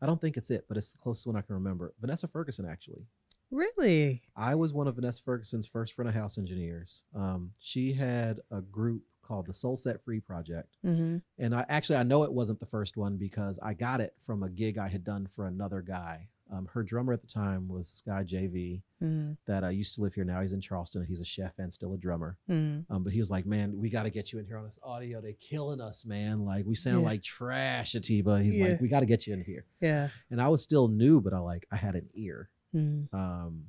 I 0.00 0.06
don't 0.06 0.20
think 0.20 0.38
it's 0.38 0.50
it, 0.50 0.64
but 0.68 0.78
it's 0.78 0.92
the 0.92 0.98
closest 0.98 1.26
one 1.26 1.36
I 1.36 1.42
can 1.42 1.54
remember. 1.54 1.92
Vanessa 2.00 2.28
Ferguson, 2.28 2.66
actually. 2.66 3.04
Really? 3.50 4.22
I 4.36 4.54
was 4.54 4.72
one 4.72 4.88
of 4.88 4.96
Vanessa 4.96 5.22
Ferguson's 5.22 5.66
first 5.66 5.94
front 5.94 6.08
of 6.08 6.14
house 6.14 6.38
engineers. 6.38 7.04
Um, 7.14 7.52
she 7.58 7.92
had 7.92 8.40
a 8.50 8.60
group 8.60 9.02
called 9.22 9.46
the 9.46 9.54
Soul 9.54 9.76
Set 9.76 10.02
Free 10.04 10.20
Project, 10.20 10.76
Mm-hmm. 10.84 11.18
and 11.38 11.54
I 11.54 11.64
actually 11.68 11.96
I 11.96 12.02
know 12.02 12.24
it 12.24 12.32
wasn't 12.32 12.58
the 12.60 12.66
first 12.66 12.96
one 12.96 13.16
because 13.16 13.58
I 13.62 13.74
got 13.74 14.00
it 14.00 14.14
from 14.26 14.42
a 14.42 14.48
gig 14.48 14.76
I 14.78 14.88
had 14.88 15.04
done 15.04 15.28
for 15.34 15.46
another 15.46 15.82
guy. 15.82 16.28
Um, 16.52 16.66
her 16.72 16.82
drummer 16.82 17.12
at 17.12 17.20
the 17.20 17.28
time 17.28 17.68
was 17.68 17.88
this 17.90 18.02
guy 18.04 18.24
JV 18.24 18.82
Mm-hmm. 19.02 19.32
that 19.46 19.64
uh, 19.64 19.68
used 19.68 19.94
to 19.94 20.02
live 20.02 20.12
here. 20.12 20.24
Now 20.24 20.42
he's 20.42 20.52
in 20.52 20.60
Charleston. 20.60 21.02
He's 21.06 21.20
a 21.20 21.24
chef 21.24 21.52
and 21.58 21.72
still 21.72 21.94
a 21.94 21.96
drummer. 21.96 22.36
Mm-hmm. 22.50 22.92
Um, 22.92 23.02
but 23.02 23.12
he 23.14 23.20
was 23.20 23.30
like, 23.30 23.46
"Man, 23.46 23.72
we 23.78 23.88
got 23.88 24.02
to 24.02 24.10
get 24.10 24.30
you 24.30 24.38
in 24.40 24.44
here 24.44 24.58
on 24.58 24.64
this 24.64 24.78
audio. 24.82 25.22
They're 25.22 25.32
killing 25.40 25.80
us, 25.80 26.04
man. 26.04 26.44
Like 26.44 26.66
we 26.66 26.74
sound 26.74 27.00
Yeah. 27.00 27.06
like 27.06 27.22
trash, 27.22 27.94
Atiba." 27.94 28.42
He's 28.42 28.58
Yeah. 28.58 28.66
like, 28.70 28.80
"We 28.82 28.88
got 28.88 29.00
to 29.00 29.06
get 29.06 29.26
you 29.26 29.32
in 29.32 29.42
here." 29.42 29.64
Yeah. 29.80 30.08
And 30.30 30.38
I 30.42 30.48
was 30.48 30.62
still 30.62 30.88
new, 30.88 31.20
but 31.22 31.32
I 31.32 31.38
like 31.38 31.66
I 31.70 31.76
had 31.76 31.94
an 31.94 32.08
ear. 32.14 32.50
Mm-hmm. 32.74 33.14
Um, 33.16 33.64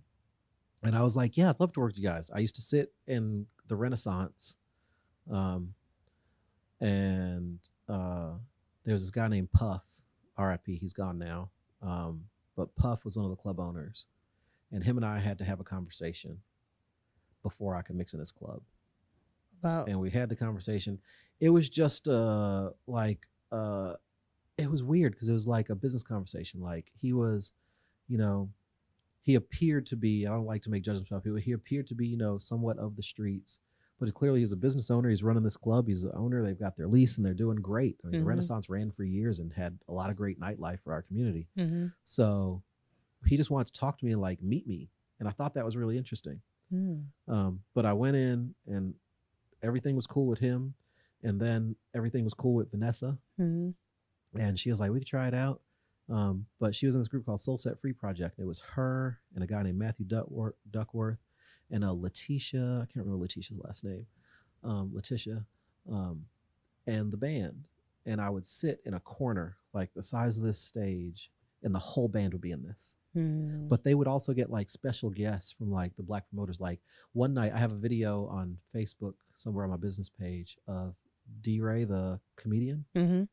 and 0.84 0.96
I 0.96 1.04
was 1.04 1.16
like, 1.16 1.38
"Yeah, 1.38 1.50
I'd 1.50 1.60
love 1.60 1.74
to 1.74 1.80
work 1.80 1.90
with 1.90 1.98
you 1.98 2.04
guys." 2.08 2.30
I 2.34 2.40
used 2.40 2.56
to 2.56 2.62
sit 2.62 2.94
in 3.08 3.46
the 3.68 3.76
Renaissance, 3.76 4.56
um, 5.32 5.74
and 6.80 7.60
uh, 7.88 8.32
was 8.86 9.04
this 9.04 9.12
guy 9.12 9.28
named 9.28 9.52
Puff, 9.52 9.84
R.I.P. 10.38 10.78
He's 10.78 10.94
gone 10.94 11.18
now. 11.18 11.50
Um, 11.82 12.26
but 12.56 12.76
Puff 12.76 13.06
was 13.06 13.16
one 13.16 13.26
of 13.26 13.32
the 13.32 13.38
club 13.38 13.60
owners, 13.60 14.08
and 14.72 14.84
him 14.84 14.98
and 14.98 15.06
I 15.06 15.20
had 15.20 15.38
to 15.40 15.46
have 15.46 15.60
a 15.60 15.64
conversation 15.64 16.38
before 17.44 17.76
I 17.76 17.82
could 17.82 17.96
mix 17.96 18.14
in 18.14 18.20
his 18.20 18.32
club. 18.32 18.62
About 19.60 19.88
And 19.88 20.00
we 20.00 20.10
had 20.10 20.30
the 20.30 20.36
conversation. 20.36 21.00
It 21.40 21.50
was 21.50 21.70
just 21.70 22.08
uh 22.08 22.72
like 22.88 23.28
uh 23.52 23.94
it 24.58 24.70
was 24.70 24.84
weird 24.84 25.14
because 25.14 25.30
it 25.30 25.34
was 25.34 25.48
like 25.48 25.70
a 25.70 25.76
business 25.76 26.04
conversation. 26.04 26.62
Like 26.62 26.92
he 26.94 27.14
was, 27.14 27.54
you 28.08 28.18
know, 28.18 28.50
he 29.24 29.36
appeared 29.36 29.86
to 29.88 29.96
be, 29.96 30.26
I 30.26 30.32
don't 30.32 30.46
like 30.46 30.62
to 30.64 30.70
make 30.70 30.84
judgments 30.84 31.10
about 31.12 31.24
people, 31.24 31.38
he 31.40 31.52
appeared 31.54 31.88
to 31.88 31.96
be, 31.96 32.08
you 32.08 32.18
know, 32.18 32.38
somewhat 32.38 32.78
of 32.80 32.96
the 32.96 33.04
streets. 33.04 33.60
But 34.00 34.12
clearly 34.16 34.40
he's 34.40 34.52
a 34.52 34.56
business 34.58 34.90
owner. 34.90 35.10
He's 35.10 35.22
running 35.22 35.44
this 35.44 35.58
club. 35.58 35.88
He's 35.88 36.02
the 36.02 36.12
owner. 36.16 36.44
They've 36.44 36.58
got 36.60 36.76
their 36.76 36.88
lease 36.88 37.18
and 37.18 37.26
they're 37.26 37.36
doing 37.36 37.58
great. 37.58 37.98
I 38.04 38.08
mean, 38.08 38.16
Mhm. 38.22 38.24
the 38.24 38.28
Renaissance 38.30 38.68
ran 38.68 38.90
for 38.90 39.04
years 39.04 39.38
and 39.40 39.54
had 39.54 39.78
a 39.88 39.94
lot 39.94 40.10
of 40.10 40.16
great 40.16 40.40
nightlife 40.40 40.80
for 40.80 40.92
our 40.92 41.04
community. 41.04 41.48
mm-hmm. 41.56 41.88
So 42.04 42.64
he 43.28 43.38
just 43.38 43.52
wanted 43.52 43.68
to 43.68 43.74
talk 43.80 44.00
to 44.00 44.06
me 44.06 44.12
and 44.14 44.20
like 44.22 44.42
meet 44.42 44.66
me. 44.66 44.90
And 45.20 45.28
I 45.28 45.32
thought 45.32 45.54
that 45.54 45.66
was 45.66 45.78
really 45.78 45.98
interesting. 45.98 46.42
Mm. 46.74 47.04
Um, 47.28 47.62
but 47.76 47.86
I 47.86 47.94
went 47.94 48.16
in 48.16 48.56
and 48.66 48.96
everything 49.62 49.96
was 49.96 50.08
cool 50.08 50.26
with 50.26 50.40
him. 50.40 50.74
And 51.22 51.40
then 51.40 51.76
everything 51.94 52.24
was 52.24 52.34
cool 52.34 52.56
with 52.56 52.72
Vanessa. 52.72 53.20
Mm-hmm. 53.40 54.40
And 54.40 54.58
she 54.58 54.72
was 54.72 54.80
like, 54.80 54.90
we 54.90 54.98
could 54.98 55.08
try 55.08 55.28
it 55.28 55.36
out. 55.36 55.62
Um, 56.12 56.46
but 56.60 56.76
she 56.76 56.86
was 56.86 56.96
in 56.96 57.02
this 57.02 57.08
group 57.08 57.26
called 57.26 57.42
Soul 57.42 57.58
Set 57.58 57.80
Free 57.80 57.94
Project. 57.94 58.40
It 58.40 58.46
was 58.46 58.60
her 58.76 59.20
and 59.34 59.44
a 59.44 59.48
guy 59.48 59.64
named 59.64 59.80
Matthew 59.80 60.06
Duckworth, 60.06 60.56
Duckworth 60.70 61.20
and 61.70 61.84
a 61.84 61.94
Letitia. 61.94 62.82
I 62.84 62.86
can't 62.92 63.06
remember 63.06 63.22
Letitia's 63.22 63.60
last 63.64 63.84
name. 63.84 64.06
Um, 64.64 64.92
Letitia. 64.94 65.46
Um, 65.90 66.26
and 66.86 67.12
the 67.12 67.18
band. 67.18 67.66
And 68.06 68.20
I 68.20 68.30
would 68.30 68.46
sit 68.46 68.82
in 68.86 68.94
a 68.94 69.00
corner, 69.00 69.58
like 69.74 69.94
the 69.94 70.04
size 70.04 70.38
of 70.38 70.44
this 70.44 70.60
stage, 70.60 71.32
and 71.64 71.74
the 71.74 71.80
whole 71.80 72.08
band 72.08 72.34
would 72.34 72.42
be 72.42 72.52
in 72.52 72.64
this 72.64 72.96
Mm-hmm. 73.14 73.68
but 73.68 73.84
they 73.84 73.94
would 73.94 74.08
also 74.08 74.32
get 74.32 74.50
like 74.50 74.70
special 74.70 75.10
guests 75.10 75.52
from 75.52 75.70
like 75.70 75.94
the 75.98 76.02
black 76.02 76.30
promoters 76.30 76.62
like 76.62 76.80
one 77.12 77.34
night 77.34 77.52
i 77.54 77.60
have 77.60 77.74
a 77.74 77.76
video 77.76 78.26
on 78.28 78.58
facebook 78.74 79.16
somewhere 79.36 79.66
on 79.66 79.72
my 79.72 79.76
business 79.76 80.08
page 80.08 80.58
of 80.66 80.96
d-ray 81.42 81.84
the 81.84 82.22
comedian 82.38 82.86
mm-hmm. 82.96 83.24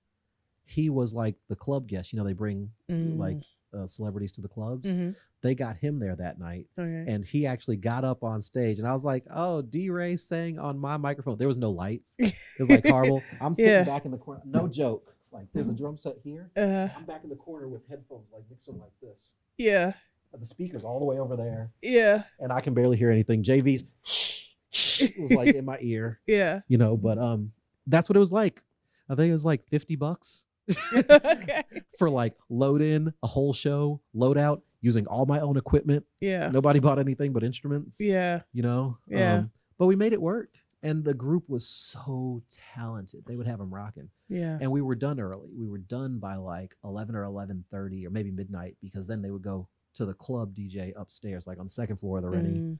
He 0.68 0.90
was 0.90 1.14
like 1.14 1.34
the 1.48 1.56
club 1.56 1.86
guest 1.88 2.12
you 2.12 2.18
know 2.18 2.24
they 2.24 2.32
bring 2.32 2.70
like 2.88 3.38
uh, 3.76 3.86
celebrities 3.86 4.32
to 4.32 4.40
the 4.40 4.48
clubs. 4.48 4.88
hmm 4.88 5.10
They 5.42 5.54
got 5.54 5.76
him 5.76 5.98
there 5.98 6.16
that 6.16 6.38
night, 6.38 6.66
Okay. 6.78 7.04
and 7.12 7.24
he 7.24 7.46
actually 7.46 7.76
got 7.76 8.02
up 8.04 8.24
on 8.24 8.40
stage, 8.42 8.78
and 8.78 8.88
I 8.88 8.92
was 8.92 9.04
like, 9.04 9.24
"Oh, 9.30 9.60
D. 9.62 9.90
Ray 9.90 10.16
sang 10.16 10.58
on 10.58 10.78
my 10.78 10.96
microphone." 10.96 11.36
There 11.38 11.46
was 11.48 11.58
no 11.58 11.70
lights. 11.70 12.16
It 12.18 12.34
was 12.58 12.70
like 12.70 12.86
horrible. 12.86 13.22
I'm 13.40 13.54
sitting 13.54 13.70
Yeah. 13.72 13.84
back 13.84 14.04
in 14.04 14.10
the 14.10 14.16
corner. 14.18 14.40
No 14.44 14.66
joke. 14.68 15.14
Like 15.30 15.46
there's 15.52 15.68
a 15.68 15.72
drum 15.72 15.96
set 15.98 16.16
here. 16.24 16.50
uh, 16.56 16.88
I'm 16.96 17.04
back 17.04 17.22
in 17.24 17.30
the 17.30 17.36
corner 17.36 17.68
with 17.68 17.82
headphones, 17.88 18.26
like 18.32 18.42
mixing 18.50 18.78
like 18.80 18.92
this. 19.02 19.32
yeah. 19.58 19.92
The 20.38 20.44
speakers 20.46 20.84
all 20.84 20.98
the 20.98 21.04
way 21.06 21.18
over 21.18 21.36
there, 21.36 21.70
Yeah. 21.82 22.24
and 22.40 22.52
I 22.52 22.60
can 22.60 22.74
barely 22.74 22.96
hear 22.96 23.10
anything. 23.10 23.42
JV's 23.44 23.84
was 25.18 25.30
like 25.32 25.54
in 25.54 25.64
my 25.64 25.78
ear, 25.80 26.20
Yeah. 26.26 26.60
you 26.68 26.78
know. 26.78 26.96
But 26.96 27.18
um, 27.18 27.52
that's 27.86 28.08
what 28.08 28.16
it 28.16 28.20
was 28.20 28.32
like. 28.32 28.62
I 29.08 29.14
think 29.14 29.30
it 29.30 29.32
was 29.32 29.44
like 29.44 29.66
fifty 29.68 29.96
bucks 29.96 30.44
okay. 30.94 31.62
for 31.98 32.10
like 32.10 32.34
load 32.48 32.82
in 32.82 33.12
a 33.22 33.26
whole 33.26 33.52
show, 33.52 34.00
load 34.14 34.38
out 34.38 34.62
using 34.80 35.06
all 35.06 35.26
my 35.26 35.40
own 35.40 35.56
equipment. 35.56 36.04
Yeah. 36.20 36.48
Nobody 36.50 36.78
bought 36.80 36.98
anything 36.98 37.32
but 37.32 37.42
instruments. 37.42 38.00
Yeah. 38.00 38.40
You 38.52 38.62
know. 38.62 38.98
Yeah. 39.08 39.34
Um, 39.38 39.50
but 39.78 39.86
we 39.86 39.96
made 39.96 40.12
it 40.12 40.20
work, 40.20 40.50
and 40.82 41.04
the 41.04 41.14
group 41.14 41.48
was 41.48 41.66
so 41.66 42.42
talented. 42.74 43.24
They 43.26 43.36
would 43.36 43.46
have 43.46 43.58
them 43.58 43.72
rocking. 43.72 44.10
Yeah. 44.28 44.58
and 44.60 44.70
we 44.70 44.82
were 44.82 44.94
done 44.94 45.18
early. 45.20 45.48
We 45.56 45.66
were 45.68 45.78
done 45.78 46.18
by 46.18 46.36
like 46.36 46.74
eleven 46.84 47.14
or 47.16 47.24
eleven 47.24 47.64
thirty, 47.70 48.06
or 48.06 48.10
maybe 48.10 48.30
midnight, 48.30 48.76
because 48.82 49.06
then 49.06 49.22
they 49.22 49.30
would 49.30 49.42
go 49.42 49.68
to 49.94 50.04
the 50.04 50.14
club 50.14 50.54
DJ 50.54 50.92
upstairs, 50.96 51.46
like 51.46 51.58
on 51.58 51.66
the 51.66 51.70
second 51.70 51.96
floor 51.98 52.18
of 52.18 52.22
the 52.24 52.28
Rennie. 52.30 52.58
Mm, 52.58 52.78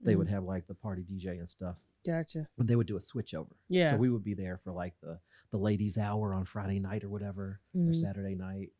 They 0.00 0.14
mm, 0.14 0.18
would 0.18 0.28
have 0.28 0.44
like 0.44 0.66
the 0.66 0.74
party 0.74 1.02
DJ 1.02 1.38
and 1.40 1.48
stuff, 1.50 1.76
Gotcha. 2.06 2.46
and 2.58 2.68
they 2.68 2.76
would 2.76 2.86
do 2.86 2.96
a 2.96 3.00
switchover. 3.00 3.52
Yeah. 3.68 3.90
So 3.90 3.96
we 3.96 4.08
would 4.08 4.22
be 4.24 4.34
there 4.34 4.60
for 4.62 4.70
like 4.72 4.94
the 5.02 5.18
the 5.54 5.58
ladies' 5.58 5.96
hour 5.98 6.34
on 6.34 6.44
Friday 6.44 6.80
night 6.80 7.04
or 7.04 7.08
whatever, 7.08 7.60
or 7.76 7.80
Mhm. 7.80 7.94
Saturday 7.94 8.34
night 8.34 8.72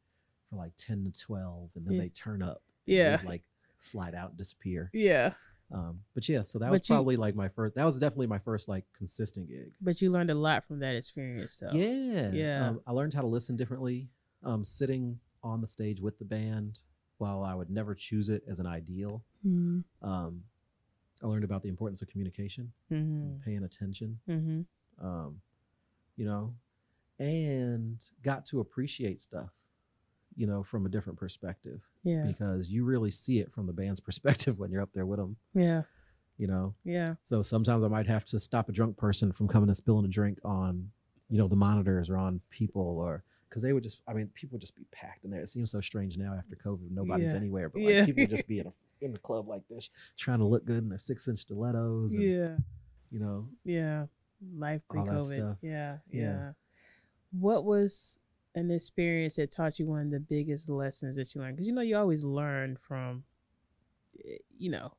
for 0.51 0.57
like 0.57 0.73
ten 0.77 1.05
to 1.05 1.13
twelve, 1.13 1.71
and 1.77 1.87
then 1.87 1.95
Yeah. 1.95 2.01
they 2.01 2.09
turn 2.09 2.43
up. 2.43 2.63
and 2.87 2.97
Yeah. 2.97 3.23
like 3.25 3.43
slide 3.79 4.15
out 4.15 4.31
and 4.31 4.37
disappear. 4.39 4.91
Yeah. 4.93 5.33
Um, 5.71 6.03
but 6.15 6.29
yeah, 6.29 6.43
so 6.43 6.59
that 6.59 6.71
was 6.71 6.81
But 6.83 6.89
you- 6.91 6.95
probably 6.97 7.17
like 7.17 7.35
my 7.35 7.49
first. 7.49 7.77
That 7.77 7.85
was 7.85 7.97
definitely 7.97 8.27
my 8.27 8.39
first 8.41 8.69
like 8.69 8.85
consistent 8.93 9.49
gig. 9.49 9.73
But 9.81 10.03
you 10.03 10.11
learned 10.11 10.31
a 10.31 10.35
lot 10.35 10.65
from 10.67 10.81
that 10.81 10.95
experience, 10.97 11.57
though. 11.57 11.71
Yeah. 11.73 12.31
Yeah. 12.33 12.69
Um, 12.69 12.83
I 12.87 12.91
learned 12.93 13.15
how 13.15 13.23
to 13.23 13.27
listen 13.27 13.57
differently. 13.57 14.11
Um, 14.43 14.65
sitting 14.67 15.19
on 15.43 15.61
the 15.63 15.67
stage 15.67 16.01
with 16.01 16.19
the 16.19 16.25
band, 16.27 16.81
while 17.19 17.43
I 17.43 17.55
would 17.55 17.71
never 17.71 17.95
choose 17.95 18.29
it 18.29 18.43
as 18.49 18.59
an 18.61 18.67
ideal, 18.67 19.25
Mm-hmm. 19.47 19.81
um, 20.07 20.45
I 21.23 21.27
learned 21.27 21.45
about 21.45 21.63
the 21.63 21.71
importance 21.71 22.03
of 22.03 22.09
communication, 22.09 22.73
Mm-hmm. 22.91 23.39
paying 23.45 23.63
attention, 23.65 24.21
Mm-hmm. 24.29 25.07
um, 25.07 25.41
you 26.17 26.27
know, 26.27 26.55
and 27.19 27.99
got 28.23 28.45
to 28.47 28.61
appreciate 28.61 29.21
stuff, 29.21 29.51
you 30.37 30.47
know, 30.47 30.63
from 30.63 30.87
a 30.87 30.89
different 30.89 31.19
perspective 31.19 31.81
Yeah. 32.03 32.25
because 32.27 32.71
you 32.71 32.85
really 32.85 33.11
see 33.11 33.39
it 33.41 33.53
from 33.53 33.67
the 33.67 33.73
band's 33.73 34.01
perspective 34.09 34.59
when 34.59 34.71
you're 34.71 34.83
up 34.83 34.93
there 34.93 35.07
with 35.07 35.19
them, 35.19 35.37
Yeah. 35.55 35.83
you 36.39 36.47
know. 36.47 36.75
Yeah. 36.85 37.15
So 37.23 37.43
sometimes 37.43 37.85
I 37.85 37.89
might 37.89 38.07
have 38.07 38.25
to 38.27 38.39
stop 38.39 38.69
a 38.69 38.73
drunk 38.73 38.97
person 38.97 39.33
from 39.33 39.49
coming 39.49 39.69
and 39.69 39.77
spilling 39.77 40.05
a 40.05 40.09
drink 40.09 40.39
on, 40.45 40.91
you 41.31 41.39
know, 41.39 41.49
the 41.49 41.57
monitors 41.57 42.11
or 42.11 42.17
on 42.17 42.41
people 42.51 42.83
or 42.99 43.23
because 43.49 43.63
they 43.63 43.73
would 43.73 43.85
just, 43.85 44.01
I 44.09 44.13
mean, 44.15 44.29
people 44.35 44.57
would 44.57 44.61
just 44.61 44.75
be 44.75 44.85
packed 44.91 45.25
in 45.25 45.31
there. 45.31 45.41
It 45.41 45.49
seems 45.49 45.71
so 45.71 45.81
strange 45.81 46.17
now 46.19 46.35
after 46.37 46.57
COVID. 46.57 46.91
Nobody's 46.91 47.31
Yeah. 47.31 47.37
anywhere, 47.37 47.69
but 47.69 47.83
like 47.83 47.91
Yeah. 47.95 48.05
people 48.05 48.27
just 48.27 48.47
be 48.49 48.59
in 48.59 48.67
a 48.67 48.73
in 49.01 49.13
the 49.13 49.19
club 49.19 49.47
like 49.49 49.63
this, 49.69 49.91
trying 50.17 50.39
to 50.39 50.45
look 50.47 50.65
good 50.65 50.79
in 50.79 50.89
their 50.89 50.99
six 50.99 51.29
inch 51.29 51.41
stilettos 51.41 52.15
and 52.15 52.23
Yeah. 52.23 52.57
you 53.11 53.19
know, 53.21 53.49
Yeah. 53.65 54.07
Life 54.57 54.81
pre-covid. 54.89 55.57
Yeah, 55.63 55.99
yeah. 56.11 56.21
Yeah. 56.21 56.53
What 57.39 57.65
was 57.65 58.19
an 58.55 58.71
experience 58.71 59.37
that 59.37 59.51
taught 59.51 59.79
you 59.79 59.87
one 59.87 60.01
of 60.03 60.11
the 60.11 60.21
biggest 60.21 60.69
lessons 60.69 61.17
that 61.17 61.35
you 61.35 61.41
learned? 61.41 61.57
Because 61.57 61.67
you 61.67 61.73
know 61.73 61.83
you 61.83 61.97
always 61.97 62.23
learn 62.25 62.77
from, 62.81 63.25
eh, 64.25 64.37
you 64.57 64.71
know, 64.71 64.93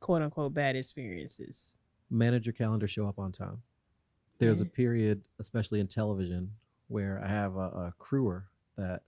quote 0.00 0.22
unquote 0.22 0.54
bad 0.54 0.76
experiences. 0.76 1.74
manage 2.10 2.46
your 2.46 2.52
calendar, 2.52 2.86
show 2.88 3.06
up 3.06 3.18
on 3.18 3.32
time. 3.32 3.62
There's 4.38 4.60
a 4.60 4.66
period, 4.66 5.26
especially 5.40 5.80
in 5.80 5.86
television, 5.86 6.52
where 6.88 7.22
I 7.24 7.28
have 7.28 7.56
a, 7.56 7.68
a 7.88 7.94
crewer 7.98 8.44
that 8.76 9.02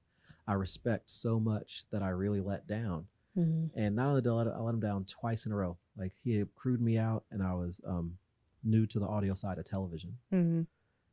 I 0.46 0.54
respect 0.54 1.11
so 1.11 1.38
much 1.38 1.85
that 1.92 2.02
I 2.02 2.09
really 2.09 2.40
let 2.40 2.66
down. 2.66 3.07
Mm-hmm. 3.37 3.78
And 3.78 3.94
not 3.94 4.09
only 4.09 4.22
did 4.22 4.31
I 4.31 4.33
let, 4.33 4.46
I 4.48 4.59
let 4.59 4.74
him 4.74 4.81
down 4.81 5.04
twice 5.04 5.44
in 5.44 5.52
a 5.52 5.54
row, 5.54 5.76
like 5.96 6.12
he 6.24 6.37
had 6.37 6.48
crewed 6.54 6.81
me 6.81 6.96
out, 6.98 7.24
and 7.31 7.42
I 7.42 7.52
was 7.54 7.81
um, 7.87 8.16
new 8.64 8.87
to 8.87 8.98
the 8.98 9.07
audio 9.07 9.35
side 9.35 9.59
of 9.59 9.64
television, 9.66 10.16
Mm-hmm. 10.33 10.62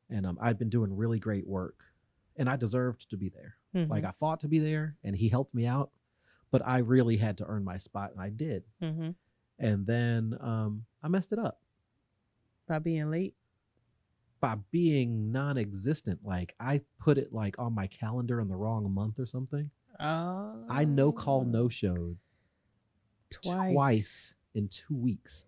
And 0.10 0.26
um, 0.26 0.38
I'd 0.42 0.60
been 0.60 0.70
doing 0.70 0.96
really 0.96 1.20
great 1.20 1.48
work, 1.48 1.76
and 2.38 2.50
I 2.50 2.56
deserved 2.56 3.10
to 3.10 3.18
be 3.18 3.30
there. 3.30 3.56
Mm-hmm. 3.76 3.92
Like 3.92 4.04
I 4.04 4.12
fought 4.20 4.40
to 4.42 4.48
be 4.48 4.60
there, 4.60 4.96
and 5.04 5.16
he 5.16 5.30
helped 5.30 5.54
me 5.54 5.66
out, 5.66 5.92
but 6.52 6.62
I 6.66 6.80
really 6.80 7.18
had 7.18 7.38
to 7.40 7.46
earn 7.46 7.64
my 7.64 7.78
spot, 7.78 8.12
and 8.12 8.22
I 8.22 8.30
did. 8.30 8.64
mm-hmm. 8.82 9.12
And 9.58 9.88
then 9.88 10.38
um, 10.42 10.84
I 11.02 11.08
messed 11.08 11.32
it 11.32 11.40
up 11.40 11.62
by 12.68 12.80
being 12.80 13.10
late. 13.10 13.34
by 14.42 14.56
being 14.70 15.32
non-existent. 15.32 16.20
Like 16.26 16.54
I 16.60 16.82
put 17.00 17.18
it 17.18 17.32
like 17.32 17.58
on 17.58 17.74
my 17.74 17.88
calendar 17.88 18.42
in 18.42 18.50
the 18.50 18.56
wrong 18.58 18.94
month 18.94 19.18
or 19.18 19.26
something. 19.26 19.70
Oh, 20.00 20.66
I 20.70 20.84
no 20.84 21.14
call 21.14 21.46
no 21.46 21.70
showed 21.70 22.18
twice. 23.32 23.74
twice 23.74 24.36
in 24.54 24.68
two 24.68 24.94
weeks. 24.96 25.46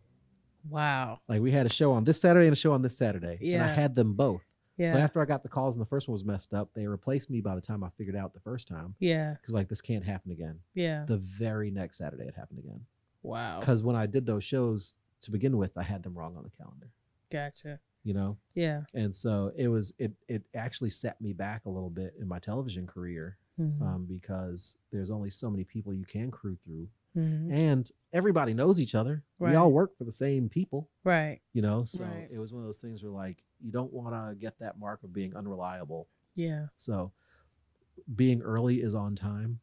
Wow. 0.69 1.19
Like 1.27 1.41
we 1.41 1.51
had 1.51 1.65
a 1.65 1.69
show 1.69 1.91
on 1.91 2.05
this 2.05 2.21
Saturday 2.21 2.47
and 2.47 2.53
a 2.53 2.55
show 2.57 2.71
on 2.71 2.81
this 2.81 2.97
Saturday. 2.97 3.37
And 3.41 3.63
I 3.63 3.73
had 3.73 3.93
them 3.93 4.13
both. 4.13 4.41
Yeah. 4.77 4.93
So 4.93 4.97
after 4.99 5.21
I 5.21 5.25
got 5.25 5.43
the 5.43 5.49
calls 5.49 5.75
and 5.75 5.81
the 5.81 5.87
first 5.89 6.07
one 6.07 6.13
was 6.13 6.23
messed 6.25 6.53
up, 6.53 6.69
they 6.73 6.87
replaced 6.87 7.29
me 7.29 7.41
by 7.41 7.55
the 7.55 7.61
time 7.61 7.83
I 7.83 7.89
figured 7.97 8.15
out 8.15 8.33
the 8.33 8.39
first 8.39 8.67
time. 8.67 8.95
yeah. 8.99 9.33
Because 9.33 9.53
like 9.53 9.67
this 9.69 9.81
can't 9.81 10.05
happen 10.05 10.31
again. 10.31 10.59
Yeah. 10.75 11.05
The 11.07 11.17
very 11.17 11.71
next 11.71 11.97
Saturday 11.97 12.25
it 12.27 12.35
happened 12.35 12.59
again. 12.59 12.81
wow. 13.23 13.59
Because 13.59 13.81
when 13.83 13.95
I 13.95 14.05
did 14.05 14.25
those 14.25 14.43
shows 14.43 14.93
to 15.21 15.31
begin 15.31 15.57
with, 15.57 15.77
I 15.77 15.83
had 15.83 16.03
them 16.03 16.15
wrong 16.17 16.37
on 16.37 16.43
the 16.43 16.49
calendar. 16.51 16.89
Gotcha. 17.31 17.79
You 18.03 18.13
know? 18.13 18.37
Yeah. 18.53 18.81
And 18.93 19.13
so 19.15 19.51
it 19.57 19.67
was 19.67 19.93
it 19.97 20.11
it 20.27 20.43
actually 20.55 20.91
set 20.91 21.19
me 21.19 21.33
back 21.33 21.65
a 21.65 21.69
little 21.69 21.89
bit 21.89 22.13
in 22.21 22.27
my 22.27 22.39
television 22.39 22.85
career 22.87 23.37
Mhm. 23.59 23.81
um, 23.81 24.05
because 24.05 24.77
there's 24.91 25.09
only 25.09 25.31
so 25.31 25.49
many 25.49 25.63
people 25.63 25.91
you 25.91 26.05
can 26.05 26.29
crew 26.29 26.55
through, 26.63 26.87
Mhm. 27.17 27.51
and 27.51 27.91
everybody 28.13 28.53
knows 28.53 28.79
each 28.79 28.93
other. 28.93 29.23
Right. 29.39 29.49
We 29.49 29.55
all 29.55 29.71
work 29.71 29.97
for 29.97 30.03
the 30.03 30.11
same 30.11 30.47
people, 30.47 30.87
Right. 31.03 31.41
you 31.53 31.63
know. 31.63 31.83
So 31.83 32.03
Right. 32.03 32.29
it 32.31 32.37
was 32.37 32.53
one 32.53 32.61
of 32.61 32.67
those 32.67 32.77
things 32.77 33.01
where 33.01 33.11
like 33.11 33.43
you 33.63 33.71
don't 33.71 33.91
want 33.91 34.13
to 34.13 34.35
get 34.35 34.59
that 34.59 34.79
mark 34.79 35.03
of 35.03 35.13
being 35.13 35.35
unreliable. 35.35 36.07
Yeah. 36.35 36.67
So 36.77 37.11
being 38.15 38.41
early 38.41 38.81
is 38.81 38.95
on 38.95 39.15
time. 39.15 39.59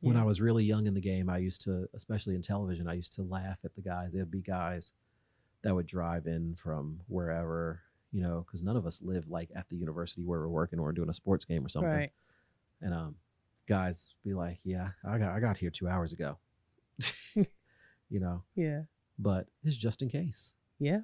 When 0.00 0.16
I 0.16 0.22
was 0.22 0.40
really 0.40 0.62
young 0.62 0.86
in 0.86 0.94
the 0.94 1.00
game, 1.00 1.28
I 1.28 1.38
used 1.38 1.60
to, 1.62 1.88
especially 1.92 2.36
in 2.36 2.42
television, 2.42 2.86
I 2.86 2.92
used 2.92 3.14
to 3.14 3.22
laugh 3.22 3.58
at 3.64 3.74
the 3.74 3.82
guys. 3.82 4.10
There'd 4.12 4.30
be 4.30 4.40
guys 4.40 4.92
that 5.62 5.74
would 5.74 5.88
drive 5.88 6.26
in 6.26 6.54
from 6.62 7.00
wherever, 7.08 7.80
you 8.12 8.22
know, 8.22 8.44
because 8.46 8.62
none 8.62 8.76
of 8.76 8.86
us 8.86 9.02
live 9.02 9.26
like 9.28 9.50
at 9.56 9.68
the 9.68 9.76
university 9.76 10.22
where 10.22 10.38
we're 10.38 10.48
working 10.48 10.78
or 10.78 10.92
doing 10.92 11.08
a 11.08 11.12
sports 11.12 11.44
game 11.44 11.66
or 11.66 11.68
something. 11.68 11.90
Right. 11.90 12.12
And 12.80 12.94
um, 12.94 13.16
guys 13.68 14.14
be 14.24 14.34
like, 14.34 14.60
"Yeah, 14.62 14.90
I 15.04 15.18
got 15.18 15.32
I 15.32 15.40
got 15.40 15.56
here 15.56 15.70
two 15.70 15.88
hours 15.88 16.12
ago," 16.12 16.38
you 17.34 17.46
know. 18.20 18.44
Yeah. 18.54 18.82
But 19.18 19.48
it's 19.64 19.76
just 19.76 20.00
in 20.00 20.08
case 20.08 20.54
Yeah. 20.78 21.00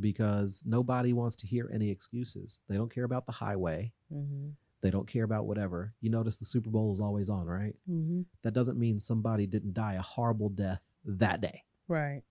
Because 0.00 0.62
nobody 0.66 1.12
wants 1.12 1.36
to 1.36 1.46
hear 1.46 1.70
any 1.72 1.90
excuses. 1.90 2.60
They 2.68 2.76
don't 2.76 2.92
care 2.92 3.04
about 3.04 3.26
the 3.26 3.32
highway. 3.32 3.92
Mm-hmm. 4.14 4.50
They 4.80 4.90
don't 4.90 5.08
care 5.08 5.24
about 5.24 5.46
whatever. 5.46 5.92
You 6.00 6.10
notice 6.10 6.36
the 6.36 6.44
Super 6.44 6.70
Bowl 6.70 6.92
is 6.92 7.00
always 7.00 7.28
on, 7.28 7.46
right? 7.46 7.74
Mm-hmm. 7.90 8.22
That 8.42 8.54
doesn't 8.54 8.78
mean 8.78 9.00
somebody 9.00 9.46
didn't 9.46 9.74
die 9.74 9.94
a 9.94 10.02
horrible 10.02 10.50
death 10.50 10.80
that 11.04 11.40
day. 11.40 11.64
Right. 11.88 12.22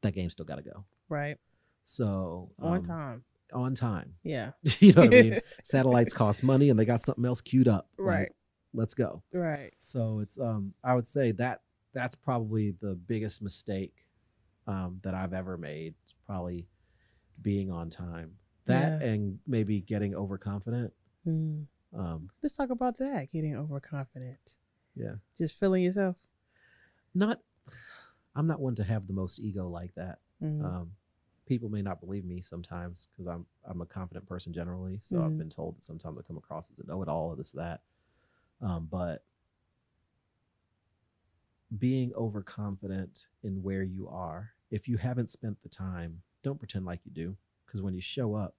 That 0.00 0.14
game 0.14 0.30
still 0.30 0.46
got 0.46 0.56
to 0.56 0.62
go. 0.62 0.84
Right. 1.08 1.36
So 1.84 2.50
On 2.60 2.76
um, 2.78 2.82
time. 2.84 3.24
on 3.52 3.74
time. 3.74 4.14
Yeah. 4.22 4.52
you 4.80 4.94
know 4.94 5.02
what 5.02 5.14
I 5.14 5.22
mean? 5.22 5.40
Satellites 5.62 6.14
cost 6.14 6.42
money, 6.42 6.70
and 6.70 6.78
they 6.78 6.86
got 6.86 7.02
something 7.02 7.24
else 7.26 7.40
queued 7.42 7.68
up. 7.68 7.88
Like, 7.98 8.06
Right. 8.06 8.32
let's 8.72 8.94
go. 8.94 9.22
Right. 9.32 9.72
So 9.80 10.20
it's 10.20 10.38
um 10.38 10.72
I 10.82 10.94
would 10.94 11.06
say 11.06 11.32
that 11.32 11.60
that's 11.92 12.14
probably 12.14 12.74
the 12.80 12.94
biggest 12.94 13.42
mistake 13.42 13.92
um 14.66 15.00
that 15.02 15.14
I've 15.14 15.34
ever 15.34 15.58
made. 15.58 15.94
It's 16.04 16.14
probably 16.26 16.66
being 17.42 17.70
on 17.70 17.90
time. 17.90 18.36
That 18.66 19.00
Yeah. 19.02 19.08
and 19.08 19.38
maybe 19.46 19.80
getting 19.80 20.14
overconfident. 20.14 20.92
Mm. 21.26 21.66
Um 21.92 22.30
Let's 22.42 22.56
talk 22.56 22.70
about 22.70 22.98
that. 22.98 23.30
Getting 23.32 23.56
overconfident. 23.56 24.56
yeah. 24.96 25.16
Just 25.36 25.58
feeling 25.58 25.82
yourself. 25.82 26.16
Not 27.14 27.40
I'm 28.36 28.46
not 28.46 28.60
one 28.60 28.74
to 28.76 28.84
have 28.84 29.06
the 29.06 29.12
most 29.12 29.38
ego 29.40 29.68
like 29.68 29.94
that. 29.94 30.18
Mm. 30.42 30.64
Um 30.64 30.92
people 31.46 31.68
may 31.68 31.82
not 31.82 32.00
believe 32.00 32.24
me 32.24 32.40
sometimes 32.40 33.08
because 33.12 33.26
I'm 33.28 33.44
I'm 33.64 33.80
a 33.82 33.86
confident 33.86 34.26
person 34.26 34.52
generally. 34.52 34.98
So 35.02 35.22
I've 35.22 35.32
Mhm. 35.32 35.38
been 35.38 35.50
told 35.50 35.76
that 35.76 35.84
sometimes 35.84 36.18
I 36.18 36.22
come 36.22 36.38
across 36.38 36.70
as 36.70 36.78
a 36.78 36.86
know-it-all 36.86 37.28
or 37.28 37.36
this 37.36 37.52
that. 37.52 37.82
Um, 38.62 38.86
but 38.90 39.24
being 41.78 42.12
overconfident 42.14 43.26
in 43.42 43.62
where 43.62 43.82
you 43.82 44.08
are, 44.08 44.52
if 44.70 44.88
you 44.88 44.96
haven't 44.96 45.28
spent 45.28 45.60
the 45.62 45.68
time, 45.68 46.22
don't 46.44 46.58
pretend 46.58 46.84
like 46.84 47.00
you 47.04 47.10
do. 47.10 47.36
Because 47.66 47.82
when 47.82 47.94
you 47.94 48.00
show 48.00 48.34
up, 48.34 48.54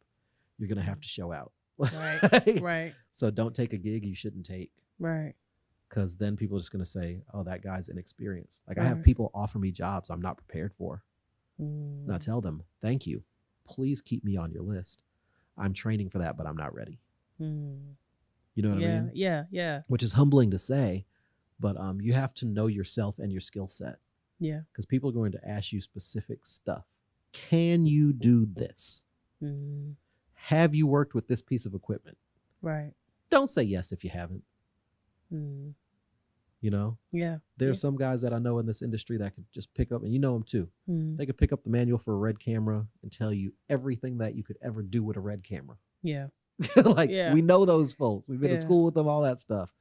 you're 0.58 0.68
gonna 0.68 0.82
have 0.82 1.00
to 1.02 1.08
show 1.08 1.32
out. 1.32 1.54
Right, 1.78 2.60
right. 2.62 2.94
So 3.12 3.32
don't 3.32 3.56
take 3.56 3.74
a 3.74 3.78
gig 3.78 4.06
you 4.06 4.16
shouldn't 4.16 4.46
take. 4.46 4.72
right. 5.00 5.34
because 5.90 6.16
then 6.16 6.36
people 6.36 6.58
are 6.58 6.60
just 6.60 6.72
going 6.72 6.84
to 6.84 6.90
say, 6.90 7.22
"Oh, 7.34 7.44
that 7.44 7.62
guy's 7.64 7.90
inexperienced." 7.90 8.62
Like 8.68 8.78
I 8.78 8.84
have 8.84 9.04
people 9.04 9.32
offer 9.34 9.60
me 9.60 9.72
jobs 9.72 10.10
I'm 10.10 10.22
not 10.22 10.38
prepared 10.38 10.74
for. 10.78 11.04
Mm. 11.62 12.20
tell 12.20 12.42
them, 12.42 12.64
"Thank 12.82 13.08
you. 13.08 13.24
Please 13.66 14.02
keep 14.02 14.24
me 14.24 14.36
on 14.36 14.52
your 14.52 14.64
list. 14.64 15.04
I'm 15.58 15.74
training 15.74 16.10
for 16.10 16.20
that, 16.20 16.38
but 16.38 16.48
I'm 16.48 16.58
not 16.58 16.74
ready." 16.74 17.00
Mm. 17.42 17.96
You 18.56 18.64
know 18.64 18.70
what 18.70 18.80
yeah, 18.80 18.88
I 18.88 19.00
mean? 19.02 19.12
yeah, 19.14 19.44
yeah, 19.52 19.82
Which 19.88 20.02
is 20.02 20.14
humbling 20.14 20.52
to 20.52 20.60
say, 20.60 21.06
but 21.60 21.78
um, 21.78 22.00
you 22.00 22.14
have 22.14 22.34
to 22.36 22.46
know 22.46 22.68
yourself 22.68 23.20
and 23.20 23.32
your 23.32 23.42
skill 23.42 23.68
set 23.68 23.98
yeah. 24.40 24.62
because 24.72 24.86
people 24.86 25.10
are 25.10 25.14
going 25.14 25.34
to 25.34 25.48
ask 25.48 25.74
you 25.74 25.82
specific 25.82 26.46
stuff. 26.46 26.86
Can 27.50 27.86
you 27.86 28.14
do 28.14 28.46
this? 28.46 29.04
Mm. 29.44 29.96
Have 30.34 30.74
you 30.74 30.88
worked 30.88 31.14
with 31.14 31.28
this 31.28 31.42
piece 31.42 31.66
of 31.66 31.74
equipment? 31.74 32.18
Right. 32.62 32.94
Don't 33.30 33.50
say 33.50 33.64
yes 33.64 33.92
if 33.92 34.04
you 34.04 34.10
haven't. 34.10 34.44
Mm. 35.34 35.74
You 36.62 36.72
know, 36.72 36.98
Yeah. 37.12 37.40
there's 37.58 37.78
Yeah. 37.78 37.82
some 37.82 37.98
guys 37.98 38.22
that 38.22 38.34
I 38.34 38.40
know 38.40 38.58
in 38.60 38.66
this 38.66 38.82
industry 38.82 39.18
that 39.18 39.36
could 39.36 39.46
just 39.52 39.74
pick 39.74 39.92
up, 39.92 40.04
and 40.04 40.14
you 40.14 40.20
know 40.20 40.34
them 40.34 40.44
too. 40.44 40.70
Mm. 40.90 41.18
They 41.18 41.26
could 41.26 41.38
pick 41.38 41.52
up 41.52 41.64
the 41.64 41.70
manual 41.70 42.00
for 42.00 42.14
a 42.14 42.18
red 42.18 42.40
camera 42.40 42.88
and 43.04 43.12
tell 43.12 43.34
you 43.34 43.54
everything 43.70 44.18
that 44.20 44.36
you 44.36 44.44
could 44.44 44.58
ever 44.62 44.82
do 44.82 45.04
with 45.04 45.18
a 45.18 45.22
red 45.22 45.44
camera. 45.44 45.78
Yeah. 46.02 46.28
like 46.86 47.10
Yeah. 47.10 47.34
we 47.34 47.42
know 47.42 47.66
those 47.66 47.92
folks. 47.94 48.30
We've 48.30 48.40
been 48.40 48.52
Yeah. 48.52 48.56
to 48.56 48.62
school 48.62 48.86
with 48.86 48.94
them, 48.94 49.08
all 49.08 49.24
that 49.24 49.42
stuff. 49.42 49.74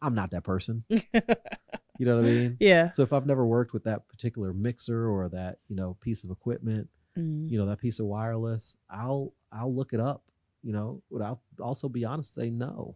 I'm 0.00 0.14
not 0.14 0.30
that 0.30 0.44
person. 0.44 0.84
You 1.98 2.06
know 2.06 2.16
what 2.16 2.24
I 2.24 2.28
mean? 2.28 2.56
yeah. 2.60 2.90
So 2.90 3.02
if 3.02 3.12
I've 3.12 3.26
never 3.26 3.46
worked 3.46 3.72
with 3.72 3.84
that 3.84 4.08
particular 4.08 4.52
mixer 4.52 5.08
or 5.08 5.28
that, 5.30 5.58
you 5.68 5.76
know, 5.76 5.96
piece 6.00 6.24
of 6.24 6.30
equipment, 6.30 6.88
Mm. 7.16 7.50
you 7.50 7.56
know, 7.56 7.64
that 7.64 7.78
piece 7.78 7.98
of 7.98 8.04
wireless, 8.06 8.76
I'll 8.90 9.32
I'll 9.50 9.74
look 9.74 9.94
it 9.94 10.00
up, 10.00 10.22
you 10.62 10.72
know, 10.74 11.00
but 11.10 11.22
I'll 11.22 11.40
also 11.60 11.88
be 11.88 12.04
honest, 12.04 12.34
say 12.34 12.50
no. 12.50 12.94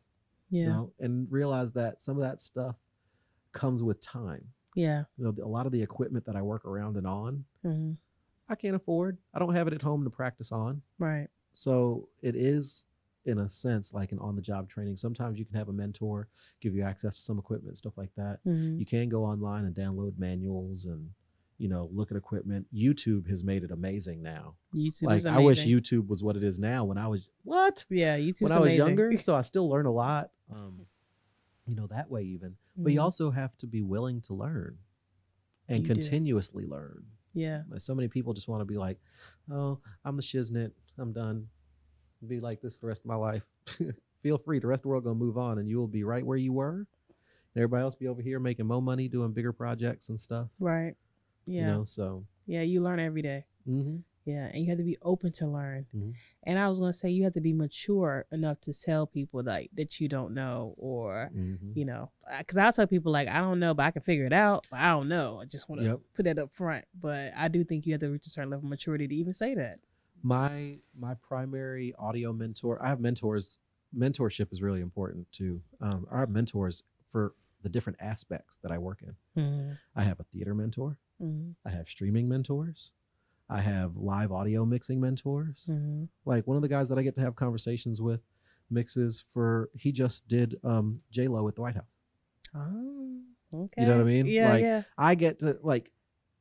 Yeah. 0.51 0.61
You 0.65 0.69
know, 0.69 0.93
and 0.99 1.27
realize 1.33 1.73
that 1.73 2.03
some 2.03 2.17
of 2.19 2.23
that 2.23 2.41
stuff 2.43 2.77
comes 3.53 3.83
with 3.83 4.01
time. 4.03 4.45
Yeah. 4.75 5.05
You 5.17 5.25
know, 5.25 5.35
a 5.45 5.49
lot 5.49 5.65
of 5.65 5.73
the 5.73 5.81
equipment 5.83 6.27
that 6.27 6.37
I 6.37 6.43
work 6.43 6.65
around 6.67 6.97
and 6.99 7.07
on, 7.07 7.45
Mm. 7.65 7.97
I 8.49 8.55
can't 8.57 8.75
afford. 8.77 9.17
I 9.33 9.39
don't 9.39 9.55
have 9.55 9.69
it 9.69 9.73
at 9.75 9.81
home 9.83 10.05
to 10.05 10.11
practice 10.11 10.53
on. 10.53 10.83
Right. 10.99 11.29
So 11.53 12.09
it 12.21 12.35
is, 12.37 12.85
in 13.31 13.39
a 13.39 13.49
sense, 13.49 13.95
like 13.95 14.13
an 14.13 14.19
on 14.19 14.37
the 14.37 14.43
job 14.43 14.69
training. 14.69 14.97
Sometimes 14.97 15.39
you 15.39 15.45
can 15.45 15.55
have 15.57 15.69
a 15.69 15.73
mentor 15.73 16.29
give 16.61 16.75
you 16.75 16.83
access 16.83 17.15
to 17.17 17.21
some 17.23 17.39
equipment, 17.39 17.79
stuff 17.79 17.97
like 17.97 18.11
that. 18.17 18.41
Mm. 18.47 18.79
You 18.79 18.85
can 18.87 19.09
go 19.09 19.25
online 19.25 19.65
and 19.65 19.75
download 19.75 20.19
manuals 20.19 20.85
and, 20.85 21.11
you 21.59 21.69
know, 21.69 21.89
look 21.93 22.11
at 22.11 22.17
equipment. 22.17 22.67
YouTube 22.75 23.29
has 23.29 23.43
made 23.45 23.63
it 23.65 23.71
amazing 23.71 24.23
now. 24.23 24.55
YouTube 24.75 25.03
like 25.03 25.19
is 25.19 25.27
I 25.27 25.39
wish. 25.39 25.65
YouTube 25.65 26.09
was 26.09 26.23
what 26.23 26.37
it 26.37 26.43
is 26.43 26.59
now 26.59 26.85
when 26.85 26.99
I 26.99 27.07
was 27.09 27.29
what? 27.45 27.85
Yeah, 27.89 28.17
YouTube. 28.19 28.43
when 28.43 28.53
I 28.53 28.59
was 28.59 28.75
younger. 28.75 29.13
So 29.19 29.35
I 29.35 29.43
still 29.43 29.69
learn 29.69 29.87
a 29.87 29.93
lot. 29.93 30.31
Um, 30.53 30.87
you 31.67 31.75
know, 31.77 31.87
that 31.89 32.11
way 32.11 32.23
even. 32.25 32.57
But 32.77 32.93
you 32.93 32.99
Mhm. 33.01 33.03
also 33.05 33.31
have 33.31 33.57
to 33.59 33.67
be 33.67 33.83
willing 33.83 34.21
to 34.23 34.35
learn 34.35 34.79
and 35.69 35.83
You 35.83 35.89
do. 35.89 35.95
continuously 35.95 36.67
learn. 36.67 37.05
Yeah. 37.35 37.63
Like, 37.71 37.81
So 37.81 37.95
many 37.95 38.09
people 38.09 38.33
just 38.35 38.49
want 38.49 38.61
to 38.61 38.65
be 38.65 38.77
like, 38.77 38.99
oh, 39.51 39.79
I'm 40.05 40.17
the 40.17 40.23
shiznit. 40.23 40.73
I'm 40.99 41.13
done. 41.13 41.49
Be 42.27 42.41
like 42.41 42.61
this 42.61 42.75
for 42.75 42.83
the 42.83 42.87
rest 42.89 43.01
of 43.03 43.07
my 43.07 43.15
life. 43.15 43.43
Feel 44.23 44.37
free. 44.39 44.59
The 44.59 44.67
rest 44.67 44.81
of 44.81 44.83
the 44.85 44.89
world 44.89 45.05
gonna 45.05 45.15
move 45.15 45.39
on, 45.39 45.59
and 45.59 45.69
you 45.69 45.79
will 45.79 45.87
be 45.89 46.05
right 46.05 46.25
where 46.25 46.37
you 46.37 46.53
were. 46.53 46.87
And 47.55 47.57
everybody 47.57 47.83
else 47.83 47.95
be 47.95 48.07
over 48.09 48.21
here 48.23 48.39
making 48.39 48.67
more 48.67 48.83
money, 48.83 49.09
doing 49.09 49.33
bigger 49.33 49.53
projects 49.53 50.09
and 50.11 50.21
stuff. 50.21 50.49
Right. 50.59 50.95
Yeah. 51.47 51.61
You 51.61 51.67
know, 51.79 51.85
so 51.85 52.25
Yeah. 52.47 52.63
You 52.63 52.83
learn 52.83 53.01
every 53.01 53.23
day. 53.23 53.45
Mm-hmm. 53.69 53.97
Yeah, 54.27 54.51
and 54.53 54.63
you 54.63 54.69
have 54.69 54.77
to 54.79 54.85
be 54.85 54.99
open 55.01 55.33
to 55.33 55.47
learn. 55.47 55.87
Mhm. 55.97 56.13
And 56.43 56.59
I 56.59 56.69
was 56.69 56.79
gonna 56.79 56.93
say 56.93 57.09
you 57.09 57.25
have 57.25 57.33
to 57.33 57.41
be 57.41 57.55
mature 57.55 58.27
enough 58.31 58.61
to 58.63 58.75
tell 58.75 59.07
people 59.07 59.43
like 59.43 59.71
that 59.75 59.99
you 59.99 60.09
don't 60.09 60.35
know, 60.35 60.75
or 60.77 61.31
hmm 61.33 61.73
you 61.75 61.85
know, 61.87 62.11
because 62.39 62.59
I'll 62.59 62.73
tell 62.73 62.87
people 62.87 63.11
like 63.13 63.29
I 63.29 63.39
don't 63.39 63.59
know, 63.61 63.73
but 63.73 63.85
I 63.87 63.91
can 63.93 64.03
figure 64.03 64.27
it 64.27 64.33
out. 64.35 64.67
But 64.71 64.81
I 64.81 64.91
don't 64.91 65.09
know. 65.09 65.41
I 65.41 65.47
just 65.47 65.69
want 65.71 65.81
to 65.81 65.87
Yep. 65.87 66.01
put 66.15 66.25
that 66.25 66.39
up 66.39 66.53
front. 66.53 66.85
But 67.01 67.33
I 67.35 67.49
do 67.49 67.65
think 67.65 67.87
you 67.87 67.95
have 67.95 68.01
to 68.03 68.09
reach 68.11 68.27
a 68.27 68.31
certain 68.31 68.51
level 68.51 68.67
of 68.67 68.71
maturity 68.71 69.09
to 69.09 69.15
even 69.15 69.33
say 69.33 69.55
that. 69.55 69.81
My 70.23 70.79
my 70.99 71.15
primary 71.15 71.95
audio 71.99 72.33
mentor. 72.33 72.83
I 72.83 72.89
have 72.89 73.01
mentors. 73.01 73.59
Mentorship 73.97 74.53
is 74.53 74.63
really 74.63 74.81
important 74.81 75.31
too. 75.33 75.61
Um, 75.81 76.07
I 76.13 76.21
have 76.21 76.31
mentors 76.31 76.85
for 77.11 77.35
the 77.63 77.69
different 77.69 77.99
aspects 78.01 78.59
that 78.63 78.73
I 78.73 78.79
work 78.79 79.03
in. 79.03 79.43
Mm-hmm. 79.43 79.73
I 79.97 80.03
have 80.03 80.21
a 80.21 80.25
theater 80.25 80.55
mentor. 80.55 80.97
Mm-hmm. 81.23 81.51
I 81.67 81.71
have 81.71 81.89
streaming 81.89 82.29
mentors. 82.29 82.93
I 83.49 83.61
have 83.61 83.97
live 83.97 84.31
audio 84.31 84.65
mixing 84.65 85.01
mentors. 85.01 85.69
Mm-hmm. 85.71 86.05
Like 86.25 86.47
one 86.47 86.57
of 86.57 86.63
the 86.63 86.69
guys 86.69 86.89
that 86.89 86.99
I 86.99 87.03
get 87.03 87.17
to 87.17 87.21
have 87.21 87.35
conversations 87.35 88.01
with 88.01 88.21
mixes 88.71 89.25
for 89.35 89.71
he 89.75 89.91
just 89.91 90.29
did 90.29 90.57
um 90.63 91.01
J 91.11 91.27
Lo 91.29 91.47
at 91.49 91.57
the 91.57 91.63
White 91.63 91.75
House. 91.75 91.85
Oh, 92.55 93.21
okay. 93.55 93.83
You 93.83 93.89
know 93.89 93.97
what 93.97 94.03
I 94.03 94.05
mean? 94.05 94.27
Yeah, 94.27 94.51
Like, 94.51 94.63
yeah. 94.63 94.83
I 94.97 95.15
get 95.15 95.41
to 95.41 95.59
like, 95.63 95.91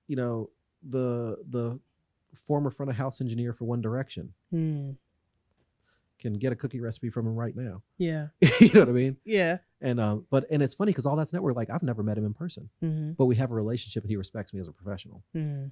you 0.07 0.15
know, 0.15 0.49
the 0.87 1.37
the 1.49 1.79
former 2.47 2.69
front 2.71 2.89
of 2.89 2.95
house 2.95 3.21
engineer 3.21 3.53
for 3.53 3.65
One 3.65 3.81
Direction 3.81 4.33
Mm. 4.53 4.95
can 6.19 6.33
get 6.33 6.51
a 6.51 6.55
cookie 6.55 6.79
recipe 6.81 7.09
from 7.09 7.25
him 7.27 7.35
right 7.35 7.55
now. 7.55 7.81
Yeah, 7.97 8.27
you 8.59 8.71
know 8.73 8.81
what 8.81 8.89
I 8.89 8.93
mean? 8.93 9.17
yeah. 9.25 9.57
And 9.81 9.99
um, 9.99 10.25
but 10.29 10.45
and 10.51 10.61
it's 10.61 10.75
funny 10.75 10.91
because 10.91 11.05
all 11.05 11.15
that's 11.15 11.31
network. 11.33 11.55
Like 11.55 11.69
I've 11.69 11.83
never 11.83 12.03
met 12.03 12.17
him 12.17 12.25
in 12.25 12.33
person, 12.33 12.69
Mm-hmm. 12.83 13.11
but 13.13 13.25
we 13.25 13.35
have 13.37 13.51
a 13.51 13.53
relationship 13.55 14.03
and 14.03 14.09
he 14.09 14.17
respects 14.17 14.53
me 14.53 14.59
as 14.59 14.67
a 14.67 14.71
professional. 14.73 15.23
Mm-hmm. 15.35 15.67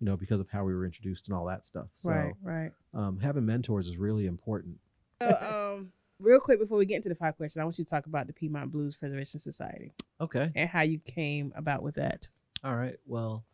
You 0.00 0.04
know, 0.04 0.16
because 0.16 0.38
of 0.38 0.48
how 0.48 0.62
we 0.64 0.72
were 0.74 0.84
introduced 0.84 1.26
and 1.26 1.36
all 1.36 1.44
that 1.46 1.64
stuff. 1.64 1.88
So 1.96 2.10
right, 2.12 2.32
right. 2.42 2.70
um, 2.94 3.18
having 3.18 3.44
mentors 3.44 3.88
is 3.88 3.96
really 3.96 4.26
important. 4.26 4.76
So, 5.20 5.76
um, 5.80 5.90
real 6.20 6.38
quick 6.38 6.60
before 6.60 6.78
we 6.78 6.86
get 6.86 6.94
into 6.96 7.08
the 7.08 7.16
five 7.16 7.36
questions, 7.36 7.60
I 7.60 7.64
want 7.64 7.78
you 7.78 7.84
to 7.84 7.90
talk 7.90 8.06
about 8.06 8.28
the 8.28 8.32
Piedmont 8.32 8.70
Blues 8.70 8.94
Preservation 8.94 9.40
Society 9.40 9.90
Okay. 10.20 10.52
and 10.54 10.68
how 10.70 10.82
you 10.82 11.00
came 11.00 11.52
about 11.56 11.82
with 11.82 11.96
that. 11.96 12.28
All 12.62 12.76
right. 12.76 12.94
Well, 13.06 13.44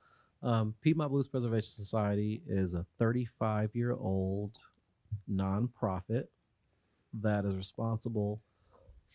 um, 0.45 0.75
Piedmont 0.83 1.11
Blues 1.11 1.27
Preservation 1.27 1.71
Society 1.71 2.43
is 2.47 2.75
a 2.75 2.85
35 2.99 3.75
year 3.75 3.93
old 3.93 4.53
nonprofit 5.31 6.27
that 7.15 7.47
is 7.47 7.57
responsible 7.57 8.43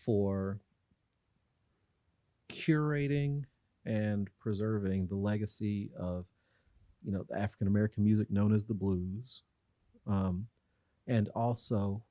for 0.04 0.58
curating 2.48 3.44
and 3.86 4.28
preserving 4.40 5.06
the 5.06 5.14
legacy 5.14 5.90
of, 5.96 6.26
you 7.04 7.12
know, 7.12 7.24
the 7.28 7.38
African 7.38 7.68
American 7.68 8.02
music 8.02 8.28
known 8.30 8.52
as 8.52 8.64
the 8.64 8.74
blues, 8.74 9.42
um, 10.08 10.46
and 11.06 11.28
also 11.30 12.02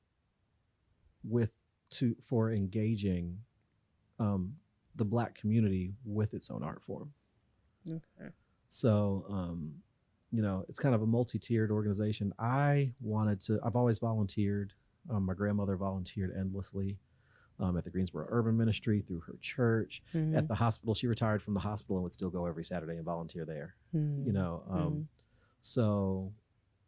with 1.26 1.52
to 1.90 2.16
for 2.24 2.52
engaging 2.52 3.38
um, 4.18 4.54
the 4.96 5.06
Black 5.06 5.36
community 5.36 5.94
with 6.06 6.34
its 6.34 6.50
own 6.50 6.64
art 6.64 6.82
form. 6.82 7.12
Okay. 7.88 8.32
So, 8.70 9.26
um, 9.30 9.74
you 10.32 10.42
know, 10.42 10.64
it's 10.70 10.80
kind 10.80 10.94
of 10.96 11.02
a 11.02 11.06
multi-tiered 11.08 11.72
organization. 11.72 12.34
I 12.40 12.94
wanted 13.02 13.42
to. 13.42 13.60
I've 13.64 13.76
always 13.76 13.98
volunteered. 14.00 14.74
Um, 15.10 15.24
my 15.26 15.34
grandmother 15.34 15.76
volunteered 15.76 16.36
endlessly 16.38 17.00
um, 17.60 17.78
at 17.78 17.84
the 17.84 17.90
Greensboro 17.90 18.28
Urban 18.30 18.56
Ministry 18.56 19.02
through 19.02 19.22
her 19.22 19.36
church. 19.42 20.04
Mhm. 20.14 20.38
At 20.38 20.48
the 20.48 20.54
hospital, 20.56 20.94
she 20.94 21.08
retired 21.08 21.42
from 21.42 21.56
the 21.56 21.60
hospital 21.60 21.98
and 21.98 22.04
would 22.04 22.14
still 22.14 22.30
go 22.30 22.46
every 22.46 22.64
Saturday 22.64 22.96
and 22.98 23.04
volunteer 23.06 23.44
there. 23.44 23.76
Mhm. 23.96 24.26
You 24.26 24.34
know, 24.34 24.64
um, 24.70 24.78
Mhm. 24.80 25.08
so 25.62 26.32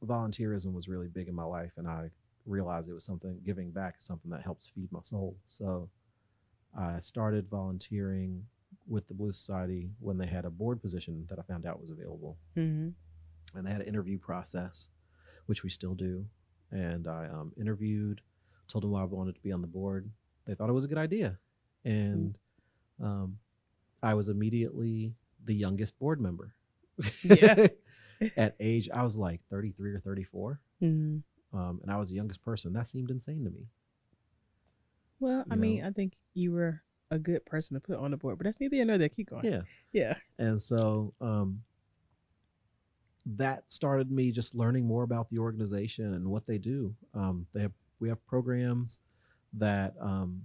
volunteerism 0.06 0.72
was 0.74 0.88
really 0.88 1.08
big 1.08 1.28
in 1.28 1.34
my 1.34 1.44
life, 1.44 1.72
and 1.78 1.88
I 1.88 2.12
realized 2.46 2.90
it 2.90 2.94
was 2.94 3.04
something 3.04 3.40
giving 3.44 3.72
back 3.72 3.98
is 3.98 4.04
something 4.04 4.30
that 4.32 4.42
helps 4.42 4.68
feed 4.68 4.92
my 4.92 5.02
soul. 5.02 5.36
So 5.48 5.90
I 6.76 7.00
started 7.00 7.48
volunteering 7.50 8.48
with 8.88 9.08
the 9.08 9.14
Blue 9.14 9.32
Society 9.32 9.90
when 10.00 10.18
they 10.18 10.26
had 10.28 10.46
a 10.46 10.50
board 10.50 10.82
position 10.82 11.26
that 11.30 11.40
I 11.40 11.44
found 11.44 11.66
out 11.66 11.80
was 11.80 11.90
available 11.92 12.38
Mhm. 12.58 12.94
and 13.56 13.66
they 13.68 13.72
had 13.72 13.82
an 13.82 13.88
interview 13.88 14.18
process, 14.18 14.90
which 15.46 15.64
we 15.64 15.70
still 15.70 15.94
do. 15.96 16.26
And 16.72 17.08
I 17.08 17.28
um, 17.28 17.54
interviewed, 17.58 18.22
told 18.68 18.84
them 18.84 18.92
why 18.92 19.02
I 19.02 19.06
wanted 19.06 19.36
to 19.36 19.42
be 19.42 19.52
on 19.52 19.62
the 19.62 19.68
board. 19.68 20.10
They 20.46 20.56
thought 20.56 20.70
it 20.70 20.74
was 20.74 20.86
a 20.86 20.88
good 20.88 20.98
idea, 20.98 21.38
and 21.86 22.38
um, 23.00 23.38
I 24.02 24.14
was 24.14 24.30
immediately 24.30 25.14
the 25.44 25.54
youngest 25.54 26.00
board 26.00 26.20
member. 26.22 26.56
Yeah. 27.24 27.68
At 28.38 28.56
age, 28.60 28.90
I 28.94 29.04
was 29.04 29.18
like 29.18 29.42
33 29.50 29.92
or 29.94 30.00
34, 30.00 30.60
Mhm. 30.82 31.24
um, 31.54 31.80
and 31.82 31.92
I 31.92 31.98
was 31.98 32.10
the 32.10 32.16
youngest 32.16 32.42
person. 32.42 32.74
That 32.74 32.88
seemed 32.88 33.12
insane 33.12 33.44
to 33.44 33.50
me. 33.50 33.68
Well, 35.20 35.46
I 35.50 35.56
You 35.56 35.60
mean, 35.60 35.82
know? 35.82 35.88
I 35.88 35.92
think 35.92 36.14
you 36.34 36.52
were 36.54 36.82
a 37.12 37.20
good 37.20 37.46
person 37.46 37.76
to 37.76 37.80
put 37.82 37.98
on 37.98 38.12
the 38.12 38.18
board, 38.18 38.38
but 38.38 38.46
that's 38.46 38.60
neither 38.60 38.76
here 38.76 38.86
nor 38.86 38.98
there. 38.98 39.10
Keep 39.10 39.30
going. 39.30 39.46
Yeah. 39.46 39.62
Yeah. 39.92 40.16
And 40.40 40.60
so 40.62 41.14
um, 41.22 41.62
that 43.26 43.70
started 43.70 44.12
me 44.12 44.32
just 44.32 44.56
learning 44.56 44.86
more 44.86 45.04
about 45.04 45.30
the 45.30 45.38
organization 45.38 46.14
and 46.16 46.28
what 46.28 46.48
they 46.48 46.58
do. 46.58 46.96
Um, 47.14 47.46
they 47.54 47.62
have 47.62 47.74
we 48.00 48.10
have 48.10 48.26
programs 48.26 49.00
that 49.54 49.94
um, 50.00 50.42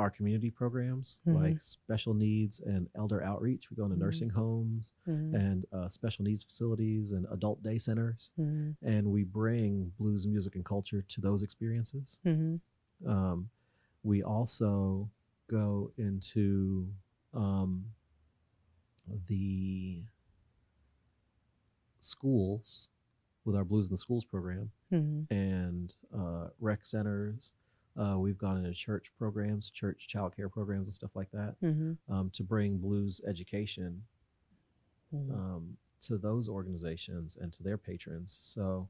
are 0.00 0.10
community 0.10 0.50
programs 0.50 1.20
Mhm. 1.26 1.34
like 1.40 1.60
special 1.60 2.14
needs 2.14 2.58
and 2.60 2.88
elder 2.96 3.22
outreach. 3.22 3.70
We 3.70 3.76
go 3.76 3.84
into 3.84 3.96
Mhm. 3.96 4.00
nursing 4.00 4.30
homes 4.30 4.94
Mhm. 5.06 5.34
and 5.34 5.66
uh, 5.72 5.88
special 5.88 6.24
needs 6.24 6.42
facilities 6.42 7.12
and 7.12 7.26
adult 7.30 7.62
day 7.62 7.78
centers, 7.78 8.32
Mhm. 8.38 8.76
and 8.82 9.06
we 9.12 9.22
bring 9.24 9.92
blues 9.98 10.26
music 10.26 10.56
and 10.56 10.64
culture 10.64 11.02
to 11.02 11.20
those 11.20 11.42
experiences. 11.44 12.18
Mhm. 12.24 12.60
Um, 13.06 13.48
we 14.02 14.22
also 14.24 15.08
go 15.50 15.90
into 15.98 16.88
um, 17.34 17.84
the 19.28 20.02
schools 22.00 22.88
with 23.44 23.56
our 23.56 23.64
Blues 23.64 23.86
in 23.86 23.92
the 23.92 23.98
Schools 23.98 24.24
program 24.24 24.70
Mm-hmm. 24.90 25.34
and 25.34 25.94
uh, 26.16 26.46
rec 26.60 26.86
centers. 26.86 27.52
Uh, 27.94 28.16
we've 28.18 28.38
gone 28.38 28.56
into 28.56 28.72
church 28.72 29.12
programs, 29.18 29.68
church 29.68 30.06
child 30.08 30.34
care 30.34 30.48
programs, 30.48 30.88
and 30.88 30.94
stuff 30.94 31.10
like 31.14 31.30
that 31.32 31.56
Mm-hmm. 31.62 32.12
um, 32.12 32.30
to 32.30 32.42
bring 32.42 32.78
blues 32.78 33.20
education 33.28 34.02
Mm-hmm. 35.14 35.32
um, 35.34 35.76
to 36.02 36.16
those 36.18 36.48
organizations 36.48 37.36
and 37.40 37.52
to 37.54 37.62
their 37.62 37.76
patrons. 37.78 38.36
So, 38.40 38.88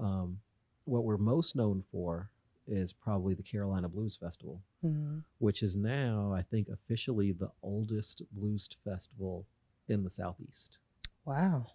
um, 0.00 0.38
what 0.84 1.04
we're 1.04 1.16
most 1.16 1.54
known 1.56 1.82
for 1.92 2.28
is 2.66 2.92
probably 2.92 3.34
the 3.34 3.42
Carolina 3.42 3.88
Blues 3.88 4.16
Festival, 4.16 4.62
Mm-hmm. 4.84 5.18
which 5.38 5.62
is 5.62 5.76
now, 5.76 6.32
I 6.32 6.42
think, 6.42 6.68
officially 6.68 7.32
the 7.32 7.50
oldest 7.62 8.22
blues 8.32 8.68
festival 8.84 9.46
in 9.88 10.02
the 10.02 10.10
Southeast, 10.10 10.78
Wow. 11.24 11.66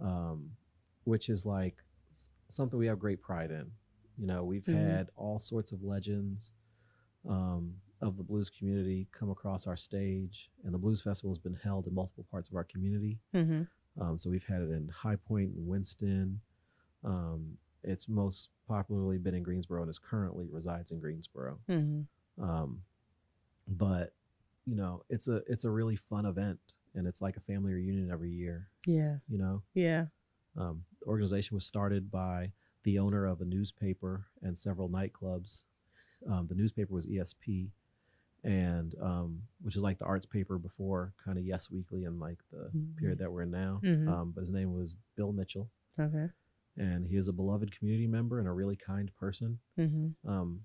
um, 0.00 0.50
which 1.04 1.28
is 1.28 1.44
like 1.44 1.76
something 2.48 2.78
we 2.78 2.86
have 2.86 2.98
great 2.98 3.20
pride 3.20 3.50
in. 3.50 3.70
You 4.16 4.26
know, 4.26 4.44
we've 4.44 4.64
Mhm. 4.64 4.74
had 4.90 5.10
all 5.16 5.40
sorts 5.40 5.72
of 5.72 5.82
legends 5.82 6.52
um, 7.28 7.74
of 8.00 8.16
the 8.16 8.22
blues 8.22 8.48
community 8.48 9.08
come 9.12 9.28
across 9.28 9.66
our 9.66 9.76
stage, 9.76 10.50
and 10.64 10.72
the 10.72 10.78
Blues 10.78 11.00
Festival 11.02 11.30
has 11.30 11.38
been 11.38 11.54
held 11.56 11.86
in 11.88 11.94
multiple 11.94 12.24
parts 12.30 12.48
of 12.48 12.54
our 12.54 12.64
community. 12.64 13.18
Mm-hmm. 13.34 13.62
Um, 14.00 14.16
so 14.16 14.30
we've 14.30 14.44
had 14.44 14.62
it 14.62 14.70
in 14.70 14.88
High 14.88 15.16
Point 15.16 15.54
and 15.56 15.66
Winston. 15.66 16.40
Um, 17.02 17.58
it's 17.88 18.08
most 18.08 18.50
popularly 18.68 19.18
been 19.18 19.34
in 19.34 19.42
Greensboro 19.42 19.80
and 19.82 19.88
is 19.90 19.98
currently 19.98 20.46
resides 20.50 20.90
in 20.90 21.00
Greensboro. 21.00 21.58
Mm-hmm. 21.68 22.42
Um, 22.42 22.82
but 23.66 24.12
you 24.66 24.76
know, 24.76 25.02
it's 25.08 25.28
a 25.28 25.36
it's 25.46 25.64
a 25.64 25.70
really 25.70 25.96
fun 25.96 26.26
event, 26.26 26.58
and 26.94 27.06
it's 27.06 27.22
like 27.22 27.36
a 27.36 27.40
family 27.40 27.72
reunion 27.72 28.10
every 28.12 28.30
year. 28.30 28.68
Yeah. 28.86 29.16
You 29.28 29.38
know, 29.38 29.62
Yeah. 29.74 30.06
um, 30.56 30.84
the 31.00 31.06
organization 31.06 31.54
was 31.54 31.64
started 31.64 32.10
by 32.10 32.52
the 32.84 32.98
owner 32.98 33.24
of 33.26 33.40
a 33.40 33.44
newspaper 33.44 34.26
and 34.42 34.56
several 34.56 34.88
nightclubs. 34.88 35.64
Um, 36.30 36.46
the 36.48 36.54
newspaper 36.54 36.92
was 36.92 37.06
ESP, 37.06 37.70
and 38.44 38.94
um, 39.00 39.42
which 39.62 39.76
is 39.76 39.82
like 39.82 39.98
the 39.98 40.04
arts 40.04 40.26
paper 40.26 40.58
before 40.58 41.12
kind 41.24 41.38
of 41.38 41.44
Yes 41.44 41.70
Weekly 41.70 42.04
and 42.04 42.20
like 42.20 42.38
the 42.52 42.70
period 42.98 43.18
that 43.20 43.30
we're 43.32 43.42
in 43.42 43.50
now. 43.50 43.80
Mhm. 43.82 44.08
Um, 44.08 44.32
but 44.34 44.42
his 44.42 44.50
name 44.50 44.72
was 44.74 44.96
Bill 45.16 45.32
Mitchell, 45.32 45.70
Okay. 45.98 46.28
And 46.78 47.06
he 47.06 47.16
is 47.16 47.28
a 47.28 47.32
beloved 47.32 47.76
community 47.76 48.06
member 48.06 48.38
and 48.38 48.46
a 48.48 48.52
really 48.52 48.76
kind 48.76 49.10
person. 49.16 49.58
Mm-hmm. 49.78 50.28
Um, 50.30 50.60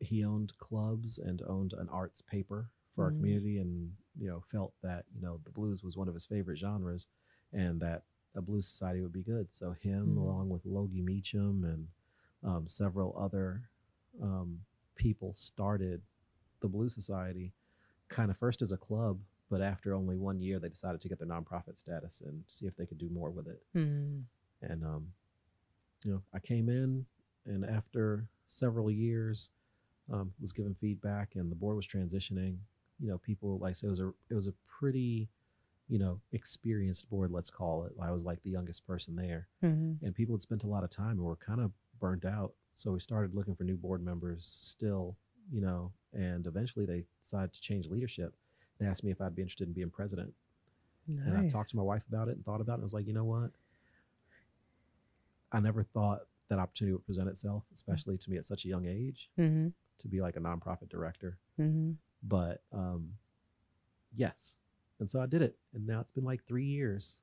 he 0.00 0.24
owned 0.24 0.56
clubs 0.58 1.18
and 1.18 1.42
owned 1.48 1.72
an 1.72 1.88
arts 1.90 2.20
paper 2.22 2.70
for 2.94 3.04
our 3.04 3.10
Mhm. 3.12 3.16
community, 3.18 3.58
and 3.58 3.92
you 4.18 4.28
know 4.28 4.40
felt 4.50 4.72
that 4.82 5.04
you 5.14 5.20
know 5.20 5.40
the 5.44 5.50
blues 5.50 5.82
was 5.82 5.96
one 5.96 6.08
of 6.08 6.14
his 6.14 6.24
favorite 6.26 6.56
genres, 6.58 7.08
and 7.52 7.80
that 7.80 8.04
a 8.34 8.40
blues 8.42 8.66
society 8.68 9.00
would 9.00 9.12
be 9.12 9.22
good. 9.22 9.52
So 9.52 9.72
him, 9.72 10.14
Mhm. 10.14 10.18
along 10.18 10.48
with 10.50 10.64
Logie 10.66 11.02
Meachum 11.02 11.64
and 11.64 11.88
um, 12.42 12.68
several 12.68 13.16
other 13.18 13.70
um, 14.22 14.60
people, 14.94 15.34
started 15.34 16.02
the 16.60 16.68
Blues 16.68 16.94
Society, 16.94 17.52
kind 18.08 18.30
of 18.30 18.36
first 18.36 18.62
as 18.62 18.72
a 18.72 18.76
club, 18.78 19.20
but 19.50 19.60
after 19.60 19.94
only 19.94 20.16
one 20.16 20.38
year, 20.40 20.58
they 20.58 20.68
decided 20.68 21.00
to 21.00 21.08
get 21.08 21.18
their 21.18 21.26
nonprofit 21.28 21.76
status 21.76 22.20
and 22.22 22.44
see 22.48 22.66
if 22.66 22.76
they 22.76 22.86
could 22.86 22.98
do 22.98 23.08
more 23.10 23.30
with 23.30 23.46
it 23.48 23.62
Mm-hmm. 23.74 24.20
and 24.62 24.84
um, 24.84 25.12
you 26.04 26.12
know 26.12 26.22
i 26.34 26.38
came 26.38 26.68
in 26.68 27.04
and 27.46 27.64
after 27.64 28.28
several 28.46 28.90
years 28.90 29.50
um, 30.12 30.32
was 30.40 30.52
given 30.52 30.74
feedback 30.80 31.30
and 31.34 31.50
the 31.50 31.56
board 31.56 31.76
was 31.76 31.86
transitioning 31.86 32.56
you 33.00 33.08
know 33.08 33.18
people 33.18 33.58
like 33.58 33.74
said, 33.76 33.86
it 33.86 33.90
was 33.90 34.00
a 34.00 34.08
it 34.30 34.34
was 34.34 34.46
a 34.46 34.54
pretty 34.78 35.28
you 35.88 35.98
know 35.98 36.20
experienced 36.32 37.08
board 37.10 37.30
let's 37.30 37.50
call 37.50 37.84
it 37.84 37.92
i 38.02 38.10
was 38.10 38.24
like 38.24 38.42
the 38.42 38.50
youngest 38.50 38.86
person 38.86 39.16
there 39.16 39.48
Mm-hmm. 39.64 40.04
and 40.04 40.14
people 40.14 40.34
had 40.34 40.42
spent 40.42 40.64
a 40.64 40.66
lot 40.68 40.84
of 40.84 40.90
time 40.90 41.12
and 41.12 41.20
were 41.22 41.36
kind 41.36 41.60
of 41.60 41.72
burnt 41.98 42.24
out 42.24 42.52
so 42.74 42.92
we 42.92 43.00
started 43.00 43.34
looking 43.34 43.54
for 43.54 43.64
new 43.64 43.76
board 43.76 44.02
members 44.04 44.46
still 44.60 45.16
you 45.50 45.60
know 45.60 45.92
and 46.12 46.46
eventually 46.46 46.84
they 46.84 47.04
decided 47.22 47.52
to 47.52 47.60
change 47.60 47.86
leadership 47.86 48.34
and 48.78 48.88
asked 48.88 49.02
me 49.02 49.10
if 49.10 49.20
i'd 49.20 49.34
be 49.34 49.42
interested 49.42 49.66
in 49.66 49.72
being 49.72 49.90
president 49.90 50.32
Nice. 51.08 51.26
and 51.28 51.36
I 51.38 51.46
talked 51.48 51.70
to 51.70 51.76
my 51.76 51.82
wife 51.82 52.02
about 52.08 52.28
it 52.28 52.34
and 52.34 52.44
thought 52.44 52.60
about 52.60 52.72
it. 52.72 52.76
And 52.76 52.82
I 52.82 52.84
was 52.84 52.92
like, 52.94 53.06
you 53.06 53.12
know 53.12 53.24
what? 53.24 53.50
I 55.52 55.60
never 55.60 55.82
thought 55.82 56.20
that 56.48 56.58
opportunity 56.58 56.92
would 56.92 57.06
present 57.06 57.28
itself, 57.28 57.64
especially 57.72 58.16
to 58.18 58.30
me 58.30 58.36
at 58.36 58.44
such 58.46 58.64
a 58.64 58.68
young 58.68 58.86
age, 58.86 59.30
Mm-hmm. 59.38 59.68
to 59.98 60.08
be 60.08 60.20
like 60.20 60.36
a 60.36 60.40
nonprofit 60.40 60.88
director. 60.88 61.38
Mm-hmm. 61.60 61.92
But 62.22 62.62
um, 62.72 63.12
yes. 64.14 64.58
And 65.00 65.10
so 65.10 65.20
I 65.20 65.26
did 65.26 65.42
it. 65.42 65.56
And 65.74 65.86
now 65.86 66.00
it's 66.00 66.10
been 66.12 66.24
like 66.24 66.44
three 66.46 66.64
years. 66.64 67.20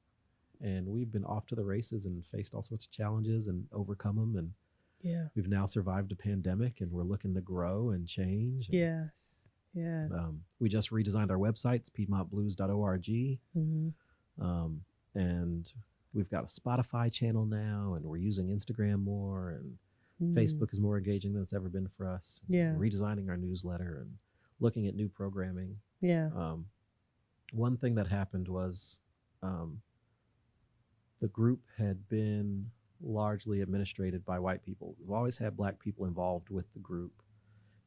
And 0.62 0.88
we've 0.88 1.12
been 1.12 1.26
off 1.26 1.48
to 1.48 1.56
the 1.56 1.64
races 1.64 2.06
and 2.06 2.26
faced 2.26 2.54
all 2.54 2.64
sorts 2.64 2.86
of 2.86 2.92
challenges 2.92 3.48
and 3.48 3.66
overcome 3.74 4.16
them. 4.16 4.36
And 4.38 4.52
Yeah. 5.02 5.28
we've 5.36 5.48
now 5.50 5.66
survived 5.66 6.12
a 6.12 6.16
pandemic 6.16 6.80
and 6.82 6.92
we're 6.92 7.04
looking 7.04 7.34
to 7.34 7.42
grow 7.42 7.90
and 7.90 8.08
change. 8.08 8.68
And, 8.70 8.78
Yes. 8.78 9.10
Yes. 9.74 10.12
Um, 10.14 10.44
we 10.60 10.70
just 10.70 10.92
redesigned 10.92 11.32
our 11.32 11.38
websites, 11.40 11.90
piedmontblues.org. 11.90 13.04
mm-hmm. 13.04 13.90
um, 14.40 14.82
and 15.16 15.72
we've 16.14 16.30
got 16.30 16.44
a 16.44 16.48
Spotify 16.48 17.12
channel 17.12 17.46
now, 17.46 17.94
and 17.96 18.06
we're 18.06 18.18
using 18.18 18.48
Instagram 18.48 19.04
more, 19.04 19.52
and 19.52 19.78
Facebook 20.36 20.72
is 20.72 20.80
more 20.80 20.98
engaging 20.98 21.34
than 21.34 21.42
it's 21.44 21.54
ever 21.54 21.70
been 21.70 21.88
for 21.98 22.08
us. 22.08 22.42
Yeah. 22.48 22.74
redesigning 22.78 23.30
our 23.30 23.38
newsletter 23.38 24.00
and 24.02 24.12
looking 24.60 24.88
at 24.88 24.96
new 24.96 25.10
programming. 25.10 25.76
Yeah. 26.02 26.30
Um, 26.36 26.66
one 27.52 27.78
thing 27.78 27.96
that 27.96 28.08
happened 28.08 28.48
was 28.48 29.00
um, 29.42 29.82
the 31.20 31.28
group 31.28 31.62
had 31.78 32.08
been 32.10 32.70
largely 33.02 33.62
administrated 33.62 34.24
by 34.26 34.40
white 34.40 34.64
people. 34.64 34.96
We've 35.00 35.12
always 35.12 35.38
had 35.38 35.58
black 35.58 35.80
people 35.80 36.06
involved 36.06 36.50
with 36.50 36.72
the 36.74 36.80
group, 36.80 37.12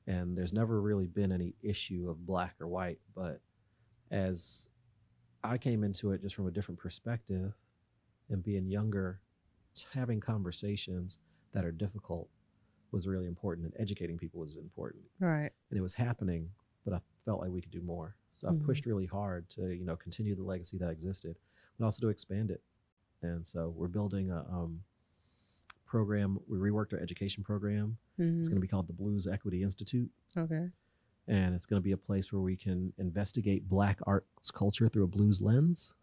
and 0.06 0.36
there's 0.36 0.52
never 0.52 0.80
really 0.80 1.06
been 1.06 1.32
any 1.32 1.54
issue 1.62 2.08
of 2.10 2.26
black 2.26 2.54
or 2.60 2.68
white. 2.68 2.98
But 3.14 3.40
as 4.10 4.68
I 5.42 5.58
came 5.58 5.84
into 5.84 6.12
it 6.12 6.22
just 6.22 6.34
from 6.34 6.46
a 6.46 6.50
different 6.50 6.78
perspective 6.80 7.54
and 8.30 8.42
being 8.42 8.66
younger, 8.68 9.20
having 9.92 10.20
conversations 10.20 11.18
that 11.52 11.64
are 11.64 11.72
difficult 11.72 12.28
was 12.92 13.06
really 13.06 13.26
important, 13.26 13.66
and 13.66 13.74
educating 13.80 14.16
people 14.18 14.40
was 14.40 14.56
important 14.56 15.04
Right. 15.20 15.50
and 15.70 15.78
it 15.78 15.82
was 15.82 15.94
happening, 15.94 16.50
but 16.84 16.94
I 16.94 17.00
felt 17.24 17.40
like 17.40 17.50
we 17.50 17.60
could 17.60 17.72
do 17.72 17.82
more. 17.82 18.16
So 18.30 18.48
Mhm. 18.48 18.52
I've 18.60 18.62
pushed 18.66 18.86
really 18.86 19.06
hard 19.06 19.48
to, 19.50 19.74
you 19.74 19.84
know, 19.84 19.96
continue 19.96 20.34
the 20.34 20.42
legacy 20.44 20.78
that 20.78 20.90
existed, 20.90 21.36
but 21.78 21.84
also 21.84 22.00
to 22.02 22.08
expand 22.08 22.50
it. 22.50 22.62
And 23.22 23.46
so 23.46 23.70
we're 23.70 23.88
building 23.88 24.30
a 24.30 24.44
um, 24.50 24.82
program. 25.84 26.38
We 26.48 26.58
reworked 26.58 26.92
our 26.92 26.98
education 27.00 27.42
program. 27.44 27.96
Mm-hmm. 28.18 28.38
It's 28.40 28.48
going 28.48 28.56
to 28.56 28.60
be 28.60 28.68
called 28.68 28.86
the 28.86 28.92
Blues 28.92 29.26
Equity 29.26 29.62
Institute, 29.62 30.10
Okay. 30.36 30.70
and 31.28 31.54
it's 31.54 31.66
going 31.66 31.80
to 31.80 31.84
be 31.84 31.92
a 31.92 31.96
place 31.96 32.32
where 32.32 32.42
we 32.42 32.56
can 32.56 32.92
investigate 32.98 33.68
Black 33.68 33.98
arts 34.06 34.50
culture 34.50 34.88
through 34.88 35.04
a 35.04 35.08
blues 35.08 35.40
lens, 35.42 35.94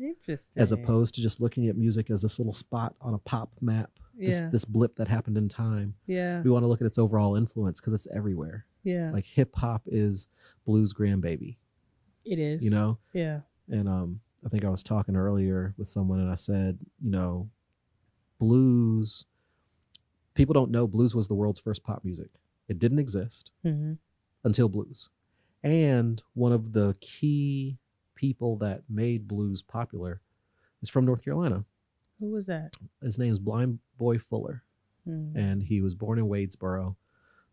Interesting. 0.00 0.52
as 0.56 0.72
opposed 0.72 1.14
to 1.16 1.20
just 1.22 1.40
looking 1.40 1.68
at 1.68 1.76
music 1.76 2.10
as 2.10 2.22
this 2.22 2.38
little 2.38 2.52
spot 2.54 2.94
on 3.00 3.14
a 3.14 3.18
pop 3.18 3.50
map, 3.60 3.90
this, 4.18 4.40
this 4.52 4.64
blip 4.64 4.96
that 4.96 5.08
happened 5.08 5.36
in 5.38 5.48
time. 5.48 5.94
Yeah. 6.06 6.42
We 6.42 6.50
want 6.50 6.62
to 6.62 6.66
look 6.66 6.80
at 6.80 6.86
its 6.86 6.98
overall 6.98 7.36
influence 7.36 7.80
because 7.80 7.92
it's 7.94 8.06
everywhere. 8.14 8.66
Yeah. 8.84 9.10
Like 9.12 9.24
hip 9.26 9.54
hop 9.56 9.82
is 9.86 10.28
blues 10.66 10.92
grandbaby. 10.92 11.56
it 12.24 12.38
is. 12.38 12.62
you 12.62 12.70
know 12.70 12.98
Yeah. 13.12 13.40
and 13.68 13.88
um 13.88 14.20
i 14.44 14.48
think 14.48 14.64
i 14.64 14.68
was 14.70 14.82
talking 14.82 15.16
earlier 15.16 15.74
with 15.78 15.86
someone 15.88 16.18
and 16.20 16.30
i 16.30 16.34
said 16.34 16.78
you 17.02 17.10
know 17.10 17.48
blues 18.38 19.24
people 20.34 20.52
don't 20.54 20.70
know 20.70 20.86
blues 20.86 21.14
was 21.14 21.28
the 21.28 21.34
world's 21.34 21.60
first 21.60 21.82
pop 21.84 22.04
music 22.04 22.28
it 22.68 22.78
didn't 22.78 22.98
exist 22.98 23.50
Mm-hmm. 23.64 23.94
until 24.44 24.68
blues 24.68 25.08
and 25.62 26.22
one 26.34 26.52
of 26.52 26.72
the 26.72 26.94
key 27.00 27.78
people 28.20 28.56
that 28.58 28.82
made 28.90 29.26
blues 29.26 29.62
popular 29.62 30.20
is 30.82 30.90
from 30.90 31.06
north 31.06 31.24
carolina 31.24 31.64
Who 32.20 32.26
was 32.30 32.44
that? 32.46 32.76
his 33.02 33.18
name 33.18 33.32
is 33.32 33.38
blind 33.38 33.78
boy 33.96 34.18
fuller 34.18 34.62
Mm. 35.08 35.34
and 35.34 35.62
he 35.62 35.80
was 35.80 35.94
born 35.94 36.18
in 36.18 36.26
wadesboro 36.26 36.94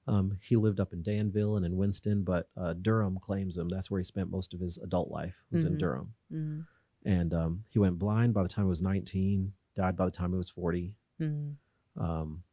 um, 0.06 0.38
he 0.42 0.58
lived 0.58 0.82
up 0.82 0.92
in 0.92 1.02
danville 1.02 1.56
and 1.56 1.66
in 1.66 1.78
winston 1.78 2.24
but 2.26 2.50
uh, 2.58 2.74
durham 2.82 3.18
claims 3.18 3.56
him 3.56 3.70
that's 3.70 3.90
where 3.90 4.00
he 4.02 4.04
spent 4.04 4.30
most 4.30 4.54
of 4.54 4.60
his 4.60 4.78
adult 4.80 5.10
life 5.10 5.36
was 5.50 5.64
in 5.64 5.76
Mhm. 5.76 5.80
durham 5.80 6.14
Mm. 6.30 6.66
and 7.06 7.34
um, 7.34 7.62
he 7.70 7.80
went 7.80 7.98
blind 7.98 8.34
by 8.34 8.44
the 8.44 8.50
time 8.50 8.66
he 8.66 8.70
was 8.70 8.82
19 8.82 9.54
died 9.76 9.96
by 9.96 10.04
the 10.04 10.12
time 10.12 10.32
he 10.32 10.38
was 10.38 10.50
40 10.50 10.98
Mm. 11.22 11.56
um, 11.96 12.44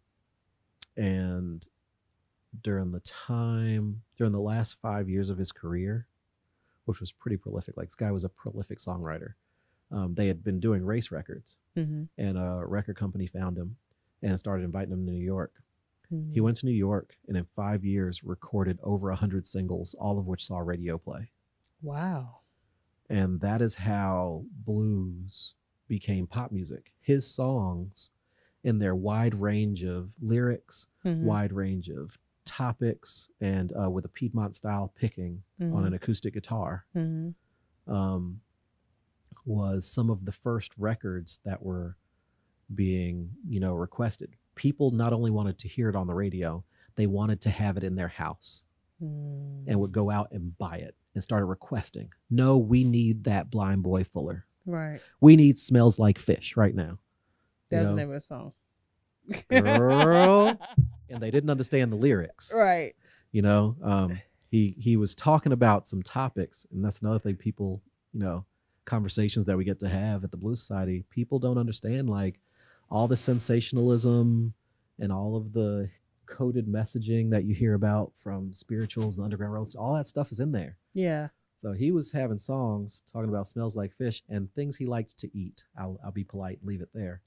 and 0.97 1.67
during 2.63 2.93
the 2.93 3.01
time 3.01 4.03
during 4.17 4.33
the 4.33 4.41
last 4.41 4.75
five 4.81 5.09
years 5.09 5.29
of 5.29 5.39
his 5.39 5.51
career 5.51 6.07
which 6.87 7.01
was 7.01 7.13
pretty 7.13 7.37
prolific 7.37 7.77
like 7.77 7.89
this 7.89 7.95
guy 7.95 8.11
was 8.11 8.25
a 8.25 8.29
prolific 8.29 8.79
songwriter 8.79 9.35
um, 9.93 10.15
they 10.15 10.27
had 10.27 10.43
been 10.43 10.61
doing 10.61 10.85
race 10.85 11.11
records 11.11 11.57
Mm-hmm. 11.77 12.05
and 12.19 12.39
a 12.39 12.63
record 12.67 12.97
company 12.97 13.27
found 13.27 13.59
him 13.59 13.77
and 14.23 14.39
started 14.39 14.65
inviting 14.65 14.93
him 14.93 15.05
to 15.07 15.13
new 15.13 15.25
york 15.25 15.53
He 16.33 16.41
went 16.41 16.57
to 16.59 16.67
New 16.67 16.73
York 16.89 17.17
and 17.27 17.37
in 17.37 17.45
five 17.57 17.85
years 17.85 18.23
recorded 18.23 18.79
over 18.85 19.11
a 19.11 19.17
hundred 19.17 19.47
singles, 19.47 19.97
all 19.99 20.17
of 20.19 20.27
which 20.29 20.45
saw 20.45 20.59
radio 20.61 20.97
play. 20.97 21.33
Wow. 21.83 22.41
And 23.11 23.41
that 23.41 23.61
is 23.61 23.75
how 23.75 24.45
blues 24.65 25.55
became 25.89 26.27
pop 26.29 26.53
music. 26.53 26.93
His 27.01 27.27
songs, 27.27 28.11
in 28.63 28.79
their 28.79 28.95
wide 28.95 29.35
range 29.35 29.83
of 29.83 30.11
lyrics, 30.21 30.87
Mhm. 31.05 31.23
wide 31.23 31.53
range 31.53 31.89
of 31.91 32.17
topics, 32.45 33.29
and 33.41 33.73
uh, 33.81 33.91
with 33.91 34.05
a 34.05 34.09
Piedmont 34.09 34.57
style 34.57 34.93
picking 34.97 35.43
on 35.61 35.71
Mhm. 35.71 35.87
an 35.87 35.95
acoustic 35.95 36.35
guitar, 36.35 36.85
Mhm. 36.95 37.35
um, 37.87 38.41
was 39.47 39.87
some 39.87 40.11
of 40.11 40.25
the 40.25 40.33
first 40.33 40.73
records 40.79 41.39
that 41.45 41.63
were 41.63 41.97
being, 42.75 43.31
you 43.47 43.61
know, 43.61 43.75
requested. 43.75 44.37
People 44.55 44.91
not 44.91 45.13
only 45.13 45.31
wanted 45.31 45.59
to 45.59 45.69
hear 45.69 45.89
it 45.89 45.97
on 45.97 46.07
the 46.07 46.15
radio, 46.15 46.65
they 46.97 47.07
wanted 47.07 47.41
to 47.43 47.51
have 47.51 47.77
it 47.77 47.85
in 47.85 47.95
their 47.97 48.09
house 48.09 48.65
Mm. 49.03 49.65
and 49.67 49.81
would 49.81 49.93
go 49.93 50.09
out 50.11 50.31
and 50.33 50.57
buy 50.57 50.79
it 50.79 50.95
and 51.15 51.23
started 51.23 51.47
requesting. 51.47 52.11
No, 52.31 52.57
we 52.57 52.85
need 52.85 53.25
that 53.25 53.51
blind 53.51 53.83
boy 53.83 54.05
Fuller. 54.05 54.47
right. 54.67 55.01
We 55.21 55.37
need 55.37 55.59
smells 55.59 55.99
like 55.99 56.19
fish 56.19 56.57
right 56.57 56.75
now. 56.75 56.93
You 57.71 57.79
That's 57.81 57.89
the 57.91 57.95
know? 57.97 58.03
of 58.05 58.09
the 58.11 58.21
song. 58.21 58.53
Girl. 59.49 60.59
And 61.11 61.23
they 61.23 61.31
didn't 61.31 61.51
understand 61.51 61.93
the 61.93 61.97
lyrics. 61.97 62.53
right. 62.53 62.97
You 63.31 63.43
know, 63.43 63.77
um, 63.83 64.19
he 64.51 64.75
he 64.79 64.97
was 64.97 65.15
talking 65.15 65.53
about 65.53 65.87
some 65.87 66.03
topics, 66.03 66.67
and 66.73 66.85
that's 66.85 67.03
another 67.03 67.21
thing 67.21 67.37
people, 67.37 67.83
you 68.13 68.21
know, 68.21 68.47
conversations 68.85 69.45
that 69.45 69.57
we 69.57 69.65
get 69.65 69.79
to 69.81 69.89
have 69.89 70.25
at 70.25 70.31
the 70.33 70.37
Blue 70.37 70.57
Society. 70.57 71.05
People 71.11 71.39
don't 71.39 71.59
understand 71.59 72.11
like 72.11 72.41
all 72.91 73.07
the 73.07 73.17
sensationalism 73.17 74.55
and 74.99 75.13
all 75.13 75.37
of 75.37 75.53
the 75.53 75.89
coded 76.27 76.67
messaging 76.67 77.31
that 77.31 77.45
you 77.45 77.55
hear 77.55 77.75
about 77.75 78.13
from 78.19 78.53
spirituals 78.53 79.17
and 79.17 79.25
underground 79.25 79.53
roads. 79.53 79.75
All 79.75 79.95
that 79.95 80.09
stuff 80.09 80.33
is 80.33 80.41
in 80.41 80.53
there. 80.53 80.79
Yeah. 80.95 81.29
So 81.59 81.73
he 81.73 81.93
was 81.93 82.11
having 82.13 82.39
songs 82.39 83.03
talking 83.13 83.29
about 83.29 83.47
smells 83.47 83.77
like 83.77 83.93
fish 83.97 84.23
and 84.29 84.53
things 84.55 84.77
he 84.77 84.87
liked 84.87 85.17
to 85.19 85.37
eat. 85.37 85.65
I'll 85.79 85.99
I'll 86.05 86.13
be 86.13 86.25
polite, 86.25 86.59
and 86.61 86.69
leave 86.69 86.81
it 86.81 86.91
there. 86.93 87.21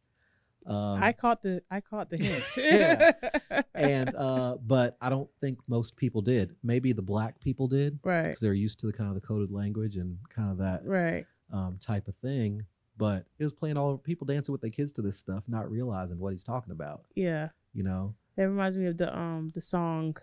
Um, 0.68 1.01
I 1.01 1.13
caught 1.13 1.41
the 1.41 1.61
I 1.72 1.80
caught 1.82 2.09
the 2.09 2.18
hint. 2.24 2.43
Yeah. 2.57 3.11
and 3.74 4.13
uh, 4.15 4.57
but 4.65 4.97
I 5.01 5.09
don't 5.09 5.30
think 5.39 5.59
most 5.70 5.95
people 5.95 6.22
did. 6.22 6.55
Maybe 6.61 6.91
the 6.91 7.01
black 7.01 7.39
people 7.39 7.68
did 7.70 7.99
right. 8.03 8.28
because 8.30 8.41
they're 8.41 8.53
used 8.53 8.80
to 8.82 8.88
the 8.88 8.93
kind 8.93 9.07
of 9.09 9.15
the 9.15 9.26
coded 9.26 9.49
language 9.51 9.95
and 9.95 10.18
kind 10.30 10.51
of 10.51 10.57
that 10.57 10.86
Right. 10.86 11.26
um, 11.53 11.78
type 11.80 12.07
of 12.09 12.15
thing. 12.18 12.63
But 12.97 13.26
it 13.39 13.43
was 13.43 13.53
playing 13.53 13.78
all 13.78 13.97
people 13.97 14.26
dancing 14.26 14.51
with 14.51 14.59
their 14.61 14.72
kids 14.72 14.91
to 14.93 15.01
this 15.01 15.18
stuff, 15.18 15.43
not 15.47 15.70
realizing 15.72 16.20
what 16.20 16.34
he's 16.34 16.43
talking 16.43 16.72
about. 16.72 17.03
Yeah. 17.15 17.49
You 17.74 17.84
know, 17.84 18.15
That 18.36 18.49
reminds 18.49 18.76
me 18.78 18.88
of 18.88 18.97
the 18.97 19.15
um 19.18 19.51
the 19.53 19.61
song 19.61 20.18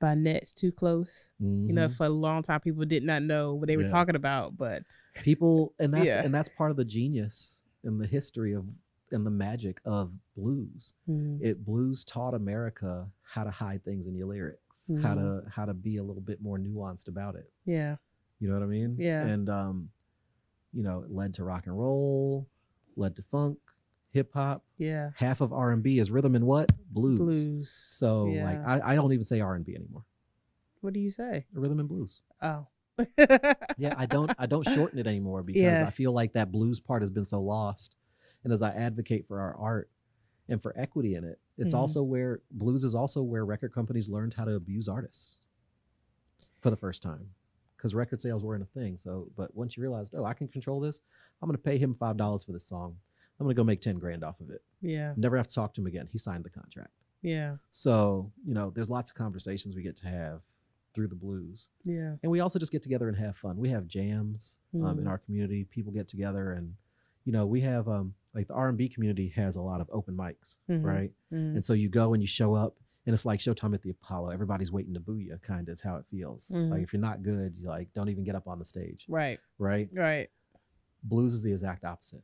by 0.00 0.14
Next 0.14 0.54
Too 0.58 0.72
Close. 0.72 1.30
You 1.38 1.72
know, 1.72 1.86
Mhm. 1.88 1.96
for 1.96 2.06
a 2.06 2.08
long 2.08 2.42
time 2.42 2.60
people 2.60 2.84
did 2.84 3.02
not 3.04 3.22
know 3.22 3.54
what 3.54 3.68
they 3.68 3.76
were 3.76 3.82
Yeah. 3.82 3.88
talking 3.88 4.16
about, 4.16 4.56
but 4.56 4.82
people, 5.22 5.74
and 5.78 5.92
that's 5.94 6.06
Yeah. 6.06 6.22
and 6.24 6.34
that's 6.34 6.48
part 6.56 6.70
of 6.72 6.76
the 6.76 6.84
genius 6.84 7.62
and 7.84 8.00
the 8.00 8.06
history 8.06 8.52
of 8.54 8.64
and 9.12 9.24
the 9.26 9.30
magic 9.30 9.80
of 9.84 10.10
blues. 10.36 10.92
mm, 11.08 11.40
it 11.42 11.64
blues 11.64 12.04
taught 12.04 12.34
america 12.34 13.06
how 13.22 13.44
to 13.44 13.50
hide 13.50 13.84
things 13.84 14.06
in 14.06 14.14
your 14.14 14.26
lyrics 14.26 14.90
how 15.02 15.14
Mm-hmm. 15.14 15.44
to 15.44 15.50
how 15.50 15.64
to 15.64 15.74
be 15.74 15.96
a 15.96 16.02
little 16.02 16.22
bit 16.22 16.40
more 16.40 16.58
nuanced 16.58 17.08
about 17.08 17.34
it 17.34 17.50
yeah. 17.64 17.96
you 18.40 18.48
know 18.48 18.54
what 18.54 18.62
i 18.62 18.66
mean 18.66 18.96
Yeah. 18.98 19.24
and 19.26 19.48
um 19.48 19.88
you 20.72 20.82
know 20.82 21.00
it 21.00 21.10
led 21.10 21.34
to 21.34 21.44
rock 21.44 21.66
and 21.66 21.78
roll 21.78 22.46
led 22.96 23.16
to 23.16 23.22
funk 23.30 23.58
hip 24.12 24.30
hop 24.32 24.62
Yeah. 24.78 25.10
half 25.16 25.40
of 25.40 25.52
r&b 25.52 25.98
is 25.98 26.10
rhythm 26.10 26.34
and 26.34 26.46
what 26.46 26.70
blues, 26.90 27.18
Blues. 27.46 27.72
so 27.90 28.24
like 28.26 28.64
I, 28.66 28.92
I 28.92 28.94
don't 28.96 29.12
even 29.12 29.24
say 29.24 29.40
r&b 29.40 29.74
anymore 29.74 30.04
What 30.80 30.92
do 30.92 31.00
you 31.00 31.10
say? 31.10 31.46
rhythm 31.52 31.80
and 31.80 31.88
blues 31.88 32.22
Oh. 32.42 32.66
yeah 33.78 33.94
i 33.96 34.06
don't 34.06 34.30
i 34.38 34.46
don't 34.46 34.64
shorten 34.68 34.98
it 34.98 35.06
anymore 35.06 35.42
because 35.50 35.80
Yeah. 35.80 35.86
i 35.86 35.90
feel 35.90 36.12
like 36.12 36.32
that 36.34 36.50
blues 36.50 36.80
part 36.80 37.02
has 37.02 37.10
been 37.10 37.24
so 37.24 37.40
lost 37.40 37.94
and 38.44 38.52
as 38.52 38.62
i 38.62 38.70
advocate 38.70 39.26
for 39.26 39.40
our 39.40 39.54
art 39.56 39.90
and 40.48 40.62
for 40.62 40.72
equity 40.78 41.14
in 41.14 41.24
it 41.24 41.38
it's 41.56 41.74
Mhm. 41.74 41.78
also 41.78 42.02
where 42.02 42.40
blues 42.50 42.84
is 42.84 42.94
also 42.94 43.22
where 43.22 43.44
record 43.44 43.72
companies 43.72 44.08
learned 44.08 44.34
how 44.34 44.44
to 44.44 44.54
abuse 44.54 44.88
artists 44.88 45.40
for 46.60 46.70
the 46.70 46.76
first 46.76 47.02
time 47.02 47.30
because 47.76 47.94
record 47.94 48.20
sales 48.20 48.42
weren't 48.42 48.62
a 48.62 48.66
thing 48.66 48.96
so 48.98 49.30
but 49.36 49.54
once 49.54 49.76
you 49.76 49.82
realized 49.82 50.14
oh 50.16 50.24
i 50.24 50.34
can 50.34 50.48
control 50.48 50.80
this 50.80 51.00
i'm 51.42 51.48
going 51.48 51.56
to 51.56 51.62
pay 51.62 51.78
him 51.78 51.94
five 51.94 52.16
dollars 52.16 52.44
for 52.44 52.52
this 52.52 52.64
song 52.66 52.96
i'm 53.38 53.44
going 53.46 53.54
to 53.54 53.58
go 53.58 53.64
make 53.64 53.80
10 53.80 53.98
grand 53.98 54.24
off 54.24 54.40
of 54.40 54.50
it 54.50 54.62
Yeah. 54.80 55.14
never 55.16 55.36
have 55.36 55.48
to 55.48 55.54
talk 55.54 55.74
to 55.74 55.80
him 55.80 55.86
again 55.86 56.06
he 56.10 56.18
signed 56.18 56.44
the 56.44 56.50
contract 56.50 56.92
Yeah. 57.22 57.56
so 57.70 58.32
you 58.44 58.54
know 58.54 58.70
there's 58.70 58.90
lots 58.90 59.10
of 59.10 59.16
conversations 59.16 59.74
we 59.76 59.82
get 59.82 59.96
to 59.96 60.08
have 60.08 60.42
through 60.94 61.08
the 61.08 61.14
blues 61.14 61.68
Yeah. 61.84 62.16
and 62.22 62.32
we 62.32 62.40
also 62.40 62.58
just 62.58 62.72
get 62.72 62.82
together 62.82 63.08
and 63.08 63.16
have 63.18 63.36
fun. 63.36 63.56
We 63.58 63.68
have 63.68 63.86
jams 63.86 64.56
um, 64.74 64.98
in 64.98 65.04
Mhm. 65.04 65.08
our 65.08 65.18
community. 65.18 65.64
People 65.64 65.92
get 65.92 66.08
together, 66.08 66.52
and 66.52 66.74
you 67.24 67.30
know, 67.32 67.46
we 67.46 67.60
have 67.60 67.86
um, 67.88 68.14
like 68.38 68.46
the 68.46 68.54
R 68.54 68.68
and 68.68 68.78
B 68.78 68.88
community 68.88 69.28
has 69.34 69.56
a 69.56 69.60
lot 69.60 69.80
of 69.80 69.90
open 69.92 70.14
mics, 70.16 70.58
Mhm. 70.70 70.84
right? 70.84 71.12
Mm. 71.32 71.56
And 71.56 71.64
so 71.64 71.72
you 71.72 71.88
go 71.88 72.14
and 72.14 72.22
you 72.22 72.26
show 72.28 72.54
up, 72.54 72.76
and 73.04 73.12
it's 73.12 73.26
like 73.26 73.40
Showtime 73.40 73.74
at 73.74 73.82
the 73.82 73.90
Apollo. 73.90 74.30
Everybody's 74.30 74.70
waiting 74.70 74.94
to 74.94 75.00
boo 75.00 75.16
you, 75.18 75.36
kind 75.42 75.68
of 75.68 75.72
is 75.72 75.80
how 75.80 75.96
it 75.96 76.04
feels. 76.08 76.48
Mhm. 76.48 76.70
Like 76.70 76.82
if 76.84 76.92
you're 76.92 77.02
not 77.02 77.24
good, 77.24 77.56
you 77.58 77.66
like 77.66 77.92
don't 77.94 78.08
even 78.08 78.22
get 78.22 78.36
up 78.36 78.46
on 78.46 78.60
the 78.60 78.64
stage, 78.64 79.06
Right. 79.08 79.40
right? 79.58 79.88
Right. 79.92 80.30
Blues 81.02 81.34
is 81.34 81.42
the 81.42 81.50
exact 81.52 81.84
opposite. 81.84 82.22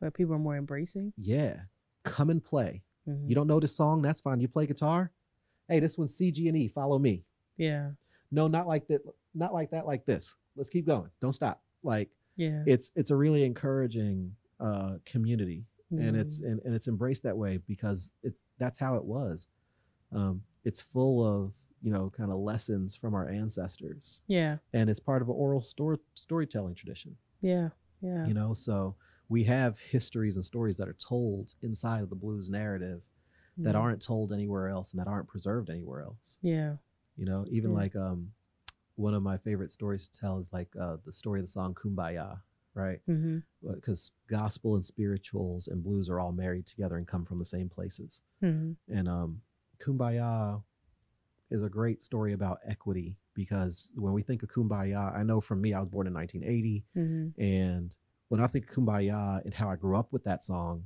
But 0.00 0.12
people 0.14 0.34
are 0.34 0.38
more 0.38 0.56
embracing. 0.56 1.12
Yeah, 1.16 1.62
come 2.04 2.28
and 2.30 2.44
play. 2.44 2.82
You 3.26 3.34
don't 3.34 3.46
know 3.46 3.58
this 3.58 3.74
song? 3.74 4.02
That's 4.02 4.20
fine. 4.20 4.38
You 4.38 4.48
play 4.48 4.66
guitar. 4.66 5.10
Hey, 5.66 5.80
this 5.80 5.96
one's 5.96 6.14
C, 6.14 6.30
G, 6.30 6.46
and 6.48 6.56
E. 6.58 6.68
Follow 6.68 6.98
me. 6.98 7.24
Yeah. 7.56 7.92
No, 8.30 8.48
not 8.48 8.66
like 8.66 8.86
that. 8.88 9.00
Not 9.34 9.54
like 9.54 9.70
that. 9.70 9.86
Like 9.86 10.04
this. 10.04 10.34
Let's 10.56 10.68
keep 10.68 10.84
going. 10.84 11.10
Don't 11.20 11.32
stop. 11.32 11.62
Like 11.82 12.10
Yeah. 12.36 12.64
it's 12.66 12.90
it's 12.96 13.10
a 13.10 13.16
really 13.16 13.44
encouraging 13.44 14.36
uh, 14.60 14.98
community, 15.04 15.64
and 15.90 16.16
it's 16.16 16.40
Mm. 16.40 16.46
and, 16.52 16.60
and 16.64 16.74
it's 16.74 16.88
embraced 16.88 17.22
that 17.22 17.36
way 17.36 17.58
because 17.58 18.12
it's 18.22 18.44
that's 18.58 18.78
how 18.78 18.96
it 18.96 19.04
was. 19.04 19.46
Um, 20.12 20.42
it's 20.64 20.82
full 20.82 21.24
of 21.24 21.52
you 21.82 21.90
know 21.92 22.10
kind 22.10 22.30
of 22.32 22.38
lessons 22.38 22.94
from 22.96 23.14
our 23.14 23.28
ancestors, 23.28 24.22
Yeah. 24.26 24.58
and 24.72 24.90
it's 24.90 25.00
part 25.00 25.22
of 25.22 25.28
an 25.28 25.34
oral 25.36 25.60
story 25.62 25.98
storytelling 26.14 26.74
tradition. 26.74 27.16
Yeah. 27.40 27.70
Yeah. 28.00 28.26
You 28.26 28.34
know, 28.34 28.52
so 28.52 28.94
we 29.28 29.44
have 29.44 29.78
histories 29.78 30.36
and 30.36 30.44
stories 30.44 30.76
that 30.78 30.88
are 30.88 30.94
told 30.94 31.54
inside 31.62 32.02
of 32.02 32.10
the 32.10 32.16
blues 32.16 32.48
narrative 32.48 33.02
that 33.58 33.74
Mhm. 33.74 33.78
aren't 33.80 34.00
told 34.02 34.32
anywhere 34.32 34.68
else 34.68 34.92
and 34.92 35.00
that 35.00 35.08
aren't 35.08 35.26
preserved 35.28 35.68
anywhere 35.68 36.02
else. 36.02 36.38
Yeah. 36.42 36.76
You 37.16 37.24
know, 37.26 37.44
even 37.50 37.70
Yeah. 37.72 37.76
like 37.76 37.96
um, 37.96 38.32
one 38.96 39.14
of 39.14 39.22
my 39.22 39.36
favorite 39.38 39.70
stories 39.72 40.08
to 40.08 40.20
tell 40.20 40.38
is 40.38 40.52
like 40.52 40.74
uh, 40.76 40.96
the 41.04 41.12
story 41.12 41.40
of 41.40 41.44
the 41.46 41.50
song 41.50 41.74
"Kumbaya," 41.74 42.40
right? 42.78 43.00
Mm-hmm. 43.08 43.38
because 43.74 44.12
gospel 44.30 44.74
and 44.76 44.84
spirituals 44.86 45.66
and 45.68 45.82
blues 45.82 46.08
are 46.08 46.20
all 46.20 46.32
married 46.32 46.66
together 46.66 46.96
and 46.96 47.06
come 47.06 47.24
from 47.24 47.38
the 47.38 47.44
same 47.44 47.68
places. 47.68 48.20
Mm-hmm. 48.42 48.72
And 48.96 49.08
um, 49.08 49.40
Kumbaya 49.80 50.62
is 51.50 51.62
a 51.62 51.68
great 51.68 52.02
story 52.02 52.32
about 52.34 52.58
equity 52.66 53.16
because 53.34 53.88
when 53.96 54.12
we 54.12 54.22
think 54.22 54.42
of 54.42 54.50
Kumbaya, 54.50 55.16
I 55.16 55.22
know 55.22 55.40
from 55.40 55.60
me, 55.60 55.74
I 55.74 55.80
was 55.80 55.88
born 55.88 56.06
in 56.06 56.14
1980, 56.14 56.84
Mm-hmm. 56.96 57.40
and 57.42 57.96
when 58.28 58.40
I 58.40 58.46
think 58.46 58.68
of 58.68 58.74
Kumbaya 58.76 59.42
and 59.44 59.54
how 59.54 59.70
I 59.70 59.76
grew 59.76 59.96
up 59.96 60.12
with 60.12 60.24
that 60.24 60.44
song, 60.44 60.84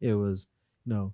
it 0.00 0.14
was 0.14 0.46
you 0.84 0.92
know 0.94 1.12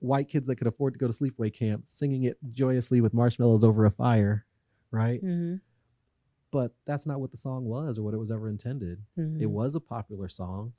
white 0.00 0.28
kids 0.28 0.46
that 0.46 0.56
could 0.56 0.66
afford 0.66 0.92
to 0.92 0.98
go 0.98 1.06
to 1.10 1.12
sleepaway 1.12 1.52
camp 1.52 1.84
singing 1.86 2.24
it 2.24 2.36
joyously 2.52 3.00
with 3.00 3.14
marshmallows 3.14 3.64
over 3.64 3.86
a 3.86 3.90
fire, 3.90 4.44
right? 4.90 5.24
Mm-hmm. 5.24 5.56
But 6.52 6.72
that's 6.84 7.06
not 7.06 7.20
what 7.20 7.30
the 7.32 7.36
song 7.36 7.64
was 7.64 7.98
or 7.98 8.02
what 8.02 8.14
it 8.14 8.18
was 8.18 8.30
ever 8.30 8.48
intended. 8.48 9.00
Mm-hmm. 9.18 9.42
It 9.42 9.50
was 9.50 9.74
a 9.74 9.80
popular 9.80 10.28
song, 10.28 10.72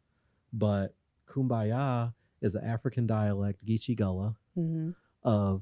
but 0.54 0.96
Kumbaya 1.28 2.14
is 2.42 2.56
an 2.56 2.64
African 2.64 3.06
dialect, 3.08 3.66
Geechee 3.66 3.96
Gullah, 3.98 4.36
Mm-hmm. 4.58 4.92
of 5.24 5.62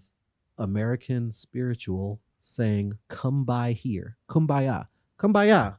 American 0.58 1.32
spiritual 1.32 2.22
saying, 2.39 2.97
Come 3.10 3.43
by 3.43 3.74
here. 3.74 4.16
Kumbaya. 4.30 4.88
Kumbaya. 5.20 5.78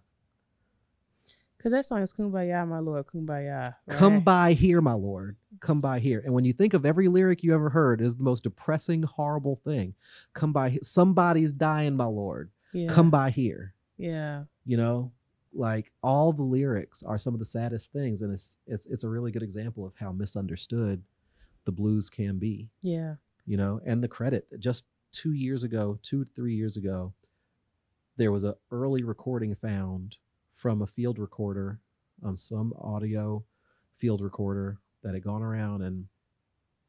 Cause 1.62 1.72
that 1.72 1.84
song 1.86 2.02
is 2.02 2.12
"Kumbaya, 2.12 2.68
my 2.68 2.78
lord, 2.78 3.06
Kumbaya." 3.06 3.74
Come 3.88 4.20
by 4.20 4.52
here, 4.52 4.80
my 4.80 4.92
lord. 4.92 5.36
Come 5.60 5.80
by 5.80 5.98
here. 5.98 6.22
And 6.24 6.32
when 6.32 6.44
you 6.44 6.52
think 6.52 6.74
of 6.74 6.86
every 6.86 7.08
lyric 7.08 7.42
you 7.42 7.54
ever 7.54 7.70
heard, 7.70 8.00
is 8.00 8.14
the 8.14 8.22
most 8.22 8.44
depressing, 8.44 9.02
horrible 9.02 9.56
thing. 9.64 9.94
Come 10.34 10.52
by. 10.52 10.78
Somebody's 10.82 11.52
dying, 11.52 11.96
my 11.96 12.04
lord. 12.04 12.50
Yeah. 12.72 12.92
Come 12.92 13.10
by 13.10 13.30
here. 13.30 13.74
Yeah. 13.98 14.44
you 14.64 14.76
know 14.76 15.12
like 15.52 15.90
all 16.02 16.32
the 16.32 16.42
lyrics 16.42 17.02
are 17.02 17.16
some 17.18 17.32
of 17.34 17.38
the 17.38 17.44
saddest 17.46 17.92
things 17.92 18.22
and 18.22 18.32
it's 18.32 18.58
it's 18.66 18.86
it's 18.86 19.04
a 19.04 19.08
really 19.08 19.30
good 19.32 19.42
example 19.42 19.86
of 19.86 19.94
how 19.96 20.12
misunderstood 20.12 21.02
the 21.64 21.72
blues 21.72 22.10
can 22.10 22.38
be 22.38 22.68
Yeah. 22.82 23.14
you 23.46 23.56
know 23.56 23.80
and 23.86 24.02
the 24.02 24.08
credit 24.08 24.46
just 24.60 24.84
two 25.12 25.32
years 25.32 25.62
ago 25.62 25.98
two 26.02 26.26
three 26.36 26.54
years 26.54 26.76
ago 26.76 27.14
there 28.16 28.32
was 28.32 28.44
a 28.44 28.56
early 28.70 29.02
recording 29.02 29.54
found 29.54 30.16
from 30.54 30.82
a 30.82 30.86
field 30.86 31.18
recorder 31.18 31.80
um, 32.22 32.36
some 32.36 32.72
audio 32.80 33.44
field 33.98 34.20
recorder 34.20 34.78
that 35.02 35.14
had 35.14 35.22
gone 35.24 35.42
around 35.42 35.82
and 35.82 36.06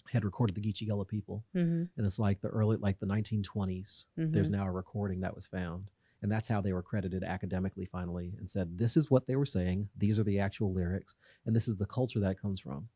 had 0.10 0.24
recorded 0.24 0.56
the 0.56 0.62
Geechee 0.62 0.88
Gullah 0.88 1.04
people, 1.06 1.44
Mm-hmm. 1.54 1.84
and 1.98 2.06
it's 2.06 2.18
like 2.18 2.40
the 2.42 2.48
early, 2.48 2.78
like 2.78 2.98
the 3.00 3.06
1920s. 3.06 4.06
There's 4.16 4.50
now 4.50 4.66
a 4.66 4.72
recording 4.72 5.20
that 5.20 5.36
was 5.36 5.46
found, 5.46 5.90
and 6.22 6.32
that's 6.32 6.48
how 6.50 6.62
they 6.62 6.74
were 6.74 6.82
credited 6.82 7.24
academically 7.24 7.86
finally, 7.86 8.34
and 8.40 8.50
said 8.50 8.78
this 8.78 8.98
is 8.98 9.10
what 9.12 9.28
they 9.28 9.36
were 9.36 9.46
saying. 9.46 9.90
These 9.98 10.18
are 10.20 10.24
the 10.24 10.40
actual 10.40 10.74
lyrics, 10.74 11.16
and 11.46 11.56
this 11.56 11.68
is 11.68 11.76
the 11.78 11.86
culture 11.86 12.20
that 12.20 12.32
it 12.32 12.42
comes 12.42 12.60
from. 12.60 12.88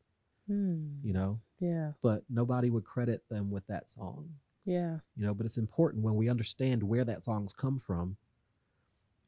mm 0.50 1.04
You 1.04 1.12
know, 1.12 1.40
Yeah. 1.60 1.92
but 2.02 2.24
nobody 2.28 2.68
would 2.70 2.84
credit 2.84 3.22
them 3.28 3.50
with 3.50 3.66
that 3.68 3.88
song. 3.88 4.28
Yeah. 4.64 4.98
You 5.16 5.24
know, 5.26 5.34
but 5.34 5.46
it's 5.46 5.56
important 5.58 6.02
when 6.04 6.14
we 6.16 6.28
understand 6.28 6.82
where 6.82 7.04
that 7.04 7.22
song's 7.22 7.52
come 7.52 7.80
from. 7.80 8.16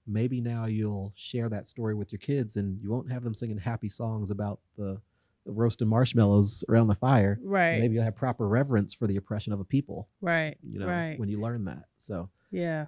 Maybe 0.07 0.40
now 0.40 0.66
you'll 0.66 1.12
share 1.16 1.49
that 1.49 1.66
story 1.66 1.95
with 1.95 2.12
your 2.12 2.18
kids, 2.18 2.57
and 2.57 2.80
you 2.82 2.90
won't 2.90 3.11
have 3.11 3.24
them 3.24 3.34
singing 3.34 3.59
happy 3.59 3.88
songs 3.88 4.30
about 4.30 4.61
the, 4.76 5.01
roasting 5.47 5.88
marshmallows 5.88 6.64
around 6.70 6.86
the 6.88 6.95
fire. 6.95 7.38
Right. 7.42 7.78
Maybe 7.78 7.95
you'll 7.95 8.03
have 8.05 8.16
proper 8.16 8.49
reverence 8.49 8.95
for 8.95 9.07
the 9.07 9.16
oppression 9.16 9.53
of 9.53 9.61
a 9.61 9.64
people. 9.64 10.09
Right. 10.22 10.57
You 10.62 10.78
know, 10.78 10.86
Right. 10.86 11.18
when 11.20 11.28
you 11.28 11.38
learn 11.38 11.66
that. 11.66 11.84
So 11.99 12.30
Yeah. 12.51 12.86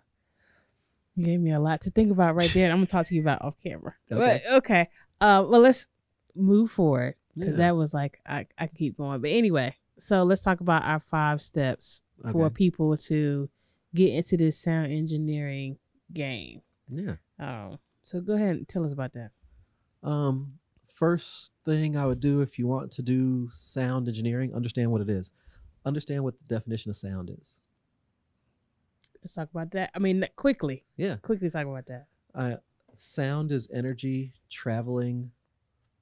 You 1.17 1.25
gave 1.25 1.41
me 1.41 1.53
a 1.53 1.61
lot 1.61 1.81
to 1.83 1.91
think 1.91 2.11
about 2.13 2.35
right 2.37 2.51
there. 2.53 2.65
and 2.65 2.73
I'm 2.73 2.79
gonna 2.79 2.87
talk 2.87 3.07
to 3.07 3.15
you 3.15 3.21
about 3.23 3.43
off 3.43 3.57
camera. 3.63 3.95
Okay. 4.13 4.43
But, 4.47 4.55
okay. 4.59 4.89
Uh, 5.21 5.45
well, 5.49 5.61
let's 5.61 5.87
move 6.35 6.71
forward 6.71 7.15
because 7.37 7.53
Yeah. 7.53 7.67
that 7.69 7.77
was 7.77 7.93
like 7.95 8.21
I 8.27 8.47
I 8.59 8.67
could 8.67 8.77
keep 8.79 8.97
going. 8.99 9.21
But 9.23 9.31
anyway, 9.31 9.75
so 9.99 10.23
let's 10.25 10.43
talk 10.43 10.61
about 10.61 10.85
our 10.85 11.01
five 11.01 11.41
steps 11.43 12.03
for 12.33 12.51
people 12.51 12.97
to 12.97 13.49
get 13.95 14.13
into 14.15 14.37
this 14.37 14.59
sound 14.59 14.93
engineering 14.93 15.79
game. 16.13 16.61
yeah. 16.91 17.17
Um, 17.39 17.79
so 18.05 18.21
go 18.21 18.35
ahead 18.35 18.57
and 18.57 18.69
tell 18.69 18.85
us 18.85 18.93
about 18.93 19.13
that. 19.15 19.31
Um, 20.03 20.59
first 20.95 21.51
thing 21.65 21.97
I 21.97 22.07
would 22.07 22.21
do 22.21 22.41
if 22.43 22.59
you 22.59 22.67
want 22.67 22.93
to 22.93 23.03
do 23.03 23.49
sound 23.53 24.07
engineering, 24.09 24.55
understand 24.55 24.91
what 24.93 25.01
it 25.01 25.09
is. 25.11 25.31
Understand 25.85 26.25
what 26.25 26.35
the 26.39 26.55
definition 26.55 26.91
of 26.91 26.97
sound 26.97 27.31
is. 27.41 27.61
Let's 29.27 29.35
talk 29.35 29.51
about 29.51 29.73
that. 29.73 29.91
I 29.93 29.99
mean, 29.99 30.25
quickly, 30.37 30.85
Yeah. 30.97 31.17
quickly 31.17 31.51
talk 31.51 31.67
about 31.67 31.87
that. 31.87 32.07
Uh, 32.33 32.59
sound 32.95 33.51
is 33.51 33.69
energy 33.73 34.33
traveling 34.49 35.33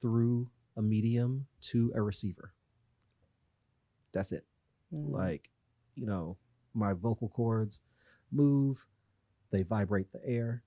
through 0.02 0.50
a 0.76 0.82
medium 0.82 1.46
to 1.62 1.90
a 1.94 2.02
receiver. 2.02 2.52
That's 4.12 4.30
it. 4.30 4.44
Mm. 4.92 5.10
Like, 5.10 5.50
you 5.94 6.04
know, 6.04 6.36
my 6.74 6.92
vocal 6.92 7.30
cords 7.30 7.80
move, 8.30 8.86
they 9.48 9.62
vibrate 9.62 10.12
the 10.12 10.22
air. 10.22 10.62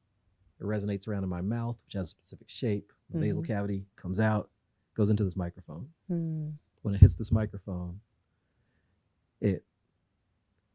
It 0.59 0.63
resonates 0.63 1.07
around 1.07 1.21
in 1.21 1.29
my 1.29 1.41
mouth, 1.41 1.77
which 1.85 1.93
has 1.93 2.07
a 2.07 2.09
specific 2.09 2.49
shape. 2.49 2.91
The 3.11 3.19
nasal 3.19 3.43
Mhm. 3.43 3.47
cavity 3.47 3.85
comes 3.97 4.19
out, 4.19 4.49
goes 4.95 5.11
into 5.11 5.23
this 5.23 5.35
microphone. 5.35 5.93
Mm. 6.09 6.57
when 6.81 6.95
it 6.95 7.01
hits 7.01 7.15
this 7.15 7.31
microphone, 7.31 7.99
it 9.41 9.63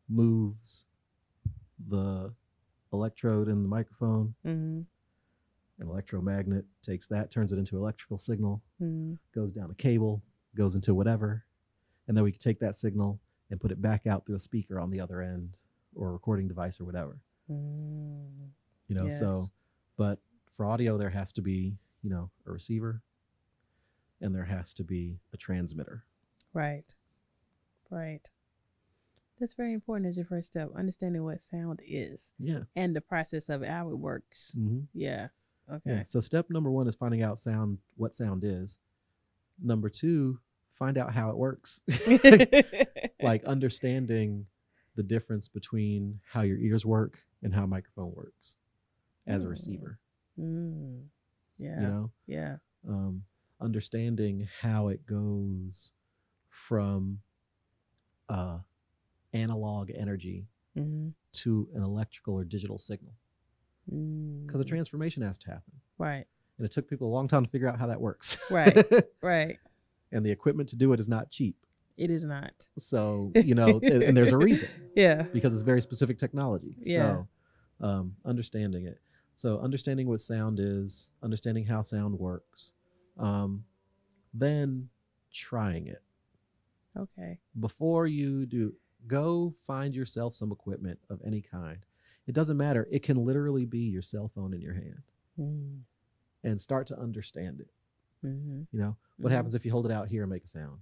moves 0.08 0.84
the 1.88 2.32
electrode 2.92 3.48
in 3.48 3.62
the 3.62 3.68
microphone. 3.68 4.34
Mm. 4.46 4.84
An 5.78 5.88
electromagnet 5.88 6.64
takes 6.82 7.06
that, 7.08 7.30
turns 7.30 7.52
it 7.52 7.58
into 7.58 7.76
electrical 7.76 8.18
signal, 8.18 8.62
Mm. 8.80 9.18
goes 9.34 9.52
down 9.52 9.70
a 9.70 9.74
cable, 9.74 10.22
goes 10.54 10.74
into 10.74 10.94
whatever, 10.94 11.44
and 12.06 12.16
then 12.16 12.24
we 12.24 12.32
can 12.32 12.40
take 12.40 12.60
that 12.60 12.78
signal 12.78 13.18
and 13.50 13.60
put 13.60 13.70
it 13.70 13.80
back 13.80 14.06
out 14.06 14.24
through 14.26 14.36
a 14.36 14.40
speaker 14.40 14.78
on 14.78 14.90
the 14.90 15.00
other 15.00 15.20
end 15.22 15.58
or 15.94 16.08
a 16.08 16.12
recording 16.12 16.48
device 16.48 16.80
or 16.80 16.84
whatever. 16.84 17.18
Mm. 17.50 18.50
You 18.88 18.94
know, 18.94 19.08
so 19.10 19.48
but 19.96 20.18
for 20.56 20.66
audio 20.66 20.96
there 20.98 21.10
has 21.10 21.32
to 21.34 21.42
be, 21.42 21.76
you 22.02 22.10
know, 22.10 22.30
a 22.46 22.52
receiver 22.52 23.02
and 24.20 24.34
there 24.34 24.44
has 24.44 24.74
to 24.74 24.84
be 24.84 25.18
a 25.32 25.36
transmitter. 25.36 26.04
Right. 26.52 26.94
Right. 27.90 28.28
That's 29.42 29.54
very 29.54 29.72
important 29.72 30.08
as 30.08 30.16
your 30.16 30.24
first 30.24 30.46
step, 30.46 30.70
understanding 30.78 31.24
what 31.24 31.42
sound 31.42 31.80
is 31.84 32.32
Yeah. 32.38 32.60
and 32.76 32.94
the 32.94 33.00
process 33.00 33.48
of 33.48 33.60
how 33.64 33.90
it 33.90 33.98
works. 33.98 34.52
hmm 34.54 34.82
Yeah. 34.94 35.30
Yeah. 35.68 35.74
Okay. 35.74 36.02
So 36.06 36.20
step 36.20 36.48
number 36.48 36.70
one 36.70 36.86
is 36.86 36.94
finding 36.94 37.22
out 37.22 37.40
sound 37.40 37.78
what 37.96 38.14
sound 38.14 38.44
is. 38.44 38.78
Number 39.60 39.88
two, 39.88 40.38
find 40.78 40.96
out 40.96 41.12
how 41.12 41.30
it 41.30 41.36
works. 41.36 41.80
like 43.20 43.42
understanding 43.42 44.46
the 44.94 45.02
difference 45.02 45.48
between 45.48 46.20
how 46.24 46.42
your 46.42 46.58
ears 46.58 46.86
work 46.86 47.18
and 47.42 47.52
how 47.52 47.64
a 47.64 47.66
microphone 47.66 48.12
works 48.14 48.54
as 49.26 49.42
a 49.42 49.46
Mm. 49.46 49.50
receiver. 49.50 49.98
Mm. 50.38 51.06
Yeah. 51.58 51.80
You 51.80 51.86
know, 51.88 52.10
Yeah. 52.28 52.56
um, 52.88 53.24
understanding 53.60 54.46
how 54.60 54.86
it 54.86 55.04
goes 55.04 55.90
from 56.48 57.22
uh, 58.28 58.60
analog 59.32 59.90
energy 59.94 60.46
Mm-hmm. 60.78 61.08
to 61.34 61.68
an 61.74 61.82
electrical 61.82 62.32
or 62.32 62.44
digital 62.44 62.78
signal 62.78 63.12
because 63.86 64.58
a 64.58 64.64
transformation 64.64 65.22
has 65.22 65.36
to 65.40 65.48
happen. 65.48 65.72
Mm. 65.74 65.80
Right. 65.98 66.26
And 66.56 66.64
it 66.64 66.70
took 66.72 66.88
people 66.88 67.08
a 67.08 67.12
long 67.12 67.28
time 67.28 67.44
to 67.44 67.50
figure 67.50 67.68
out 67.68 67.78
how 67.78 67.86
that 67.88 68.00
works. 68.00 68.38
Right. 68.50 68.74
Right. 69.22 69.58
and 70.12 70.24
the 70.24 70.30
equipment 70.30 70.70
to 70.70 70.76
do 70.76 70.94
it 70.94 70.98
is 71.00 71.10
not 71.10 71.30
cheap. 71.30 71.56
It 71.98 72.10
is 72.10 72.24
not. 72.24 72.52
So, 72.78 73.32
you 73.34 73.54
know, 73.54 73.80
and, 73.82 74.02
and 74.02 74.16
there's 74.16 74.32
a 74.32 74.36
reason 74.48 74.70
Yeah. 74.96 75.24
because 75.32 75.52
it's 75.52 75.62
very 75.62 75.82
specific 75.82 76.16
technology. 76.16 76.74
Yeah. 76.80 77.24
So, 77.82 77.86
um, 77.86 78.16
understanding 78.24 78.86
it. 78.86 78.98
So, 79.34 79.58
understanding 79.60 80.06
what 80.08 80.20
sound 80.22 80.58
is, 80.58 81.10
understanding 81.22 81.66
how 81.66 81.82
sound 81.82 82.18
works, 82.18 82.72
um, 83.18 83.64
then 84.32 84.88
trying 85.34 85.86
it. 85.88 86.00
Okay. 86.98 87.38
Before 87.60 88.06
you 88.06 88.46
do, 88.46 88.72
go 89.06 89.54
find 89.66 89.94
yourself 89.94 90.34
some 90.34 90.52
equipment 90.52 90.98
of 91.10 91.20
any 91.24 91.40
kind. 91.40 91.78
It 92.26 92.34
doesn't 92.34 92.56
matter. 92.56 92.86
It 92.90 93.02
can 93.02 93.16
literally 93.24 93.64
be 93.64 93.80
your 93.80 94.02
cell 94.02 94.30
phone 94.34 94.54
in 94.54 94.60
your 94.60 94.74
hand 94.74 95.02
Mm. 95.40 95.80
and 96.44 96.60
start 96.60 96.86
to 96.88 96.98
understand 97.00 97.60
it. 97.60 97.70
Mm-hmm. 98.24 98.62
You 98.70 98.78
know, 98.80 98.96
what 99.16 99.30
Mhm. 99.30 99.34
happens 99.36 99.54
if 99.54 99.64
you 99.64 99.72
hold 99.72 99.86
it 99.86 99.92
out 99.92 100.08
here 100.08 100.22
and 100.22 100.30
make 100.30 100.44
a 100.44 100.48
sound? 100.48 100.80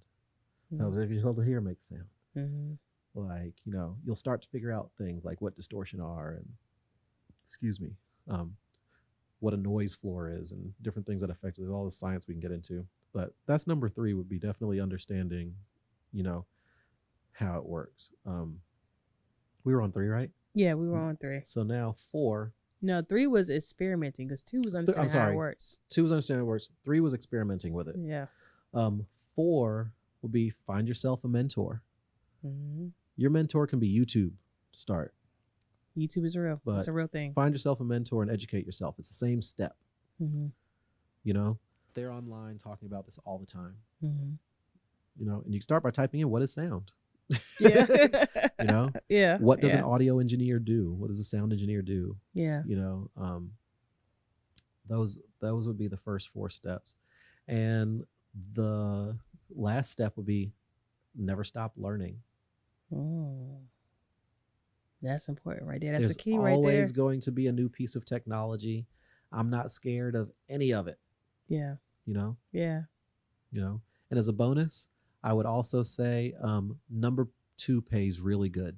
What 0.68 0.78
happens 0.80 0.98
if 0.98 1.10
you 1.10 1.20
hold 1.22 1.38
it 1.40 1.46
here 1.46 1.58
and 1.58 1.66
make 1.66 1.78
a 1.80 1.82
sound? 1.82 2.06
Mm-hmm. 2.36 2.74
like 3.14 3.54
you 3.64 3.72
know 3.72 3.96
you'll 4.04 4.14
start 4.14 4.40
to 4.40 4.48
figure 4.50 4.70
out 4.70 4.92
things 4.96 5.24
like 5.24 5.40
what 5.40 5.56
distortion 5.56 6.00
are 6.00 6.34
and 6.34 6.48
excuse 7.44 7.80
me 7.80 7.90
um, 8.28 8.56
what 9.40 9.52
a 9.52 9.56
noise 9.56 9.96
floor 9.96 10.28
is 10.30 10.52
and 10.52 10.72
different 10.82 11.04
things 11.08 11.20
that 11.20 11.28
affect 11.28 11.58
it 11.58 11.66
all 11.68 11.84
the 11.84 11.90
science 11.90 12.28
we 12.28 12.34
can 12.34 12.40
get 12.40 12.52
into 12.52 12.86
but 13.12 13.34
that's 13.46 13.66
number 13.66 13.88
three 13.88 14.14
would 14.14 14.28
be 14.28 14.38
definitely 14.38 14.78
understanding 14.78 15.52
you 16.12 16.22
know 16.22 16.46
how 17.32 17.56
it 17.58 17.64
works 17.64 18.08
um, 18.26 18.60
we 19.64 19.74
were 19.74 19.82
on 19.82 19.92
three 19.92 20.08
right 20.08 20.30
Yeah, 20.54 20.74
we 20.74 20.88
were 20.88 20.98
on 20.98 21.16
three. 21.16 21.40
so 21.44 21.62
now 21.62 21.96
four 22.10 22.52
No, 22.82 23.02
three 23.02 23.26
was 23.26 23.50
experimenting 23.50 24.26
because 24.28 24.42
two 24.42 24.60
was 24.64 24.74
understanding 24.74 25.10
how 25.12 25.18
sorry. 25.20 25.34
it 25.34 25.36
works. 25.36 25.80
two 25.88 26.02
was 26.02 26.12
understanding 26.12 26.40
how 26.40 26.46
it 26.46 26.48
works 26.48 26.68
three 26.84 27.00
was 27.00 27.14
experimenting 27.14 27.72
with 27.72 27.88
it 27.88 27.96
Yeah. 27.98 28.26
um, 28.74 29.06
four 29.36 29.92
would 30.22 30.32
be 30.32 30.50
find 30.66 30.86
yourself 30.88 31.24
a 31.24 31.28
mentor 31.28 31.82
Mm-hmm. 32.46 32.86
your 33.16 33.30
mentor 33.30 33.66
can 33.66 33.78
be 33.78 33.88
youtube 33.92 34.32
to 34.72 34.78
start 34.80 35.14
YouTube 35.98 36.24
is 36.24 36.36
real. 36.36 36.60
But 36.64 36.78
it's 36.78 36.88
a 36.88 36.92
real 36.92 37.08
thing. 37.08 37.34
find 37.34 37.52
yourself 37.52 37.80
a 37.80 37.84
mentor 37.84 38.22
and 38.22 38.30
educate 38.30 38.64
yourself 38.64 38.94
it's 38.98 39.08
the 39.08 39.14
same 39.14 39.42
step 39.42 39.76
Mm-hmm. 40.22 40.46
you 41.24 41.32
know 41.34 41.58
they're 41.94 42.12
online 42.12 42.56
talking 42.58 42.86
about 42.86 43.04
this 43.06 43.18
all 43.24 43.38
the 43.38 43.46
time 43.46 43.74
Mm-hmm. 44.02 44.30
you 45.18 45.26
know 45.26 45.42
and 45.44 45.52
you 45.54 45.60
start 45.60 45.82
by 45.82 45.90
typing 45.90 46.20
in 46.20 46.30
what 46.30 46.40
is 46.42 46.52
sound 46.52 46.92
Yeah. 47.58 47.86
you 48.60 48.66
know 48.66 48.90
Yeah. 49.08 49.38
what 49.38 49.60
does 49.60 49.72
yeah. 49.72 49.78
an 49.78 49.84
audio 49.84 50.18
engineer 50.18 50.58
do 50.58 50.92
what 50.92 51.08
does 51.08 51.20
a 51.20 51.24
sound 51.24 51.52
engineer 51.52 51.82
do 51.82 52.16
Yeah. 52.34 52.62
you 52.66 52.76
know 52.76 53.10
um 53.16 53.52
those 54.88 55.18
those 55.40 55.66
would 55.66 55.78
be 55.78 55.88
the 55.88 55.96
first 55.96 56.28
four 56.28 56.50
steps 56.50 56.94
and 57.48 58.04
the 58.54 59.16
last 59.54 59.90
step 59.92 60.16
would 60.16 60.26
be 60.26 60.52
never 61.16 61.44
stop 61.44 61.72
learning 61.76 62.16
Oh. 62.92 63.58
That's 65.02 65.28
important 65.28 65.66
right 65.68 65.80
there. 65.80 65.92
That's 65.92 66.02
there's 66.02 66.16
the 66.16 66.22
key 66.22 66.36
right 66.36 66.46
there. 66.46 66.52
always 66.54 66.92
going 66.92 67.20
to 67.20 67.30
be 67.32 67.46
a 67.46 67.52
new 67.52 67.68
piece 67.68 67.94
of 67.96 68.04
technology 68.04 68.86
i'm 69.32 69.48
not 69.48 69.70
scared 69.70 70.14
of 70.16 70.30
any 70.48 70.72
of 70.72 70.88
it 70.88 70.98
Yeah. 71.48 71.76
you 72.06 72.14
know 72.14 72.36
Yeah. 72.52 72.82
you 73.52 73.60
know 73.60 73.80
and 74.10 74.18
as 74.18 74.26
a 74.28 74.32
bonus 74.32 74.88
i 75.22 75.32
would 75.32 75.46
also 75.46 75.82
say 75.82 76.34
um, 76.42 76.76
number 76.90 77.28
two 77.56 77.80
pays 77.82 78.20
really 78.20 78.48
good. 78.48 78.76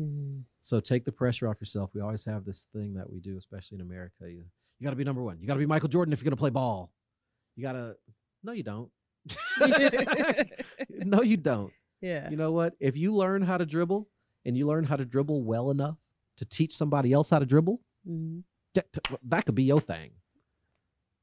Mm. 0.00 0.42
so 0.60 0.80
take 0.80 1.04
the 1.04 1.12
pressure 1.12 1.46
off 1.48 1.60
yourself. 1.60 1.90
We 1.94 2.00
always 2.00 2.24
have 2.24 2.44
this 2.44 2.66
thing 2.72 2.94
that 2.94 3.10
we 3.10 3.20
do 3.20 3.36
especially 3.36 3.76
in 3.76 3.82
america. 3.82 4.22
You, 4.30 4.44
you 4.78 4.84
got 4.84 4.90
to 4.90 4.96
be 4.96 5.04
number 5.04 5.22
one. 5.22 5.38
You 5.40 5.46
got 5.46 5.54
to 5.54 5.60
be 5.60 5.66
michael 5.66 5.88
jordan 5.88 6.12
if 6.12 6.20
you're 6.20 6.24
going 6.30 6.36
to 6.36 6.40
play 6.40 6.50
ball. 6.50 6.90
You 7.56 7.62
got 7.62 7.72
to 7.72 7.96
no 8.42 8.52
you 8.52 8.62
don't. 8.62 8.90
No 11.04 11.22
you 11.22 11.36
don't. 11.36 11.72
Yeah. 12.00 12.30
you 12.30 12.36
know 12.36 12.52
what? 12.52 12.74
If 12.80 12.96
you 12.96 13.14
learn 13.14 13.42
how 13.42 13.58
to 13.58 13.66
dribble 13.66 14.08
and 14.46 14.56
you 14.56 14.66
learn 14.66 14.84
how 14.84 14.96
to 14.96 15.04
dribble 15.04 15.42
well 15.42 15.70
enough 15.70 15.96
to 16.38 16.44
teach 16.44 16.74
somebody 16.76 17.12
else 17.12 17.30
how 17.30 17.38
to 17.38 17.46
dribble 17.46 17.80
Mhm. 18.08 18.42
that, 18.74 18.86
that 19.24 19.44
could 19.44 19.54
be 19.54 19.64
your 19.64 19.80
thing 19.80 20.10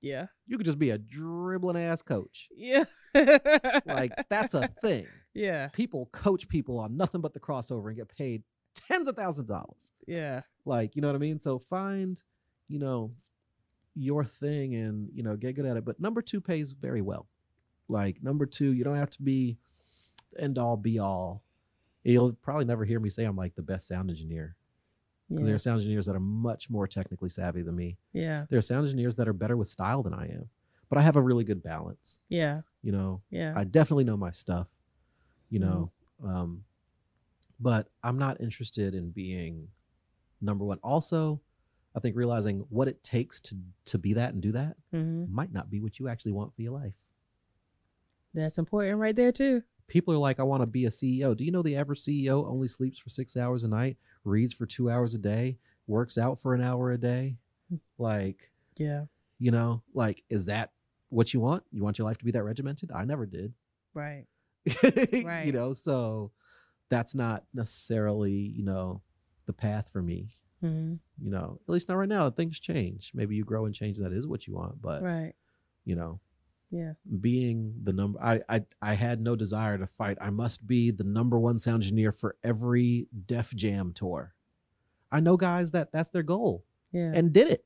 Yeah. 0.08 0.28
you 0.48 0.58
could 0.58 0.66
just 0.66 0.80
be 0.80 0.90
a 0.92 0.98
dribbling 0.98 1.78
ass 1.78 2.02
coach 2.02 2.48
Yeah. 2.56 2.84
like 3.86 4.12
that's 4.30 4.54
a 4.54 4.68
thing 4.82 5.06
Yeah. 5.34 5.68
People 5.70 6.10
coach 6.12 6.48
people 6.48 6.80
on 6.80 6.98
nothing 6.98 7.22
but 7.22 7.34
the 7.34 7.40
crossover 7.40 7.88
and 7.88 7.96
get 7.98 8.10
paid 8.16 8.44
tens 8.88 9.08
of 9.08 9.16
thousands 9.16 9.40
of 9.40 9.48
dollars. 9.48 9.92
Yeah. 10.08 10.42
Like, 10.66 10.96
you 10.96 11.02
know 11.02 11.08
what 11.08 11.16
I 11.16 11.20
mean? 11.20 11.40
So 11.40 11.58
find, 11.60 12.22
you 12.68 12.78
know, 12.80 13.12
your 13.96 14.24
thing 14.24 14.76
and, 14.76 15.10
you 15.14 15.24
know, 15.24 15.36
get 15.36 15.56
good 15.56 15.66
at 15.66 15.78
it. 15.78 15.86
But 15.86 16.00
number 16.00 16.22
two 16.22 16.40
pays 16.42 16.74
very 16.74 17.02
well. 17.02 17.28
Like 17.90 18.22
number 18.22 18.46
two, 18.46 18.74
you 18.74 18.84
don't 18.84 18.96
have 18.98 19.10
to 19.12 19.22
be 19.22 19.58
end 20.38 20.58
all 20.58 20.78
be 20.78 21.00
all. 21.00 21.42
You'll 22.04 22.34
probably 22.34 22.66
never 22.66 22.86
hear 22.86 23.00
me 23.00 23.10
say 23.10 23.24
I'm 23.26 23.36
like 23.36 23.56
the 23.56 23.62
best 23.64 23.88
sound 23.88 24.10
engineer. 24.10 24.56
Because 25.30 25.46
there 25.46 25.56
are 25.56 25.60
sound 25.60 25.78
engineers 25.78 26.06
that 26.06 26.16
are 26.16 26.22
much 26.22 26.70
more 26.70 26.88
technically 26.88 27.30
savvy 27.30 27.62
than 27.62 27.76
me. 27.76 27.98
Yeah. 28.14 28.46
There 28.50 28.58
are 28.58 28.62
sound 28.62 28.86
engineers 28.86 29.16
that 29.16 29.28
are 29.28 29.34
better 29.34 29.58
with 29.58 29.68
style 29.68 30.02
than 30.02 30.14
I 30.14 30.28
am. 30.28 30.50
But 30.90 31.00
I 31.00 31.02
have 31.02 31.18
a 31.18 31.22
really 31.22 31.44
good 31.44 31.62
balance. 31.62 32.24
Yeah. 32.30 32.62
You 32.82 32.94
know, 32.94 33.22
Yeah. 33.30 33.54
I 33.56 33.66
definitely 33.66 34.06
know 34.06 34.16
my 34.16 34.32
stuff, 34.32 34.68
you 35.50 35.60
know. 35.60 35.92
Um, 36.24 36.64
but 37.60 37.90
I'm 38.04 38.18
not 38.18 38.40
interested 38.40 38.94
in 38.96 39.10
being 39.12 39.68
number 40.40 40.64
one. 40.64 40.80
Also, 40.82 41.42
I 41.96 42.00
think 42.00 42.16
realizing 42.16 42.66
what 42.70 42.88
it 42.88 43.04
takes 43.04 43.42
to 43.42 43.56
to 43.86 43.98
be 43.98 44.14
that 44.14 44.34
and 44.34 44.42
do 44.42 44.52
that 44.54 44.78
hmm 44.92 45.26
might 45.30 45.52
not 45.52 45.70
be 45.70 45.80
what 45.82 46.00
you 46.00 46.08
actually 46.08 46.32
want 46.32 46.56
for 46.56 46.62
your 46.62 46.74
life. 46.74 46.94
That's 48.34 48.58
important 48.60 49.00
right 49.00 49.16
there 49.16 49.32
too. 49.32 49.64
People 49.88 50.14
are 50.14 50.18
like, 50.18 50.40
I 50.40 50.44
want 50.44 50.62
to 50.62 50.68
be 50.68 50.86
a 50.86 50.90
CEO. 50.90 51.36
Do 51.36 51.44
you 51.46 51.52
know 51.52 51.62
the 51.62 51.78
average 51.78 52.02
CEO 52.02 52.46
only 52.48 52.68
sleeps 52.68 53.00
for 53.00 53.10
six 53.10 53.38
hours 53.38 53.64
a 53.64 53.68
night, 53.68 53.98
reads 54.26 54.54
for 54.54 54.66
two 54.66 54.90
hours 54.90 55.14
a 55.14 55.18
day, 55.18 55.58
works 55.88 56.18
out 56.18 56.42
for 56.42 56.54
an 56.54 56.62
hour 56.62 56.92
a 56.92 56.98
day? 56.98 57.38
Like, 57.98 58.52
Yeah. 58.78 59.06
you 59.40 59.52
know, 59.52 59.82
like, 59.94 60.24
is 60.30 60.46
that 60.46 60.72
what 61.10 61.34
you 61.34 61.40
want? 61.40 61.64
You 61.72 61.84
want 61.84 61.98
your 61.98 62.06
life 62.06 62.18
to 62.18 62.26
be 62.26 62.32
that 62.32 62.44
regimented? 62.44 62.92
I 62.92 63.06
never 63.06 63.26
did. 63.26 63.54
Right. 63.94 64.26
right. 65.24 65.46
You 65.46 65.54
know, 65.54 65.72
so 65.74 66.32
that's 66.90 67.16
not 67.16 67.46
necessarily, 67.54 68.34
you 68.34 68.64
know, 68.64 69.02
the 69.46 69.54
path 69.54 69.90
for 69.94 70.02
me. 70.02 70.30
hmm 70.60 70.96
You 71.22 71.32
know, 71.32 71.60
at 71.66 71.72
least 71.72 71.88
not 71.88 71.96
right 71.96 72.10
now. 72.10 72.30
Things 72.30 72.60
change. 72.60 73.12
Maybe 73.14 73.36
you 73.38 73.46
grow 73.46 73.66
and 73.66 73.74
change. 73.74 73.98
That 74.00 74.12
is 74.12 74.28
what 74.28 74.48
you 74.48 74.54
want. 74.54 74.82
But 74.82 75.02
Right. 75.02 75.34
you 75.86 75.96
know, 75.96 76.20
Yeah. 76.70 76.94
being 77.22 77.74
the 77.84 77.94
number, 77.94 78.22
I, 78.22 78.42
I 78.50 78.62
I 78.82 78.94
had 78.94 79.22
no 79.22 79.36
desire 79.38 79.78
to 79.78 79.88
fight. 79.88 80.18
I 80.20 80.30
must 80.32 80.68
be 80.68 80.92
the 80.92 81.04
number 81.06 81.40
one 81.40 81.58
sound 81.60 81.84
engineer 81.84 82.12
for 82.12 82.36
every 82.44 83.08
Def 83.28 83.54
Jam 83.56 83.94
tour. 83.94 84.34
I 85.12 85.22
know 85.22 85.38
guys 85.38 85.72
that 85.72 85.92
that's 85.94 86.10
their 86.10 86.24
goal 86.24 86.66
Yeah. 86.92 87.12
and 87.16 87.32
did 87.32 87.48
it. 87.50 87.66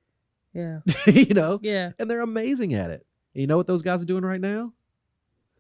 yeah. 0.54 0.80
you 1.08 1.34
know, 1.34 1.60
Yeah. 1.64 1.94
and 1.98 2.10
they're 2.10 2.22
amazing 2.22 2.74
at 2.76 2.92
it. 2.92 3.06
And 3.34 3.42
you 3.42 3.48
know 3.48 3.58
what 3.58 3.66
those 3.68 3.82
guys 3.82 4.02
are 4.04 4.06
doing 4.06 4.24
right 4.24 4.42
now? 4.42 4.74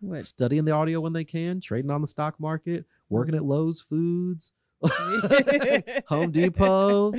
What? 0.01 0.25
studying 0.25 0.65
the 0.65 0.71
audio 0.71 0.99
when 0.99 1.13
they 1.13 1.23
can, 1.23 1.61
trading 1.61 1.89
on 1.91 2.01
the 2.01 2.07
stock 2.07 2.39
market, 2.39 2.85
working 3.09 3.35
at 3.35 3.43
Lowe's 3.45 3.81
Foods, 3.81 4.51
Home 6.07 6.31
Depot. 6.31 7.13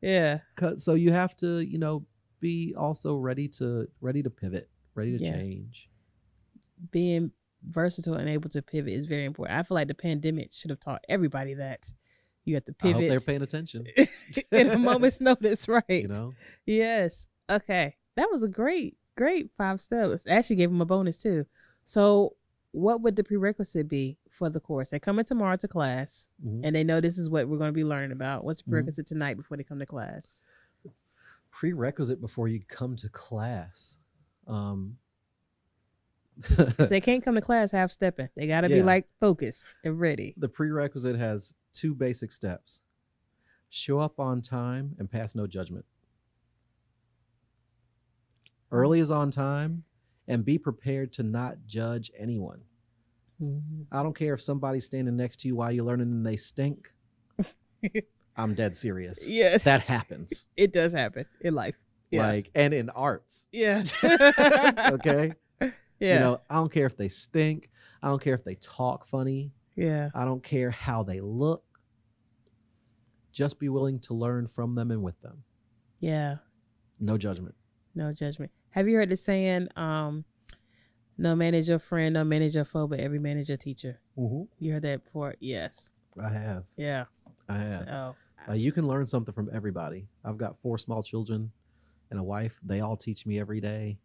yeah 0.00 0.38
So 0.76 0.94
you 0.94 1.12
have 1.12 1.36
to, 1.38 1.60
you 1.60 1.78
know, 1.78 2.04
be 2.40 2.74
also 2.76 3.16
ready 3.16 3.48
to 3.48 3.88
ready 4.00 4.22
to 4.22 4.30
pivot, 4.30 4.68
ready 4.98 5.16
to 5.16 5.24
Yeah. 5.24 5.32
change. 5.36 5.88
Being 6.90 7.30
versatile 7.62 8.14
and 8.14 8.28
able 8.28 8.50
to 8.50 8.60
pivot 8.62 8.92
is 8.92 9.06
very 9.06 9.24
important. 9.24 9.58
I 9.58 9.62
feel 9.62 9.74
like 9.76 9.88
the 9.88 9.94
pandemic 9.94 10.52
should 10.52 10.70
have 10.70 10.80
taught 10.80 11.04
everybody 11.08 11.54
that 11.54 11.92
you 12.44 12.54
have 12.54 12.64
to 12.66 12.74
hope 12.80 12.96
they're 12.98 13.20
paying 13.20 13.42
attention. 13.42 13.86
in 14.52 14.68
a 14.70 14.78
moment's 14.78 15.20
notice, 15.20 15.68
right? 15.68 15.84
You 15.88 16.08
know, 16.08 16.34
Yes. 16.66 17.26
Okay. 17.50 17.96
That 18.16 18.28
was 18.30 18.42
a 18.42 18.48
great, 18.48 18.96
great 19.16 19.50
five 19.56 19.80
steps. 19.80 20.24
I 20.28 20.32
actually 20.32 20.56
gave 20.56 20.70
them 20.70 20.80
a 20.80 20.86
bonus 20.86 21.22
too. 21.22 21.46
So, 21.84 22.36
what 22.72 23.00
would 23.00 23.16
the 23.16 23.24
prerequisite 23.24 23.88
be 23.88 24.18
for 24.30 24.50
the 24.50 24.60
course? 24.60 24.90
They 24.90 24.98
come 24.98 25.18
in 25.18 25.24
tomorrow 25.24 25.56
to 25.56 25.68
class 25.68 26.28
Mhm. 26.44 26.60
and 26.64 26.76
they 26.76 26.84
know 26.84 27.00
this 27.00 27.16
is 27.18 27.28
what 27.30 27.48
we're 27.48 27.58
going 27.58 27.68
to 27.72 27.76
be 27.76 27.84
learning 27.84 28.12
about. 28.12 28.44
What's 28.44 28.60
the 28.62 28.68
Mhm. 28.68 28.72
prerequisite 28.72 29.06
tonight 29.06 29.36
before 29.36 29.56
they 29.56 29.64
come 29.64 29.78
to 29.78 29.86
class? 29.86 30.44
prerequisite 31.50 32.20
before 32.20 32.46
you 32.46 32.60
come 32.68 32.94
to 32.94 33.08
class. 33.08 33.98
Um, 34.48 34.96
they 36.78 37.00
can't 37.00 37.22
come 37.24 37.34
to 37.34 37.40
class 37.40 37.70
half 37.72 37.90
stepping. 37.92 38.28
They 38.36 38.46
got 38.46 38.62
to 38.62 38.68
be 38.68 38.82
like 38.82 39.06
focused 39.20 39.62
and 39.84 39.98
ready. 40.00 40.34
the 40.36 40.48
prerequisite 40.48 41.16
has 41.16 41.54
two 41.72 41.94
basic 41.94 42.32
steps: 42.32 42.80
show 43.70 43.98
up 43.98 44.18
on 44.18 44.40
time 44.40 44.94
and 44.98 45.10
pass 45.10 45.34
no 45.34 45.46
judgment. 45.46 45.84
Early 48.70 49.00
is 49.00 49.10
on 49.10 49.30
time, 49.30 49.84
and 50.26 50.44
be 50.44 50.58
prepared 50.58 51.12
to 51.14 51.22
not 51.22 51.56
judge 51.66 52.10
anyone. 52.16 52.60
Mhm. 53.42 53.86
I 53.90 54.02
don't 54.02 54.16
care 54.16 54.34
if 54.34 54.40
somebody's 54.40 54.84
standing 54.84 55.16
next 55.16 55.40
to 55.40 55.48
you 55.48 55.56
while 55.56 55.70
you're 55.72 55.84
learning 55.84 56.08
and 56.08 56.26
they 56.26 56.36
stink. 56.36 56.92
I'm 58.36 58.54
dead 58.54 58.76
serious. 58.76 59.26
Yes. 59.28 59.64
That 59.64 59.80
happens. 59.82 60.46
it 60.56 60.72
does 60.72 60.92
happen 60.92 61.26
in 61.40 61.54
life. 61.54 61.76
Yeah. 62.10 62.26
Like, 62.26 62.50
and 62.54 62.72
in 62.72 62.90
arts. 62.90 63.46
yeah. 63.52 63.82
okay. 64.92 65.32
Yeah. 65.60 65.70
You 66.00 66.18
know, 66.20 66.40
I 66.48 66.54
don't 66.54 66.72
care 66.72 66.86
if 66.86 66.96
they 66.96 67.08
stink. 67.08 67.70
I 68.02 68.08
don't 68.08 68.22
care 68.22 68.34
if 68.34 68.44
they 68.44 68.54
talk 68.56 69.06
funny. 69.08 69.52
yeah. 69.76 70.10
I 70.14 70.24
don't 70.24 70.42
care 70.42 70.70
how 70.70 71.02
they 71.02 71.20
look. 71.20 71.64
Just 73.32 73.58
be 73.58 73.68
willing 73.68 73.98
to 74.00 74.14
learn 74.14 74.48
from 74.48 74.74
them 74.74 74.90
and 74.90 75.02
with 75.02 75.20
them. 75.22 75.42
Yeah. 76.00 76.36
No 77.00 77.16
judgment. 77.18 77.54
No 77.94 78.12
judgment. 78.12 78.50
Have 78.70 78.88
you 78.88 78.96
heard 78.96 79.10
the 79.10 79.16
saying, 79.16 79.68
um, 79.76 80.24
no 81.16 81.34
man 81.34 81.54
is 81.54 81.68
your 81.68 81.78
friend, 81.78 82.14
no 82.14 82.24
man 82.24 82.42
is 82.42 82.54
your 82.54 82.64
foe, 82.64 82.86
but 82.86 83.00
every 83.00 83.18
man 83.18 83.38
is 83.38 83.48
your 83.48 83.58
teacher? 83.58 84.00
Mm-hmm. 84.16 84.42
You 84.64 84.72
heard 84.72 84.82
that 84.82 85.04
before? 85.04 85.34
Yes. 85.40 85.90
I 86.22 86.28
have. 86.30 86.64
Yeah. 86.76 87.04
I 87.48 87.58
have. 87.58 87.84
So, 87.86 88.16
Uh, 88.48 88.52
you 88.54 88.72
can 88.72 88.86
learn 88.86 89.06
something 89.06 89.34
from 89.34 89.50
everybody. 89.52 90.06
I've 90.24 90.38
got 90.38 90.56
four 90.62 90.78
small 90.78 91.02
children 91.02 91.50
and 92.10 92.18
a 92.18 92.22
wife. 92.22 92.58
They 92.62 92.80
all 92.80 92.96
teach 92.96 93.26
me 93.26 93.38
every 93.38 93.60
day. 93.60 93.98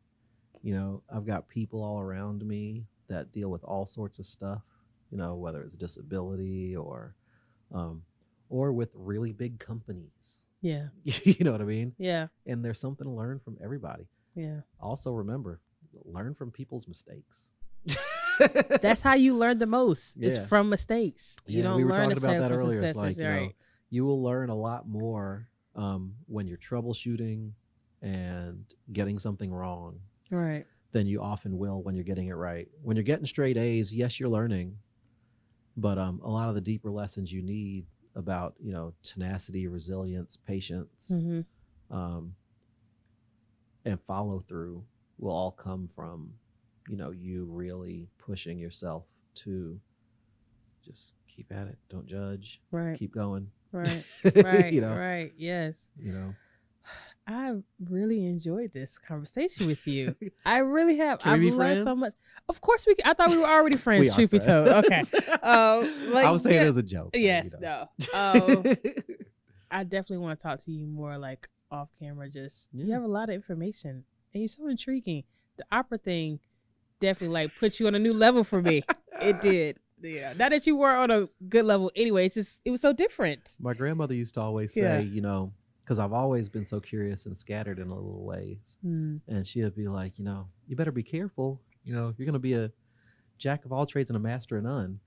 You 0.61 0.73
know, 0.73 1.03
I've 1.13 1.25
got 1.25 1.47
people 1.47 1.83
all 1.83 1.99
around 1.99 2.45
me 2.45 2.85
that 3.09 3.31
deal 3.31 3.49
with 3.49 3.63
all 3.63 3.85
sorts 3.85 4.19
of 4.19 4.25
stuff. 4.25 4.61
You 5.11 5.17
know, 5.17 5.35
whether 5.35 5.61
it's 5.61 5.77
disability 5.77 6.75
or, 6.75 7.15
um, 7.73 8.01
or 8.49 8.73
with 8.73 8.89
really 8.95 9.31
big 9.31 9.59
companies. 9.59 10.45
yeah. 10.61 10.87
you 11.03 11.35
know 11.41 11.51
what 11.51 11.61
I 11.61 11.65
mean? 11.65 11.93
Yeah. 11.97 12.27
And 12.47 12.63
there's 12.65 12.79
something 12.79 13.05
to 13.05 13.11
learn 13.11 13.39
from 13.39 13.57
everybody. 13.63 14.07
Yeah. 14.35 14.61
Also, 14.79 15.11
remember, 15.11 15.59
learn 16.03 16.33
from 16.33 16.51
people's 16.51 16.87
mistakes. 16.87 17.49
That's 18.81 19.01
how 19.01 19.13
you 19.13 19.35
learn 19.35 19.59
the 19.59 19.67
most. 19.67 20.17
Yeah. 20.17 20.29
It's 20.29 20.47
from 20.47 20.69
mistakes. 20.69 21.35
You 21.45 21.61
don't 21.61 21.77
we 21.77 21.83
were 21.83 21.91
learn 21.91 22.09
talking 22.09 22.23
about 22.23 22.39
that 22.39 22.51
earlier. 22.51 22.83
It's 22.83 22.95
like, 22.95 23.17
you 23.17 23.23
know, 23.23 23.49
you 23.89 24.05
will 24.05 24.23
learn 24.23 24.49
a 24.49 24.55
lot 24.55 24.87
more 24.87 25.47
um, 25.75 26.15
when 26.25 26.47
you're 26.47 26.57
troubleshooting 26.57 27.51
and 28.03 28.65
getting 28.91 29.17
something 29.17 29.51
wrong 29.51 29.99
Right. 30.29 30.65
than 30.91 31.07
you 31.07 31.21
often 31.21 31.57
will 31.57 31.81
when 31.81 31.95
you're 31.95 32.03
getting 32.03 32.27
it 32.27 32.33
right. 32.33 32.67
When 32.83 32.95
you're 32.97 33.03
getting 33.03 33.25
straight 33.25 33.57
A's, 33.57 33.91
yes, 33.93 34.19
you're 34.19 34.29
learning, 34.29 34.77
but 35.77 35.97
um, 35.97 36.19
a 36.23 36.29
lot 36.29 36.49
of 36.49 36.55
the 36.55 36.61
deeper 36.61 36.91
lessons 36.91 37.31
you 37.31 37.41
need 37.41 37.85
about 38.15 38.53
you 38.59 38.71
know 38.71 38.93
tenacity, 39.01 39.67
resilience, 39.67 40.37
patience, 40.37 41.07
hmm 41.11 41.41
um, 41.89 42.35
and 43.85 43.99
follow 44.07 44.39
through 44.39 44.83
will 45.17 45.31
all 45.31 45.51
come 45.51 45.89
from 45.95 46.33
you 46.87 46.97
know 46.97 47.11
you 47.11 47.45
really 47.45 48.07
pushing 48.17 48.59
yourself 48.59 49.05
to 49.35 49.79
just 50.85 51.11
keep 51.27 51.51
at 51.51 51.67
it, 51.67 51.77
don't 51.89 52.05
judge, 52.05 52.61
Right. 52.71 52.97
keep 52.99 53.13
going. 53.13 53.49
Right. 53.71 54.03
Right. 54.35 54.71
you 54.73 54.81
know, 54.81 54.93
Right. 54.93 55.33
Yes. 55.37 55.79
you 55.97 56.11
know. 56.11 56.35
I 57.25 57.53
really 57.89 58.25
enjoyed 58.25 58.73
this 58.73 58.97
conversation 58.97 59.67
with 59.67 59.85
you. 59.87 60.15
I 60.45 60.57
really 60.57 60.97
have. 60.97 61.19
I've 61.23 61.41
learned 61.41 61.83
so 61.85 61.95
much. 61.95 62.13
Of 62.49 62.59
course, 62.59 62.85
we. 62.85 62.95
I 63.05 63.13
thought 63.13 63.29
we 63.29 63.37
were 63.37 63.45
already 63.45 63.77
friends. 63.87 64.07
We 64.07 64.13
truth 64.13 64.31
be 64.31 64.39
told. 64.39 64.67
Okay. 64.67 65.03
friends. 65.03 65.11
Um, 65.43 66.11
like, 66.13 66.25
I 66.25 66.31
was 66.31 66.43
saying 66.43 66.55
yeah. 66.55 66.63
it 66.63 66.67
as 66.67 66.77
a 66.77 66.83
joke. 66.83 67.11
so, 67.13 67.19
you 67.19 67.25
Yes. 67.27 67.55
know. 67.59 67.87
No. 68.13 68.19
Um, 68.19 68.75
I 69.71 69.83
definitely 69.83 70.19
want 70.19 70.39
to 70.39 70.43
talk 70.43 70.59
to 70.65 70.71
you 70.71 70.85
more, 70.85 71.17
like 71.17 71.47
off 71.71 71.89
camera. 71.99 72.29
Just 72.29 72.67
you 72.73 72.91
have 72.93 73.03
a 73.03 73.07
lot 73.07 73.29
of 73.29 73.35
information, 73.35 74.03
and 74.33 74.41
you're 74.41 74.47
so 74.47 74.67
intriguing. 74.67 75.23
The 75.57 75.65
opera 75.71 75.97
thing 75.97 76.39
definitely 76.99 77.33
like 77.33 77.55
put 77.57 77.79
you 77.79 77.87
on 77.87 77.95
a 77.95 77.99
new 77.99 78.13
level 78.13 78.43
for 78.43 78.61
me. 78.61 78.83
It 79.21 79.41
did. 79.41 79.77
Yeah. 80.01 80.33
Not 80.37 80.51
that 80.51 80.67
you 80.67 80.75
were 80.75 80.93
on 80.95 81.11
a 81.11 81.29
good 81.47 81.63
level 81.65 81.91
anyway. 81.95 82.25
It's 82.25 82.35
just 82.35 82.61
it 82.65 82.71
was 82.71 82.81
so 82.81 82.91
different. 82.93 83.55
My 83.59 83.73
grandmother 83.73 84.13
used 84.13 84.33
to 84.35 84.41
always 84.41 84.73
say, 84.73 84.81
Yeah. 84.81 84.99
you 84.99 85.21
know, 85.21 85.53
because 85.83 85.99
I've 85.99 86.13
always 86.13 86.47
been 86.49 86.65
so 86.65 86.79
curious 86.79 87.25
and 87.25 87.35
scattered 87.35 87.79
in 87.79 87.89
a 87.89 87.95
little 87.95 88.23
ways. 88.23 88.77
Mm, 88.85 89.19
And 89.27 89.45
she'd 89.45 89.75
be 89.75 89.87
like, 89.87 90.17
you 90.17 90.23
know, 90.25 90.47
you 90.67 90.75
better 90.75 90.91
be 90.91 91.03
careful. 91.03 91.61
You 91.83 91.93
know, 91.93 92.13
you're 92.17 92.25
going 92.25 92.33
to 92.33 92.39
be 92.39 92.53
a 92.53 92.71
jack 93.37 93.65
of 93.65 93.73
all 93.73 93.85
trades 93.85 94.09
and 94.09 94.17
a 94.17 94.19
master 94.19 94.57
of 94.57 94.63
none. 94.63 94.99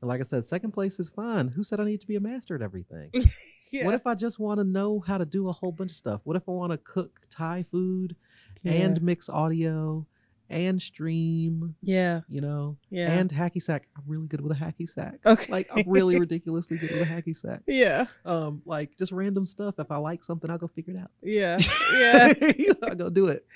And 0.00 0.08
like 0.08 0.18
I 0.20 0.24
said, 0.24 0.44
second 0.46 0.72
place 0.72 0.98
is 0.98 1.10
fine. 1.10 1.48
Who 1.48 1.62
said 1.62 1.78
I 1.78 1.84
need 1.84 2.00
to 2.00 2.06
be 2.06 2.16
a 2.16 2.20
master 2.20 2.54
at 2.54 2.62
everything? 2.62 3.10
Yeah. 3.72 3.84
What 3.86 3.94
if 3.94 4.04
I 4.04 4.16
just 4.16 4.40
want 4.40 4.58
to 4.58 4.64
know 4.64 4.98
how 4.98 5.16
to 5.16 5.24
do 5.24 5.46
a 5.48 5.52
whole 5.52 5.70
bunch 5.70 5.92
of 5.92 5.96
stuff? 5.96 6.22
What 6.24 6.34
if 6.34 6.42
I 6.48 6.50
want 6.50 6.72
to 6.72 6.78
cook 6.78 7.20
Thai 7.30 7.64
food 7.70 8.16
Yeah. 8.64 8.72
and 8.72 9.00
mix 9.00 9.28
audio 9.28 10.04
and 10.50 10.82
stream, 10.82 11.74
Yeah. 11.80 12.20
you 12.28 12.40
know, 12.40 12.76
Yeah. 12.90 13.12
and 13.12 13.30
hacky 13.30 13.62
sack. 13.62 13.88
I'm 13.96 14.02
really 14.06 14.26
good 14.26 14.40
with 14.40 14.52
a 14.52 14.60
hacky 14.60 14.88
sack. 14.88 15.20
okay. 15.24 15.50
Like 15.50 15.68
I'm 15.74 15.84
really 15.86 16.18
ridiculously 16.20 16.76
good 16.76 16.90
with 16.90 17.02
a 17.02 17.06
hacky 17.06 17.36
sack. 17.36 17.62
yeah. 17.66 18.06
Um, 18.24 18.60
like 18.66 18.98
just 18.98 19.12
random 19.12 19.44
stuff. 19.46 19.76
If 19.78 19.90
I 19.90 19.96
like 19.96 20.24
something, 20.24 20.50
I'll 20.50 20.58
go 20.58 20.66
figure 20.68 20.94
it 20.94 21.00
out. 21.00 21.10
Yeah. 21.22 21.56
Yeah. 21.94 22.32
you 22.58 22.68
know, 22.82 22.88
I'll 22.88 22.94
go 22.94 23.08
do 23.10 23.28
it. 23.28 23.46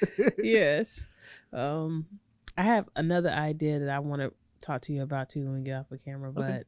yes. 0.42 1.06
Um, 1.52 2.06
I 2.56 2.62
have 2.62 2.88
another 2.96 3.30
idea 3.30 3.80
that 3.80 3.88
I 3.90 3.98
want 3.98 4.22
to 4.22 4.32
talk 4.64 4.82
to 4.82 4.92
you 4.92 5.02
about 5.02 5.30
too 5.30 5.44
when 5.44 5.54
we 5.54 5.60
get 5.62 5.74
off 5.78 5.88
the 5.90 5.98
camera, 5.98 6.32
but 6.32 6.44
Okay. 6.44 6.62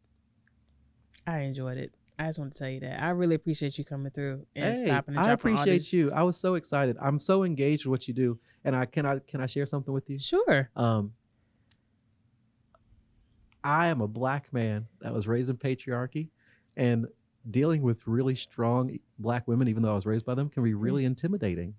I 1.26 1.40
enjoyed 1.40 1.78
it. 1.78 1.92
I 2.18 2.26
just 2.26 2.38
want 2.38 2.52
to 2.54 2.58
tell 2.58 2.68
you 2.68 2.80
that 2.80 3.02
I 3.02 3.10
really 3.10 3.34
appreciate 3.34 3.76
you 3.76 3.84
coming 3.84 4.10
through 4.10 4.46
and 4.56 4.74
Hey, 4.74 4.86
stopping 4.86 5.16
and 5.16 5.24
I 5.24 5.30
appreciate 5.32 5.92
you. 5.92 6.10
I 6.12 6.22
was 6.22 6.36
so 6.38 6.54
excited. 6.54 6.96
I'm 7.00 7.18
so 7.18 7.44
engaged 7.44 7.84
with 7.84 7.90
what 7.90 8.08
you 8.08 8.14
do. 8.14 8.38
And 8.64 8.74
I 8.74 8.86
can 8.86 9.04
I 9.04 9.18
can 9.18 9.40
I 9.40 9.46
share 9.46 9.66
something 9.66 9.92
with 9.92 10.08
you? 10.08 10.18
Sure. 10.18 10.70
Um 10.74 11.12
I 13.62 13.88
am 13.88 14.00
a 14.00 14.08
black 14.08 14.52
man 14.52 14.86
that 15.00 15.12
was 15.12 15.26
raised 15.26 15.50
in 15.50 15.56
patriarchy 15.56 16.28
and 16.76 17.06
dealing 17.50 17.82
with 17.82 18.06
really 18.06 18.36
strong 18.36 18.98
black 19.18 19.46
women, 19.48 19.68
even 19.68 19.82
though 19.82 19.92
I 19.92 19.94
was 19.94 20.06
raised 20.06 20.24
by 20.24 20.34
them, 20.34 20.48
can 20.48 20.62
be 20.62 20.74
really 20.74 21.04
intimidating. 21.04 21.74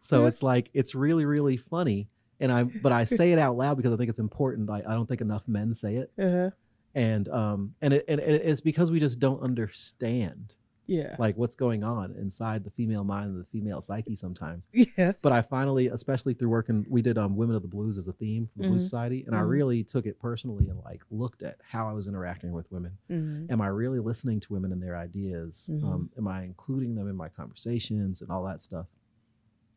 So 0.00 0.26
it's 0.26 0.42
like 0.42 0.70
it's 0.74 0.94
really, 0.94 1.24
really 1.24 1.56
funny. 1.56 2.08
And 2.40 2.52
I 2.52 2.62
but 2.64 2.92
I 2.92 3.04
say 3.04 3.32
it 3.32 3.38
out 3.38 3.56
loud 3.56 3.76
because 3.76 3.92
I 3.92 3.96
think 3.96 4.08
it's 4.08 4.18
important. 4.20 4.70
I, 4.70 4.78
I 4.78 4.94
don't 4.94 5.06
think 5.06 5.20
enough 5.20 5.42
men 5.46 5.74
say 5.74 5.96
it. 5.96 6.12
Uh-huh. 6.18 6.50
And 6.98 7.28
um 7.28 7.74
and 7.80 7.94
it 7.94 8.04
and 8.08 8.18
it- 8.20 8.42
it's 8.44 8.60
because 8.60 8.90
we 8.90 8.98
just 8.98 9.20
don't 9.20 9.40
understand 9.40 10.54
Yeah. 10.86 11.14
like 11.18 11.36
what's 11.36 11.54
going 11.54 11.84
on 11.84 12.12
inside 12.16 12.64
the 12.64 12.70
female 12.70 13.04
mind 13.04 13.30
and 13.30 13.38
the 13.40 13.44
female 13.52 13.80
psyche 13.82 14.16
sometimes. 14.16 14.66
yes. 14.72 15.20
But 15.22 15.30
I 15.32 15.42
finally, 15.42 15.88
especially 15.88 16.34
through 16.34 16.48
working, 16.48 16.84
we 16.88 17.00
did 17.02 17.16
um 17.16 17.36
Women 17.36 17.54
of 17.54 17.62
the 17.62 17.68
Blues 17.68 17.98
as 17.98 18.08
a 18.08 18.12
theme 18.14 18.48
for 18.48 18.58
the 18.62 18.68
Blues 18.68 18.80
Mhm. 18.82 18.84
Society, 18.90 19.24
and 19.26 19.36
I 19.36 19.40
Mhm. 19.42 19.48
really 19.48 19.84
took 19.84 20.06
it 20.06 20.18
personally 20.18 20.68
and 20.68 20.78
like 20.84 21.02
looked 21.10 21.42
at 21.44 21.56
how 21.62 21.86
I 21.88 21.92
was 21.92 22.08
interacting 22.08 22.50
with 22.52 22.70
women. 22.72 22.92
Mhm. 23.08 23.48
Am 23.50 23.60
I 23.60 23.68
really 23.68 23.98
listening 24.00 24.40
to 24.40 24.52
women 24.52 24.72
and 24.72 24.82
their 24.82 24.96
ideas? 24.96 25.70
Um, 25.84 26.10
am 26.18 26.26
I 26.26 26.42
including 26.42 26.96
them 26.96 27.06
in 27.08 27.14
my 27.14 27.28
conversations 27.28 28.22
and 28.22 28.30
all 28.30 28.42
that 28.44 28.60
stuff? 28.60 28.86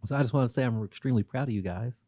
So 0.06 0.16
I 0.16 0.22
just 0.24 0.34
want 0.34 0.50
to 0.50 0.54
say 0.54 0.64
I'm 0.64 0.84
extremely 0.84 1.22
proud 1.22 1.50
of 1.50 1.54
you 1.54 1.62
guys. 1.62 2.04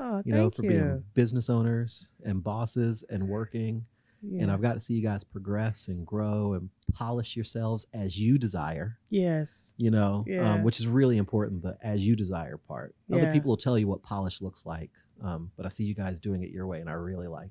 Oh, 0.00 0.22
You 0.24 0.32
know, 0.32 0.50
for 0.50 0.62
you. 0.64 0.68
being 0.70 1.04
business 1.14 1.48
owners 1.48 2.10
and 2.24 2.42
bosses 2.42 3.04
and 3.10 3.28
working. 3.28 3.84
And 4.22 4.50
I've 4.50 4.60
got 4.60 4.74
to 4.74 4.80
see 4.80 4.94
you 4.94 5.02
guys 5.02 5.22
progress 5.22 5.86
and 5.88 6.04
grow 6.06 6.54
and 6.54 6.70
polish 6.92 7.36
yourselves 7.36 7.86
as 7.94 8.18
you 8.18 8.36
desire 8.38 8.98
yes. 9.10 9.72
you 9.76 9.90
know, 9.90 10.24
Yeah. 10.26 10.54
um, 10.54 10.62
which 10.64 10.80
is 10.80 10.86
really 10.88 11.18
important, 11.18 11.62
the 11.62 11.76
as 11.82 12.06
you 12.06 12.16
desire 12.16 12.56
part. 12.56 12.94
Other 13.12 13.30
people 13.32 13.50
will 13.50 13.56
tell 13.56 13.78
you 13.78 13.86
what 13.86 14.02
polish 14.02 14.40
looks 14.40 14.66
like, 14.66 14.90
um, 15.22 15.50
but 15.56 15.66
I 15.66 15.68
see 15.68 15.84
you 15.84 15.94
guys 15.94 16.18
doing 16.20 16.42
it 16.42 16.50
your 16.50 16.66
way, 16.66 16.80
and 16.80 16.90
I 16.90 16.94
really 16.94 17.28
like 17.28 17.50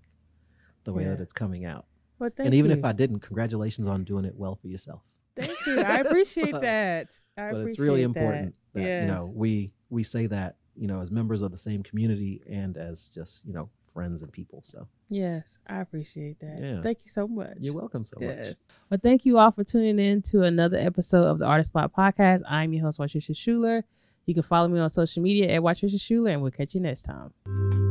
the 0.83 0.91
way 0.93 1.05
that 1.05 1.21
it's 1.21 1.33
coming 1.33 1.65
out. 1.65 1.85
Well, 2.19 2.29
thank 2.35 2.47
and 2.47 2.55
even 2.55 2.71
you. 2.71 2.77
if 2.77 2.83
I 2.83 2.91
didn't, 2.93 3.19
congratulations 3.19 3.87
on 3.87 4.03
doing 4.03 4.25
it 4.25 4.35
well 4.35 4.55
for 4.55 4.67
yourself. 4.67 5.01
Thank 5.37 5.55
you. 5.67 5.79
I 5.81 5.97
appreciate 5.97 6.51
that. 6.61 7.09
I 7.37 7.51
but 7.51 7.59
appreciate 7.61 7.69
it's 7.69 7.79
really 7.79 8.01
that. 8.01 8.07
important 8.07 8.57
that, 8.73 9.01
you 9.01 9.07
know 9.07 9.31
we 9.35 9.71
we 9.89 10.01
say 10.03 10.25
that 10.27 10.55
you 10.75 10.87
know 10.87 10.99
as 10.99 11.11
members 11.11 11.43
of 11.43 11.51
the 11.51 11.57
same 11.57 11.83
community 11.83 12.41
and 12.49 12.75
as 12.75 13.09
just 13.13 13.45
you 13.45 13.53
know 13.53 13.69
friends 13.97 14.21
and 14.21 14.31
people. 14.31 14.61
So 14.63 14.87
Yes, 15.09 15.57
I 15.67 15.79
appreciate 15.81 16.39
that. 16.41 16.59
Yeah. 16.61 16.81
Thank 16.83 16.99
you 17.03 17.09
so 17.09 17.27
much. 17.27 17.57
you're 17.59 17.73
welcome 17.73 18.05
so 18.05 18.17
much. 18.21 18.55
Well, 18.91 18.99
thank 19.01 19.25
you 19.25 19.39
all 19.39 19.51
for 19.51 19.63
tuning 19.63 19.97
in 19.97 20.21
to 20.23 20.43
another 20.43 20.77
episode 20.77 21.25
of 21.25 21.39
the 21.39 21.45
Artist 21.45 21.69
Spot 21.69 21.91
Podcast. 21.91 22.41
I'm 22.47 22.73
your 22.73 22.83
host, 22.85 22.99
Patricia 22.99 23.33
Schuler. 23.33 23.83
You 24.27 24.35
can 24.35 24.43
follow 24.43 24.67
me 24.67 24.79
on 24.79 24.89
social 24.91 25.23
media 25.23 25.49
at 25.49 25.63
Patricia 25.63 25.97
Schuler, 25.97 26.29
and 26.29 26.43
we'll 26.43 26.51
catch 26.51 26.75
you 26.75 26.81
next 26.81 27.03
time. 27.03 27.86